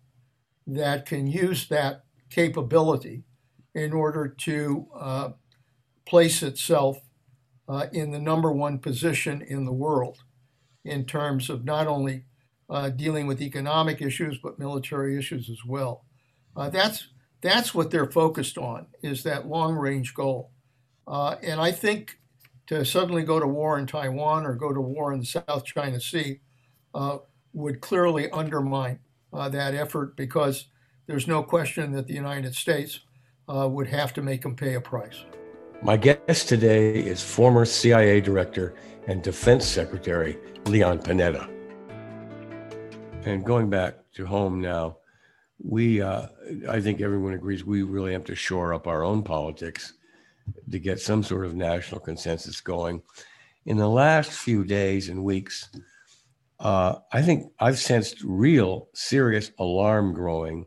that 0.66 1.06
can 1.06 1.26
use 1.26 1.68
that 1.68 2.04
capability 2.30 3.22
in 3.74 3.92
order 3.92 4.28
to 4.28 4.86
uh, 4.94 5.30
place 6.06 6.42
itself 6.42 6.98
uh, 7.68 7.86
in 7.92 8.10
the 8.10 8.18
number 8.18 8.52
one 8.52 8.78
position 8.78 9.42
in 9.42 9.64
the 9.64 9.72
world 9.72 10.18
in 10.84 11.04
terms 11.04 11.48
of 11.48 11.64
not 11.64 11.86
only 11.86 12.24
uh, 12.70 12.90
dealing 12.90 13.26
with 13.26 13.40
economic 13.40 14.02
issues 14.02 14.38
but 14.42 14.58
military 14.58 15.16
issues 15.16 15.48
as 15.50 15.64
well. 15.66 16.04
Uh, 16.56 16.68
that's 16.70 17.08
that's 17.40 17.74
what 17.74 17.90
they're 17.90 18.10
focused 18.10 18.56
on 18.56 18.86
is 19.02 19.22
that 19.22 19.46
long 19.46 19.74
range 19.74 20.14
goal. 20.14 20.50
Uh, 21.06 21.36
and 21.42 21.60
I 21.60 21.72
think 21.72 22.18
to 22.66 22.84
suddenly 22.84 23.22
go 23.22 23.38
to 23.38 23.46
war 23.46 23.78
in 23.78 23.86
Taiwan 23.86 24.46
or 24.46 24.54
go 24.54 24.72
to 24.72 24.80
war 24.80 25.12
in 25.12 25.20
the 25.20 25.26
South 25.26 25.64
China 25.66 26.00
Sea 26.00 26.40
uh, 26.94 27.18
would 27.52 27.82
clearly 27.82 28.30
undermine 28.30 28.98
uh, 29.34 29.50
that 29.50 29.74
effort 29.74 30.16
because 30.16 30.68
there's 31.06 31.28
no 31.28 31.42
question 31.42 31.92
that 31.92 32.06
the 32.06 32.14
United 32.14 32.54
States 32.54 33.00
would 33.46 33.88
have 33.88 34.14
to 34.14 34.22
make 34.22 34.40
them 34.40 34.56
pay 34.56 34.72
a 34.72 34.80
price. 34.80 35.24
My 35.84 35.98
guest 35.98 36.48
today 36.48 36.98
is 36.98 37.22
former 37.22 37.66
CIA 37.66 38.22
Director 38.22 38.74
and 39.06 39.22
Defense 39.22 39.66
Secretary 39.66 40.38
Leon 40.64 41.00
Panetta. 41.00 41.46
And 43.26 43.44
going 43.44 43.68
back 43.68 43.96
to 44.14 44.24
home 44.24 44.62
now, 44.62 44.96
we, 45.62 46.00
uh, 46.00 46.28
I 46.70 46.80
think 46.80 47.02
everyone 47.02 47.34
agrees, 47.34 47.66
we 47.66 47.82
really 47.82 48.14
have 48.14 48.24
to 48.24 48.34
shore 48.34 48.72
up 48.72 48.86
our 48.86 49.04
own 49.04 49.22
politics 49.22 49.92
to 50.70 50.78
get 50.78 51.00
some 51.00 51.22
sort 51.22 51.44
of 51.44 51.54
national 51.54 52.00
consensus 52.00 52.62
going. 52.62 53.02
In 53.66 53.76
the 53.76 53.90
last 53.90 54.30
few 54.30 54.64
days 54.64 55.10
and 55.10 55.22
weeks, 55.22 55.68
uh, 56.60 56.94
I 57.12 57.20
think 57.20 57.52
I've 57.60 57.78
sensed 57.78 58.22
real 58.24 58.88
serious 58.94 59.50
alarm 59.58 60.14
growing 60.14 60.64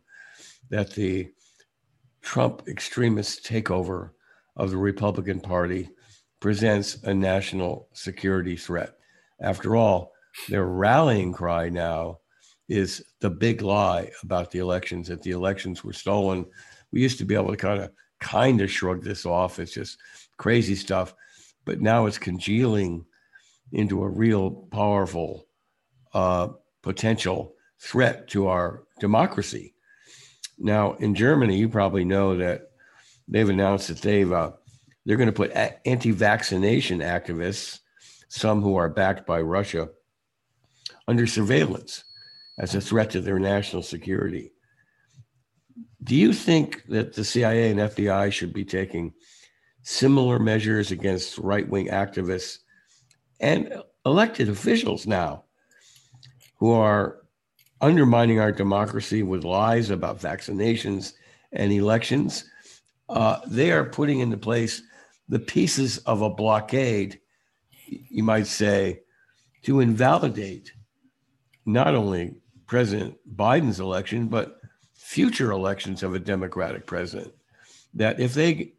that 0.69 0.91
the 0.91 1.31
Trump 2.21 2.67
extremist 2.67 3.43
takeover 3.43 4.11
of 4.57 4.71
the 4.71 4.77
Republican 4.77 5.39
Party 5.39 5.89
presents 6.39 7.01
a 7.03 7.13
national 7.13 7.87
security 7.93 8.55
threat. 8.55 8.93
After 9.41 9.75
all, 9.75 10.11
their 10.49 10.65
rallying 10.65 11.31
cry 11.31 11.69
now 11.69 12.19
is 12.69 13.03
the 13.21 13.29
big 13.29 13.61
lie 13.61 14.11
about 14.23 14.51
the 14.51 14.59
elections 14.59 15.07
that 15.07 15.21
the 15.21 15.31
elections 15.31 15.83
were 15.83 15.93
stolen. 15.93 16.45
We 16.91 17.01
used 17.01 17.17
to 17.19 17.25
be 17.25 17.35
able 17.35 17.51
to 17.51 17.57
kind 17.57 17.81
of 17.81 17.91
kind 18.19 18.61
of 18.61 18.71
shrug 18.71 19.03
this 19.03 19.25
off. 19.25 19.59
It's 19.59 19.73
just 19.73 19.97
crazy 20.37 20.75
stuff. 20.75 21.13
but 21.65 21.81
now 21.81 22.05
it's 22.05 22.17
congealing 22.17 23.05
into 23.73 24.01
a 24.01 24.09
real 24.09 24.51
powerful 24.71 25.47
uh, 26.13 26.47
potential 26.81 27.53
threat 27.79 28.27
to 28.29 28.47
our 28.47 28.83
democracy. 29.01 29.73
Now, 30.57 30.93
in 30.93 31.13
Germany, 31.13 31.57
you 31.57 31.67
probably 31.67 32.05
know 32.05 32.37
that 32.37 32.71
they've 33.27 33.49
announced 33.49 33.87
that 33.89 34.01
they've 34.01 34.31
uh, 34.31 34.51
they're 35.05 35.17
going 35.17 35.27
to 35.27 35.33
put 35.33 35.51
anti-vaccination 35.85 36.99
activists, 36.99 37.79
some 38.27 38.61
who 38.61 38.75
are 38.75 38.89
backed 38.89 39.25
by 39.25 39.39
Russia, 39.39 39.89
under 41.07 41.25
surveillance 41.25 42.03
as 42.57 42.75
a 42.75 42.81
threat 42.81 43.11
to 43.11 43.21
their 43.21 43.39
national 43.39 43.83
security. 43.83 44.51
Do 46.03 46.15
you 46.15 46.33
think 46.33 46.83
that 46.87 47.13
the 47.13 47.23
CIA 47.23 47.71
and 47.71 47.79
FBI 47.79 48.31
should 48.33 48.53
be 48.53 48.65
taking 48.65 49.13
similar 49.83 50.39
measures 50.39 50.91
against 50.91 51.37
right 51.37 51.67
wing 51.67 51.87
activists 51.87 52.59
and 53.39 53.81
elected 54.05 54.49
officials 54.49 55.07
now 55.07 55.43
who 56.57 56.71
are 56.71 57.21
undermining 57.79 58.39
our 58.39 58.51
democracy 58.51 59.23
with 59.23 59.43
lies 59.43 59.89
about 59.89 60.19
vaccinations 60.19 61.13
and 61.53 61.71
elections? 61.71 62.45
Uh, 63.09 63.39
they 63.47 63.71
are 63.71 63.85
putting 63.85 64.19
into 64.19 64.37
place 64.37 64.81
the 65.29 65.39
pieces 65.39 65.97
of 65.99 66.21
a 66.21 66.29
blockade, 66.29 67.19
you 67.87 68.23
might 68.23 68.47
say, 68.47 69.01
to 69.63 69.79
invalidate 69.79 70.71
not 71.65 71.95
only 71.95 72.35
President 72.65 73.17
Biden's 73.35 73.79
election, 73.79 74.27
but 74.27 74.59
future 74.95 75.51
elections 75.51 76.03
of 76.03 76.13
a 76.13 76.19
Democratic 76.19 76.85
president. 76.85 77.33
That 77.93 78.19
if 78.19 78.33
they, 78.33 78.73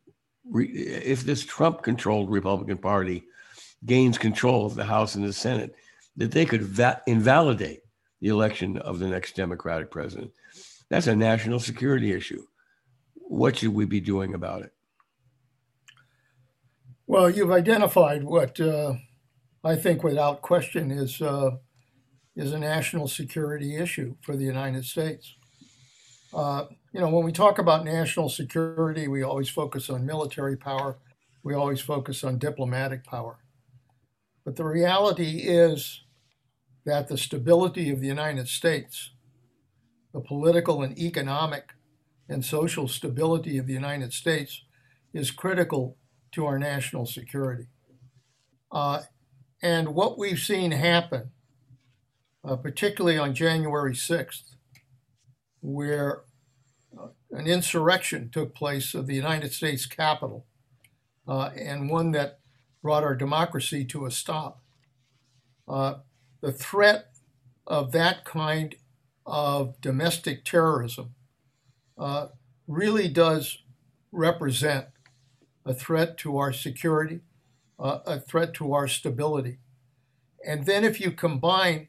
if 0.54 1.24
this 1.24 1.44
Trump-controlled 1.44 2.30
Republican 2.30 2.78
Party 2.78 3.24
gains 3.84 4.18
control 4.18 4.66
of 4.66 4.74
the 4.74 4.84
House 4.84 5.14
and 5.14 5.24
the 5.24 5.32
Senate, 5.32 5.74
that 6.16 6.32
they 6.32 6.44
could 6.44 6.62
va- 6.62 7.02
invalidate 7.06 7.80
the 8.20 8.28
election 8.28 8.78
of 8.78 8.98
the 8.98 9.06
next 9.06 9.36
Democratic 9.36 9.90
president. 9.90 10.32
That's 10.88 11.06
a 11.06 11.14
national 11.14 11.60
security 11.60 12.12
issue. 12.12 12.44
What 13.28 13.58
should 13.58 13.74
we 13.74 13.84
be 13.84 14.00
doing 14.00 14.34
about 14.34 14.62
it? 14.62 14.72
Well, 17.06 17.28
you've 17.28 17.50
identified 17.50 18.24
what 18.24 18.58
uh, 18.58 18.94
I 19.62 19.76
think, 19.76 20.02
without 20.02 20.40
question, 20.40 20.90
is 20.90 21.20
uh, 21.20 21.50
is 22.34 22.52
a 22.52 22.58
national 22.58 23.06
security 23.06 23.76
issue 23.76 24.16
for 24.22 24.34
the 24.34 24.44
United 24.44 24.84
States. 24.84 25.34
Uh, 26.32 26.64
you 26.92 27.00
know, 27.00 27.10
when 27.10 27.24
we 27.24 27.32
talk 27.32 27.58
about 27.58 27.84
national 27.84 28.30
security, 28.30 29.08
we 29.08 29.22
always 29.22 29.48
focus 29.50 29.90
on 29.90 30.06
military 30.06 30.56
power, 30.56 30.96
we 31.42 31.54
always 31.54 31.80
focus 31.80 32.24
on 32.24 32.38
diplomatic 32.38 33.04
power. 33.04 33.38
But 34.44 34.56
the 34.56 34.64
reality 34.64 35.40
is 35.40 36.02
that 36.86 37.08
the 37.08 37.18
stability 37.18 37.90
of 37.90 38.00
the 38.00 38.06
United 38.06 38.48
States, 38.48 39.10
the 40.14 40.20
political 40.20 40.82
and 40.82 40.98
economic 40.98 41.74
and 42.28 42.44
social 42.44 42.88
stability 42.88 43.58
of 43.58 43.66
the 43.66 43.72
United 43.72 44.12
States, 44.12 44.62
is 45.12 45.30
critical 45.30 45.96
to 46.32 46.44
our 46.46 46.58
national 46.58 47.06
security. 47.06 47.68
Uh, 48.70 49.02
and 49.62 49.94
what 49.94 50.18
we've 50.18 50.38
seen 50.38 50.72
happen 50.72 51.30
uh, 52.44 52.56
particularly 52.56 53.18
on 53.18 53.34
January 53.34 53.92
6th, 53.92 54.54
where 55.60 56.22
uh, 56.98 57.08
an 57.30 57.46
insurrection 57.46 58.30
took 58.30 58.54
place 58.54 58.94
of 58.94 59.06
the 59.06 59.14
United 59.14 59.52
States 59.52 59.86
Capitol, 59.86 60.46
uh, 61.26 61.50
and 61.56 61.90
one 61.90 62.12
that 62.12 62.38
brought 62.82 63.02
our 63.02 63.14
democracy 63.14 63.84
to 63.84 64.06
a 64.06 64.10
stop. 64.10 64.62
Uh, 65.66 65.96
the 66.40 66.52
threat 66.52 67.10
of 67.66 67.92
that 67.92 68.24
kind 68.24 68.76
of 69.26 69.78
domestic 69.80 70.44
terrorism 70.44 71.14
uh, 71.98 72.28
really 72.66 73.08
does 73.08 73.58
represent 74.12 74.86
a 75.64 75.74
threat 75.74 76.16
to 76.18 76.38
our 76.38 76.52
security, 76.52 77.20
uh, 77.78 77.98
a 78.06 78.20
threat 78.20 78.54
to 78.54 78.72
our 78.72 78.88
stability. 78.88 79.58
And 80.46 80.66
then 80.66 80.84
if 80.84 81.00
you 81.00 81.10
combine 81.10 81.88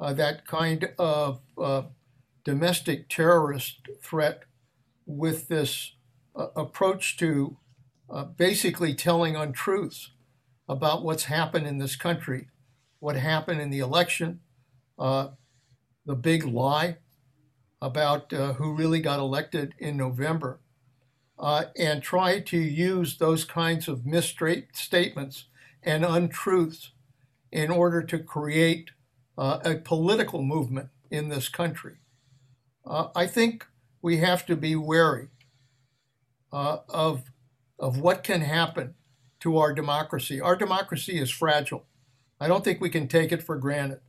uh, 0.00 0.12
that 0.14 0.46
kind 0.46 0.90
of 0.98 1.40
uh, 1.56 1.82
domestic 2.44 3.08
terrorist 3.08 3.80
threat 4.02 4.44
with 5.06 5.48
this 5.48 5.92
uh, 6.34 6.48
approach 6.56 7.16
to 7.18 7.56
uh, 8.10 8.24
basically 8.24 8.94
telling 8.94 9.36
untruths 9.36 10.10
about 10.68 11.04
what's 11.04 11.24
happened 11.24 11.66
in 11.66 11.78
this 11.78 11.94
country, 11.94 12.48
what 12.98 13.16
happened 13.16 13.60
in 13.60 13.70
the 13.70 13.78
election, 13.78 14.40
the 14.98 16.14
big 16.20 16.44
lie 16.44 16.96
about 17.84 18.32
uh, 18.32 18.54
who 18.54 18.72
really 18.72 19.00
got 19.00 19.18
elected 19.18 19.74
in 19.78 19.94
November, 19.96 20.58
and 21.76 22.02
try 22.02 22.40
to 22.40 22.56
use 22.56 23.18
those 23.18 23.44
kinds 23.44 23.88
of 23.88 24.06
misstatements 24.06 25.44
and 25.82 26.02
untruths 26.04 26.92
in 27.52 27.70
order 27.70 28.02
to 28.02 28.18
create 28.18 28.90
uh, 29.36 29.58
a 29.64 29.74
political 29.74 30.42
movement 30.42 30.88
in 31.10 31.28
this 31.28 31.48
country. 31.50 31.96
Uh, 32.86 33.08
I 33.14 33.26
think 33.26 33.66
we 34.00 34.16
have 34.18 34.46
to 34.46 34.56
be 34.56 34.74
wary 34.76 35.28
uh, 36.52 36.78
of, 36.88 37.24
of 37.78 37.98
what 37.98 38.22
can 38.22 38.40
happen 38.40 38.94
to 39.40 39.58
our 39.58 39.74
democracy. 39.74 40.40
Our 40.40 40.56
democracy 40.56 41.20
is 41.20 41.30
fragile. 41.30 41.84
I 42.40 42.48
don't 42.48 42.64
think 42.64 42.80
we 42.80 42.90
can 42.90 43.08
take 43.08 43.30
it 43.30 43.42
for 43.42 43.56
granted. 43.56 44.00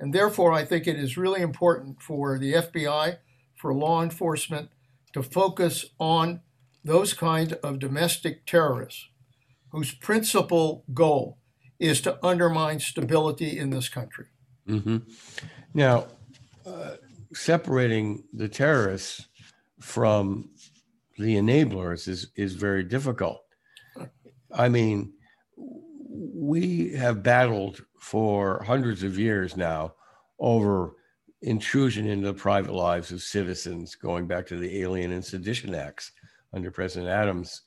And 0.00 0.14
therefore, 0.14 0.52
I 0.52 0.64
think 0.64 0.86
it 0.86 0.96
is 0.96 1.18
really 1.18 1.42
important 1.42 2.00
for 2.00 2.38
the 2.38 2.54
FBI, 2.54 3.18
for 3.54 3.74
law 3.74 4.02
enforcement, 4.02 4.70
to 5.12 5.22
focus 5.22 5.84
on 5.98 6.40
those 6.82 7.12
kind 7.12 7.52
of 7.62 7.78
domestic 7.78 8.46
terrorists 8.46 9.08
whose 9.70 9.92
principal 9.92 10.84
goal 10.94 11.36
is 11.78 12.00
to 12.00 12.18
undermine 12.24 12.80
stability 12.80 13.58
in 13.58 13.68
this 13.68 13.90
country. 13.90 14.26
Mm-hmm. 14.66 14.98
Now, 15.74 16.06
uh, 16.64 16.96
separating 17.34 18.24
the 18.32 18.48
terrorists 18.48 19.28
from 19.80 20.48
the 21.18 21.36
enablers 21.36 22.08
is 22.08 22.28
is 22.36 22.54
very 22.54 22.84
difficult. 22.84 23.42
I 24.52 24.68
mean, 24.68 25.12
we 25.56 26.92
have 26.94 27.22
battled 27.22 27.84
for 28.00 28.62
hundreds 28.64 29.02
of 29.02 29.18
years 29.18 29.56
now 29.56 29.92
over 30.38 30.96
intrusion 31.42 32.06
into 32.06 32.26
the 32.26 32.34
private 32.34 32.72
lives 32.72 33.12
of 33.12 33.22
citizens, 33.22 33.94
going 33.94 34.26
back 34.26 34.46
to 34.46 34.56
the 34.56 34.80
Alien 34.80 35.12
and 35.12 35.24
Sedition 35.24 35.74
Acts 35.74 36.12
under 36.52 36.70
President 36.70 37.10
Adams, 37.10 37.62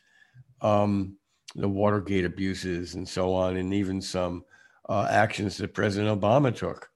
um, 0.62 1.16
the 1.56 1.68
Watergate 1.68 2.26
abuses, 2.26 2.96
and 2.96 3.08
so 3.08 3.34
on, 3.34 3.58
and 3.58 3.74
even 3.74 4.02
some 4.02 4.44
uh, 4.90 5.08
actions 5.10 5.58
that 5.58 5.74
President 5.74 6.20
Obama 6.20 6.56
took 6.56 6.90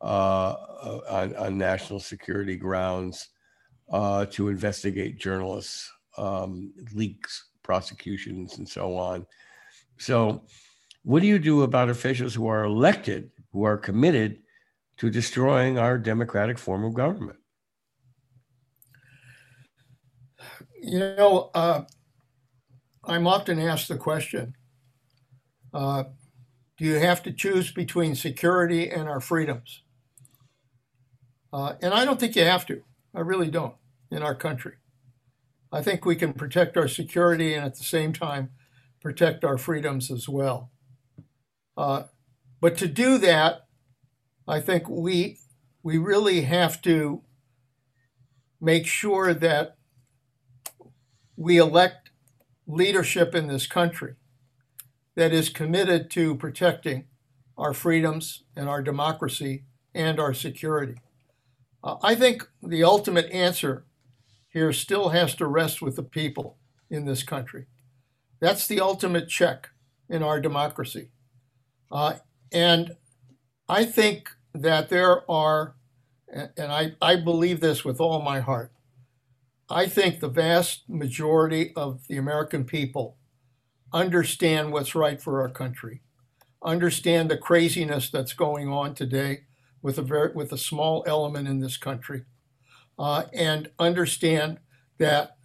uh, 0.00 0.54
on, 1.10 1.34
on, 1.36 1.58
national 1.58 1.98
security 1.98 2.56
grounds 2.56 3.28
uh, 3.90 4.24
to 4.26 4.48
investigate 4.48 5.18
journalists, 5.18 5.90
um, 6.16 6.72
leaks, 6.92 7.46
prosecutions, 7.62 8.58
and 8.58 8.68
so 8.68 8.96
on. 8.96 9.26
So, 9.98 10.44
what 11.04 11.20
do 11.20 11.28
you 11.28 11.38
do 11.38 11.62
about 11.62 11.90
officials 11.90 12.34
who 12.34 12.48
are 12.48 12.64
elected, 12.64 13.30
who 13.52 13.64
are 13.64 13.76
committed 13.76 14.38
to 14.96 15.10
destroying 15.10 15.78
our 15.78 15.98
democratic 15.98 16.58
form 16.58 16.84
of 16.84 16.94
government? 16.94 17.38
You 20.82 20.98
know, 20.98 21.50
uh, 21.54 21.84
I'm 23.04 23.26
often 23.26 23.58
asked 23.58 23.88
the 23.88 23.96
question 23.96 24.54
uh, 25.72 26.04
do 26.76 26.84
you 26.84 26.94
have 26.94 27.22
to 27.24 27.32
choose 27.32 27.70
between 27.70 28.14
security 28.14 28.90
and 28.90 29.08
our 29.08 29.20
freedoms? 29.20 29.82
Uh, 31.52 31.74
and 31.82 31.92
I 31.92 32.04
don't 32.04 32.18
think 32.18 32.34
you 32.34 32.44
have 32.44 32.66
to. 32.66 32.82
I 33.14 33.20
really 33.20 33.50
don't 33.50 33.74
in 34.10 34.22
our 34.22 34.34
country. 34.34 34.74
I 35.70 35.82
think 35.82 36.04
we 36.04 36.16
can 36.16 36.32
protect 36.32 36.76
our 36.76 36.88
security 36.88 37.54
and 37.54 37.64
at 37.64 37.76
the 37.76 37.84
same 37.84 38.12
time 38.12 38.50
protect 39.00 39.44
our 39.44 39.58
freedoms 39.58 40.10
as 40.10 40.28
well. 40.28 40.70
Uh, 41.76 42.04
but 42.60 42.76
to 42.78 42.88
do 42.88 43.18
that, 43.18 43.66
I 44.46 44.60
think 44.60 44.88
we 44.88 45.38
we 45.82 45.98
really 45.98 46.42
have 46.42 46.80
to 46.82 47.22
make 48.60 48.86
sure 48.86 49.34
that 49.34 49.76
we 51.36 51.58
elect 51.58 52.10
leadership 52.66 53.34
in 53.34 53.48
this 53.48 53.66
country 53.66 54.14
that 55.14 55.32
is 55.32 55.48
committed 55.48 56.10
to 56.10 56.34
protecting 56.34 57.04
our 57.56 57.74
freedoms 57.74 58.44
and 58.56 58.68
our 58.68 58.82
democracy 58.82 59.64
and 59.94 60.18
our 60.18 60.32
security. 60.34 60.96
Uh, 61.82 61.96
I 62.02 62.14
think 62.14 62.48
the 62.62 62.82
ultimate 62.82 63.30
answer 63.30 63.84
here 64.48 64.72
still 64.72 65.10
has 65.10 65.34
to 65.36 65.46
rest 65.46 65.82
with 65.82 65.96
the 65.96 66.02
people 66.02 66.56
in 66.88 67.04
this 67.04 67.22
country. 67.22 67.66
That's 68.40 68.66
the 68.66 68.80
ultimate 68.80 69.28
check 69.28 69.70
in 70.08 70.22
our 70.22 70.40
democracy. 70.40 71.10
Uh, 71.94 72.16
and 72.52 72.96
I 73.68 73.84
think 73.84 74.28
that 74.52 74.88
there 74.88 75.30
are, 75.30 75.76
and 76.28 76.72
I, 76.72 76.96
I 77.00 77.14
believe 77.14 77.60
this 77.60 77.84
with 77.84 78.00
all 78.00 78.20
my 78.20 78.40
heart, 78.40 78.72
I 79.70 79.86
think 79.86 80.18
the 80.18 80.28
vast 80.28 80.88
majority 80.88 81.72
of 81.76 82.06
the 82.08 82.16
American 82.16 82.64
people 82.64 83.16
understand 83.92 84.72
what's 84.72 84.96
right 84.96 85.22
for 85.22 85.40
our 85.40 85.48
country, 85.48 86.02
understand 86.64 87.30
the 87.30 87.38
craziness 87.38 88.10
that's 88.10 88.32
going 88.32 88.68
on 88.68 88.96
today 88.96 89.44
with 89.80 89.96
a 89.96 90.02
very 90.02 90.32
with 90.32 90.52
a 90.52 90.58
small 90.58 91.04
element 91.06 91.46
in 91.46 91.60
this 91.60 91.76
country, 91.76 92.24
uh, 92.98 93.24
and 93.32 93.70
understand 93.78 94.58
that 94.98 95.36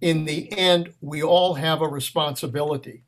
in 0.00 0.24
the 0.24 0.52
end 0.58 0.92
we 1.00 1.22
all 1.22 1.54
have 1.54 1.80
a 1.80 1.88
responsibility 1.88 3.04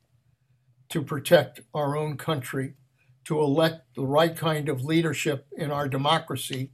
to 0.89 1.01
protect 1.01 1.61
our 1.73 1.97
own 1.97 2.17
country, 2.17 2.75
to 3.25 3.39
elect 3.39 3.95
the 3.95 4.05
right 4.05 4.35
kind 4.35 4.69
of 4.69 4.83
leadership 4.83 5.47
in 5.57 5.71
our 5.71 5.87
democracy, 5.87 6.71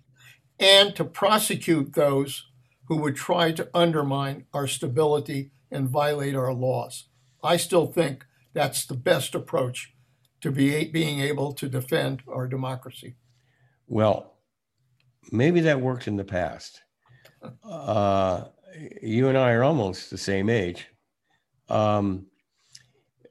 and 0.59 0.95
to 0.95 1.03
prosecute 1.03 1.93
those 1.93 2.45
who 2.87 2.97
would 2.97 3.15
try 3.15 3.51
to 3.51 3.69
undermine 3.73 4.45
our 4.53 4.67
stability 4.67 5.51
and 5.71 5.89
violate 5.89 6.35
our 6.35 6.53
laws. 6.53 7.05
I 7.43 7.57
still 7.57 7.87
think 7.87 8.25
that's 8.53 8.85
the 8.85 8.93
best 8.93 9.33
approach 9.35 9.93
to 10.41 10.51
be, 10.51 10.85
being 10.85 11.19
able 11.19 11.53
to 11.53 11.67
defend 11.67 12.21
our 12.27 12.47
democracy. 12.47 13.15
Well, 13.87 14.35
maybe 15.31 15.61
that 15.61 15.81
worked 15.81 16.07
in 16.07 16.17
the 16.17 16.23
past. 16.23 16.81
Uh, 17.65 18.45
you 19.01 19.27
and 19.27 19.37
I 19.37 19.51
are 19.51 19.65
almost 19.65 20.09
the 20.09 20.17
same 20.17 20.49
age. 20.49 20.87
Um, 21.67 22.27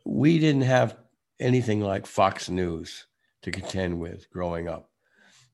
we 0.04 0.38
didn't 0.38 0.62
have 0.62 0.96
anything 1.40 1.80
like 1.80 2.06
Fox 2.06 2.48
News 2.48 3.06
to 3.42 3.50
contend 3.50 3.98
with 3.98 4.30
growing 4.30 4.68
up. 4.68 4.90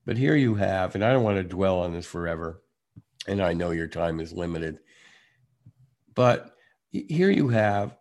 But 0.05 0.17
here 0.17 0.37
you 0.37 0.55
have, 0.55 0.95
and 0.95 1.05
I 1.05 1.13
don't 1.13 1.23
want 1.23 1.37
to 1.37 1.45
dwell 1.45 1.81
on 1.81 1.93
this 1.93 2.07
forever, 2.07 2.63
and 3.27 3.43
I 3.43 3.53
know 3.53 3.71
your 3.71 3.89
time 3.89 4.21
is 4.21 4.33
limited, 4.33 4.79
but 6.15 6.55
here 6.91 7.31
you 7.31 7.49
have 7.49 7.97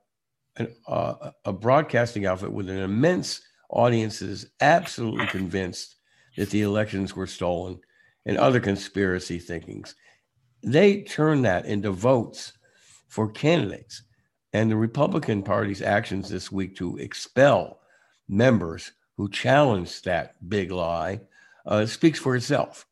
an, 0.56 0.74
uh, 0.88 1.32
a 1.46 1.54
broadcasting 1.54 2.26
outfit 2.26 2.52
with 2.52 2.70
an 2.70 2.78
immense 2.78 3.42
audience 3.70 4.20
that 4.20 4.30
is 4.30 4.52
absolutely 4.62 5.28
convinced 5.28 5.98
that 6.38 6.50
the 6.50 6.62
elections 6.62 7.16
were 7.16 7.28
stolen 7.28 7.80
and 8.26 8.38
other 8.38 8.60
conspiracy 8.60 9.40
thinkings. 9.40 9.96
They 10.64 11.02
turn 11.02 11.42
that 11.44 11.66
into 11.66 11.92
votes 11.92 12.54
for 13.08 13.30
candidates. 13.30 14.04
And 14.54 14.72
the 14.72 14.76
Republican 14.78 15.44
Party's 15.44 15.82
actions 15.82 16.30
this 16.30 16.52
week 16.52 16.76
to 16.78 16.98
expel 16.98 17.80
members 18.28 18.92
who 19.18 19.30
challenged 19.30 20.06
that 20.06 20.36
big 20.48 20.72
lie 20.72 21.22
uh, 21.66 21.86
speaks 21.86 22.20
for 22.20 22.36
itself. 22.36 22.86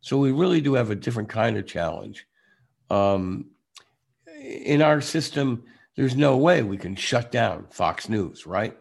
So 0.00 0.18
we 0.18 0.32
really 0.32 0.60
do 0.60 0.74
have 0.74 0.90
a 0.90 0.96
different 0.96 1.28
kind 1.28 1.56
of 1.56 1.66
challenge. 1.66 2.26
Um, 2.90 3.50
in 4.42 4.82
our 4.82 5.00
system, 5.00 5.64
there's 5.96 6.16
no 6.16 6.36
way 6.36 6.62
we 6.62 6.76
can 6.76 6.94
shut 6.96 7.32
down 7.32 7.66
Fox 7.70 8.08
News, 8.08 8.46
right? 8.46 8.76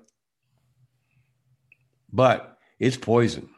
But 2.11 2.57
it's 2.79 2.97
poison. 2.97 3.49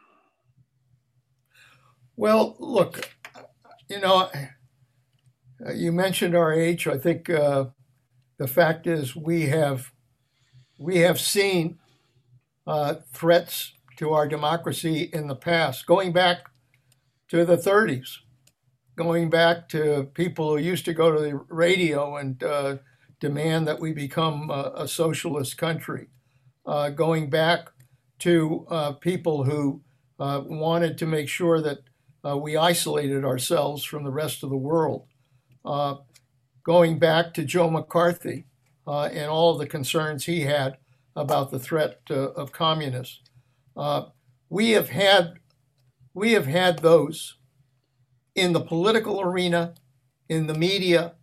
Well, 2.16 2.56
look, 2.60 3.10
you 3.90 4.00
know, 4.00 4.30
you 5.74 5.92
mentioned 5.92 6.36
our 6.36 6.54
age. 6.54 6.88
I 6.88 6.98
think 6.98 7.30
uh, 7.30 7.66
the 8.38 8.48
fact 8.48 8.88
is 8.88 9.16
we 9.16 9.48
have 9.48 9.92
we 10.80 10.98
have 10.98 11.20
seen 11.20 11.80
uh, 12.68 12.96
threats 13.12 13.74
to 13.98 14.14
our 14.14 14.28
democracy 14.28 15.10
in 15.12 15.28
the 15.28 15.36
past, 15.36 15.88
going 15.88 16.14
back 16.14 16.50
to 17.30 17.46
the 17.46 17.58
30s, 17.58 18.18
going 18.96 19.30
back 19.30 19.68
to 19.70 20.10
people 20.14 20.50
who 20.50 20.58
used 20.62 20.86
to 20.86 20.94
go 20.94 21.12
to 21.12 21.20
the 21.20 21.36
radio 21.50 22.18
and 22.18 22.44
uh, 22.44 22.78
demand 23.20 23.68
that 23.68 23.80
we 23.80 23.92
become 23.92 24.52
a, 24.52 24.72
a 24.76 24.88
socialist 24.88 25.58
country, 25.58 26.10
uh, 26.66 26.90
going 26.90 27.30
back 27.30 27.70
to 28.20 28.66
uh, 28.70 28.92
people 28.94 29.44
who 29.44 29.82
uh, 30.20 30.42
wanted 30.46 30.98
to 30.98 31.06
make 31.06 31.28
sure 31.28 31.62
that 31.62 31.80
uh, 32.24 32.38
we 32.38 32.58
isolated 32.58 33.24
ourselves 33.24 33.84
from 33.84 34.04
the 34.04 34.12
rest 34.12 34.44
of 34.44 34.50
the 34.50 34.58
world, 34.58 35.08
going 36.68 37.00
back 37.00 37.34
to 37.34 37.46
Joe 37.46 37.70
McCarthy 37.70 38.44
uh, 38.86 39.04
and 39.06 39.30
all 39.30 39.54
of 39.54 39.58
the 39.58 39.66
concerns 39.66 40.26
he 40.26 40.42
had 40.42 40.78
about 41.16 41.50
the 41.50 41.60
threat 41.60 42.02
of 42.12 42.52
communists. 42.52 43.22
we 44.50 44.72
have 44.72 44.90
had 44.90 45.40
we 46.14 46.34
have 46.34 46.48
had 46.48 46.80
those 46.80 47.38
in 48.36 48.52
the 48.52 48.60
political 48.60 49.22
arena, 49.22 49.76
in 50.28 50.48
the 50.48 50.54
media, 50.54 51.14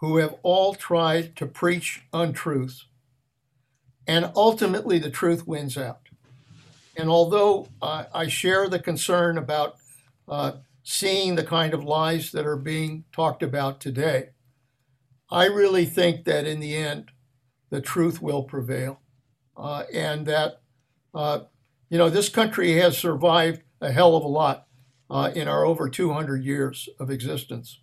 who 0.00 0.16
have 0.16 0.34
all 0.42 0.74
tried 0.74 1.36
to 1.36 1.46
preach 1.46 2.02
untruths. 2.12 2.86
And 4.06 4.32
ultimately, 4.34 4.98
the 4.98 5.10
truth 5.10 5.46
wins 5.46 5.78
out. 5.78 6.08
And 6.96 7.08
although 7.08 7.68
uh, 7.80 8.06
I 8.12 8.26
share 8.26 8.68
the 8.68 8.80
concern 8.80 9.38
about 9.38 9.76
uh, 10.26 10.52
seeing 10.82 11.36
the 11.36 11.44
kind 11.44 11.72
of 11.72 11.84
lies 11.84 12.32
that 12.32 12.46
are 12.46 12.56
being 12.56 13.04
talked 13.12 13.42
about 13.42 13.78
today, 13.78 14.30
I 15.32 15.46
really 15.46 15.86
think 15.86 16.26
that 16.26 16.46
in 16.46 16.60
the 16.60 16.76
end, 16.76 17.10
the 17.70 17.80
truth 17.80 18.20
will 18.20 18.42
prevail. 18.42 19.00
Uh, 19.56 19.84
and 19.92 20.26
that, 20.26 20.60
uh, 21.14 21.40
you 21.88 21.96
know, 21.96 22.10
this 22.10 22.28
country 22.28 22.74
has 22.74 22.98
survived 22.98 23.62
a 23.80 23.90
hell 23.90 24.14
of 24.14 24.24
a 24.24 24.28
lot 24.28 24.66
uh, 25.08 25.32
in 25.34 25.48
our 25.48 25.64
over 25.64 25.88
200 25.88 26.44
years 26.44 26.86
of 27.00 27.10
existence. 27.10 27.80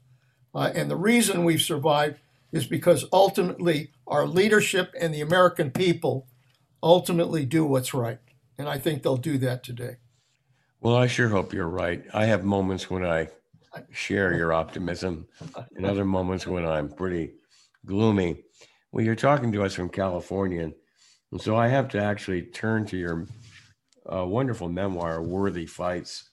Uh, 0.54 0.72
and 0.76 0.92
the 0.92 0.96
reason 0.96 1.44
we've 1.44 1.62
survived 1.62 2.20
is 2.52 2.68
because 2.68 3.06
ultimately 3.12 3.92
our 4.06 4.28
leadership 4.28 4.94
and 5.00 5.12
the 5.12 5.22
American 5.22 5.72
people 5.72 6.28
ultimately 6.84 7.46
do 7.46 7.66
what's 7.66 7.96
right. 7.96 8.20
And 8.60 8.70
I 8.70 8.78
think 8.78 9.02
they'll 9.02 9.18
do 9.18 9.40
that 9.40 9.64
today. 9.64 9.98
Well, 10.82 10.96
I 10.96 11.08
sure 11.08 11.30
hope 11.30 11.52
you're 11.52 11.68
right. 11.68 12.06
I 12.14 12.26
have 12.26 12.44
moments 12.44 12.92
when 12.92 13.04
I 13.04 13.30
share 13.92 14.36
your 14.36 14.54
optimism 14.54 15.28
and 15.76 15.86
other 15.86 16.06
moments 16.06 16.46
when 16.46 16.66
I'm 16.66 16.90
pretty 16.90 17.32
gloomy. 17.86 18.44
Well, 18.92 19.06
you're 19.06 19.16
talking 19.16 19.52
to 19.52 19.64
us 19.64 19.74
from 19.74 19.90
California. 19.90 20.72
And 21.32 21.42
so 21.42 21.56
I 21.56 21.68
have 21.68 21.90
to 21.90 22.02
actually 22.02 22.44
turn 22.44 22.86
to 22.88 22.98
your 22.98 23.28
uh, 24.12 24.26
wonderful 24.26 24.70
memoir, 24.70 25.22
Worthy 25.22 25.66
Fights, 25.66 26.30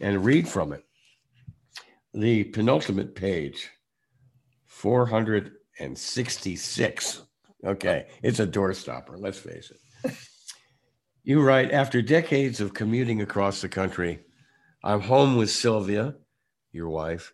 and 0.00 0.24
read 0.24 0.48
from 0.48 0.72
it. 0.72 0.82
The 2.12 2.44
penultimate 2.44 3.14
page, 3.14 3.70
466. 4.66 7.22
Okay, 7.64 8.06
it's 8.22 8.40
a 8.40 8.46
doorstopper, 8.46 9.18
let's 9.18 9.38
face 9.38 9.70
it. 9.70 9.78
You 11.28 11.42
write 11.42 11.72
After 11.72 12.02
decades 12.02 12.60
of 12.60 12.72
commuting 12.72 13.20
across 13.20 13.60
the 13.60 13.68
country, 13.68 14.20
I'm 14.84 15.00
home 15.00 15.34
with 15.34 15.50
Sylvia, 15.50 16.14
your 16.70 16.88
wife, 16.88 17.32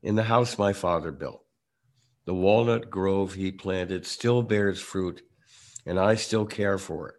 in 0.00 0.14
the 0.14 0.22
house 0.22 0.56
my 0.56 0.72
father 0.72 1.10
built. 1.10 1.45
The 2.26 2.34
walnut 2.34 2.90
grove 2.90 3.34
he 3.34 3.50
planted 3.50 4.06
still 4.06 4.42
bears 4.42 4.80
fruit, 4.80 5.22
and 5.86 5.98
I 5.98 6.16
still 6.16 6.44
care 6.44 6.76
for 6.76 7.08
it. 7.08 7.14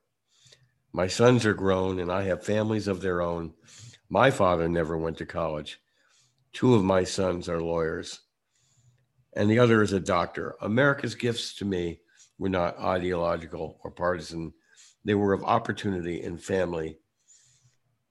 My 0.93 1.07
sons 1.07 1.45
are 1.45 1.53
grown, 1.53 1.99
and 1.99 2.11
I 2.11 2.23
have 2.23 2.45
families 2.45 2.87
of 2.87 3.01
their 3.01 3.21
own 3.21 3.53
my 4.09 4.31
father 4.31 4.69
never 4.69 4.97
went 4.97 5.17
to 5.17 5.25
college. 5.25 5.79
Two 6.53 6.75
of 6.75 6.83
my 6.83 7.03
sons 7.03 7.49
are 7.49 7.61
lawyers, 7.61 8.21
and 9.35 9.49
the 9.49 9.59
other 9.59 9.81
is 9.81 9.91
a 9.91 9.99
doctor. 9.99 10.55
America's 10.61 11.15
gifts 11.15 11.55
to 11.55 11.65
me 11.65 11.99
were 12.39 12.49
not 12.49 12.79
ideological 12.79 13.79
or 13.83 13.91
partisan, 13.91 14.53
they 15.03 15.13
were 15.13 15.33
of 15.33 15.43
opportunity 15.43 16.21
and 16.21 16.41
family 16.41 16.99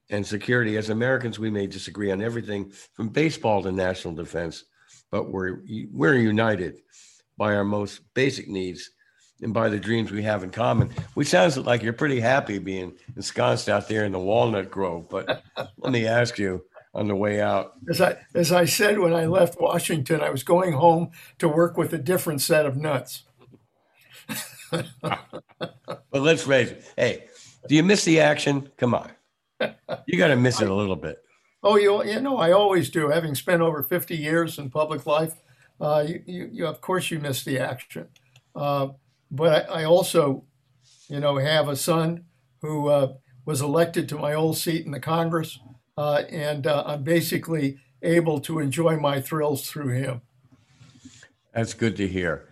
and 0.09 0.25
security. 0.25 0.77
As 0.77 0.89
Americans, 0.89 1.39
we 1.39 1.49
may 1.49 1.67
disagree 1.67 2.11
on 2.11 2.21
everything 2.21 2.71
from 2.93 3.09
baseball 3.09 3.63
to 3.63 3.71
national 3.71 4.13
defense, 4.13 4.65
but 5.11 5.31
we're, 5.31 5.61
we're 5.91 6.15
united 6.15 6.81
by 7.37 7.55
our 7.55 7.63
most 7.63 8.01
basic 8.13 8.47
needs 8.47 8.91
and 9.41 9.53
by 9.53 9.69
the 9.69 9.79
dreams 9.79 10.11
we 10.11 10.23
have 10.23 10.43
in 10.43 10.49
common. 10.49 10.89
Which 11.13 11.27
sounds 11.27 11.57
like 11.57 11.83
you're 11.83 11.93
pretty 11.93 12.19
happy 12.19 12.59
being 12.59 12.93
ensconced 13.15 13.69
out 13.69 13.87
there 13.87 14.05
in 14.05 14.11
the 14.11 14.19
walnut 14.19 14.71
grove. 14.71 15.07
But 15.09 15.43
let 15.77 15.91
me 15.91 16.07
ask 16.07 16.37
you 16.37 16.63
on 16.93 17.07
the 17.07 17.15
way 17.15 17.41
out. 17.41 17.73
As 17.89 18.01
I 18.01 18.17
as 18.33 18.51
I 18.51 18.65
said 18.65 18.99
when 18.99 19.13
I 19.13 19.25
left 19.25 19.61
Washington, 19.61 20.21
I 20.21 20.29
was 20.29 20.43
going 20.43 20.73
home 20.73 21.11
to 21.39 21.47
work 21.47 21.77
with 21.77 21.93
a 21.93 21.97
different 21.97 22.41
set 22.41 22.65
of 22.65 22.75
nuts. 22.75 23.23
but 24.71 24.91
let's 26.11 26.47
raise 26.47 26.71
it. 26.71 26.83
Hey, 26.97 27.25
do 27.67 27.75
you 27.75 27.83
miss 27.83 28.03
the 28.03 28.19
action? 28.19 28.69
Come 28.77 28.93
on. 28.95 29.11
You 30.05 30.17
got 30.17 30.27
to 30.27 30.35
miss 30.35 30.61
it 30.61 30.69
a 30.69 30.73
little 30.73 30.95
bit. 30.95 31.17
Oh, 31.67 31.75
you, 31.75 32.01
you 32.05 32.21
know, 32.21 32.37
I 32.37 32.53
always 32.53 32.89
do. 32.89 33.09
Having 33.09 33.35
spent 33.35 33.61
over 33.61 33.83
50 33.83 34.15
years 34.15 34.57
in 34.57 34.69
public 34.69 35.05
life, 35.05 35.33
uh, 35.81 36.05
you, 36.07 36.23
you, 36.25 36.49
you, 36.53 36.65
of 36.65 36.79
course 36.79 37.11
you 37.11 37.19
miss 37.19 37.43
the 37.43 37.59
action. 37.59 38.07
Uh, 38.55 38.89
but 39.29 39.69
I, 39.69 39.81
I 39.81 39.83
also 39.83 40.45
you 41.09 41.19
know, 41.19 41.37
have 41.37 41.67
a 41.67 41.75
son 41.75 42.23
who 42.61 42.87
uh, 42.87 43.13
was 43.45 43.61
elected 43.61 44.07
to 44.09 44.15
my 44.17 44.33
old 44.33 44.57
seat 44.57 44.85
in 44.85 44.91
the 44.91 44.99
Congress, 44.99 45.59
uh, 45.97 46.23
and 46.29 46.67
uh, 46.67 46.83
I'm 46.85 47.03
basically 47.03 47.77
able 48.01 48.39
to 48.41 48.59
enjoy 48.59 48.97
my 48.97 49.21
thrills 49.21 49.69
through 49.69 49.89
him. 49.89 50.21
That's 51.53 51.73
good 51.73 51.95
to 51.97 52.07
hear. 52.07 52.49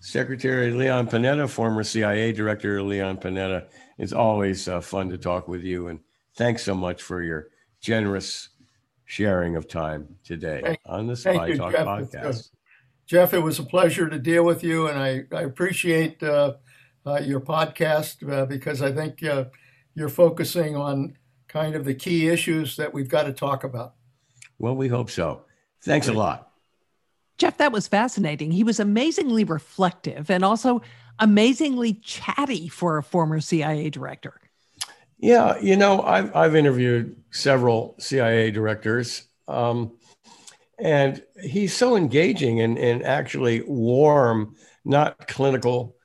Secretary 0.00 0.70
Leon 0.70 1.08
Panetta, 1.08 1.48
former 1.50 1.82
CIA 1.82 2.32
Director 2.32 2.82
Leon 2.82 3.18
Panetta, 3.18 3.66
it's 3.98 4.12
always 4.12 4.68
uh, 4.68 4.80
fun 4.80 5.10
to 5.10 5.18
talk 5.18 5.48
with 5.48 5.62
you. 5.62 5.88
And 5.88 6.00
thanks 6.36 6.62
so 6.62 6.74
much 6.74 7.02
for 7.02 7.22
your 7.22 7.48
generous 7.80 8.50
sharing 9.04 9.56
of 9.56 9.68
time 9.68 10.16
today 10.24 10.60
thank, 10.62 10.80
on 10.86 11.06
the 11.06 11.16
Spy 11.16 11.46
you, 11.48 11.56
Talk 11.56 11.72
Jeff. 11.72 11.86
podcast. 11.86 12.50
Jeff, 13.06 13.32
it 13.32 13.38
was 13.38 13.58
a 13.58 13.62
pleasure 13.62 14.08
to 14.08 14.18
deal 14.18 14.44
with 14.44 14.62
you, 14.62 14.88
and 14.88 14.98
I, 14.98 15.22
I 15.34 15.42
appreciate 15.42 16.22
uh, 16.22 16.54
uh, 17.06 17.20
your 17.20 17.40
podcast 17.40 18.30
uh, 18.30 18.44
because 18.44 18.82
I 18.82 18.92
think 18.92 19.24
uh, 19.24 19.46
you're 19.94 20.10
focusing 20.10 20.76
on 20.76 21.16
kind 21.48 21.74
of 21.74 21.86
the 21.86 21.94
key 21.94 22.28
issues 22.28 22.76
that 22.76 22.92
we've 22.92 23.08
got 23.08 23.22
to 23.22 23.32
talk 23.32 23.64
about. 23.64 23.94
Well, 24.58 24.76
we 24.76 24.88
hope 24.88 25.10
so. 25.10 25.44
Thanks 25.82 26.08
a 26.08 26.12
lot. 26.12 26.50
Jeff, 27.38 27.56
that 27.58 27.72
was 27.72 27.88
fascinating. 27.88 28.50
He 28.50 28.64
was 28.64 28.80
amazingly 28.80 29.44
reflective 29.44 30.30
and 30.30 30.44
also 30.44 30.82
amazingly 31.18 31.94
chatty 31.94 32.68
for 32.68 32.98
a 32.98 33.02
former 33.02 33.40
CIA 33.40 33.90
director. 33.90 34.34
Yeah, 35.18 35.58
you 35.58 35.76
know, 35.76 36.02
I've, 36.02 36.34
I've 36.34 36.54
interviewed 36.54 37.16
several 37.30 37.96
CIA 37.98 38.50
directors, 38.50 39.24
um, 39.48 39.96
and 40.78 41.22
he's 41.42 41.76
so 41.76 41.96
engaging 41.96 42.60
and, 42.60 42.78
and 42.78 43.02
actually 43.02 43.62
warm, 43.62 44.54
not 44.84 45.26
clinical, 45.26 45.96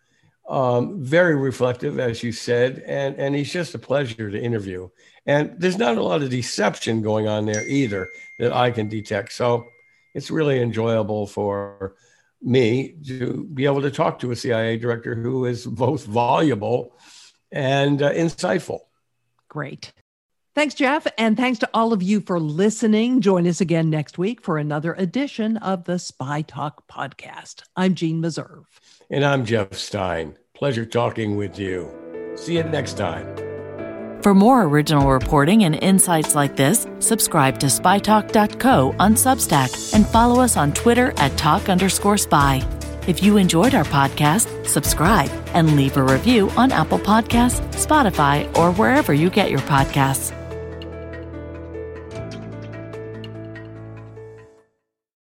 um, 0.50 1.02
very 1.04 1.36
reflective, 1.36 2.00
as 2.00 2.24
you 2.24 2.32
said, 2.32 2.84
and, 2.86 3.16
and 3.18 3.36
he's 3.36 3.52
just 3.52 3.76
a 3.76 3.80
pleasure 3.80 4.30
to 4.30 4.42
interview. 4.42 4.90
And 5.26 5.56
there's 5.58 5.78
not 5.78 5.98
a 5.98 6.04
lot 6.04 6.22
of 6.22 6.30
deception 6.30 7.02
going 7.02 7.28
on 7.28 7.46
there 7.46 7.66
either 7.68 8.10
that 8.40 8.52
I 8.52 8.72
can 8.72 8.90
detect. 8.90 9.32
So 9.34 9.66
it's 10.14 10.32
really 10.32 10.60
enjoyable 10.60 11.28
for 11.28 11.96
me 12.42 12.96
to 13.08 13.48
be 13.54 13.66
able 13.66 13.82
to 13.82 13.92
talk 13.92 14.20
to 14.20 14.32
a 14.32 14.36
CIA 14.36 14.78
director 14.78 15.16
who 15.16 15.46
is 15.46 15.66
both 15.66 16.06
voluble 16.06 16.98
and 17.52 18.02
uh, 18.02 18.12
insightful. 18.12 18.80
Great. 19.54 19.94
Thanks, 20.56 20.74
Jeff. 20.74 21.06
And 21.16 21.38
thanks 21.38 21.60
to 21.60 21.70
all 21.76 21.94
of 21.94 22.02
you 22.02 22.22
for 22.22 22.40
listening. 22.40 23.22
Join 23.22 23.46
us 23.48 23.62
again 23.62 23.92
next 23.92 24.18
week 24.18 24.42
for 24.42 24.58
another 24.58 24.94
edition 24.94 25.58
of 25.58 25.84
the 25.84 26.00
Spy 26.00 26.42
Talk 26.42 26.88
podcast. 26.88 27.62
I'm 27.76 27.94
Jeanne 27.94 28.20
Meserve. 28.20 28.64
And 29.12 29.24
I'm 29.24 29.46
Jeff 29.46 29.76
Stein. 29.76 30.38
Pleasure 30.56 30.88
talking 30.88 31.38
with 31.38 31.60
you. 31.60 31.88
See 32.36 32.58
you 32.58 32.64
next 32.64 32.98
time. 32.98 33.36
For 34.24 34.34
more 34.34 34.64
original 34.64 35.12
reporting 35.12 35.66
and 35.66 35.76
insights 35.76 36.34
like 36.34 36.56
this, 36.56 36.88
subscribe 36.98 37.60
to 37.60 37.68
spytalk.co 37.68 38.96
on 38.98 39.14
Substack 39.14 39.94
and 39.94 40.08
follow 40.08 40.42
us 40.42 40.58
on 40.58 40.74
Twitter 40.74 41.14
at 41.18 41.38
talk 41.38 41.70
underscore 41.70 42.18
spy. 42.18 42.66
If 43.06 43.22
you 43.22 43.36
enjoyed 43.36 43.76
our 43.76 43.84
podcast, 43.84 44.66
subscribe 44.66 45.30
and 45.54 45.76
leave 45.76 45.98
a 45.98 46.04
review 46.04 46.50
on 46.52 46.72
Apple 46.72 47.00
Podcasts, 47.00 47.62
Spotify, 47.74 48.48
or 48.58 48.72
wherever 48.72 49.14
you 49.14 49.30
get 49.30 49.52
your 49.52 49.60
podcasts. 49.62 50.32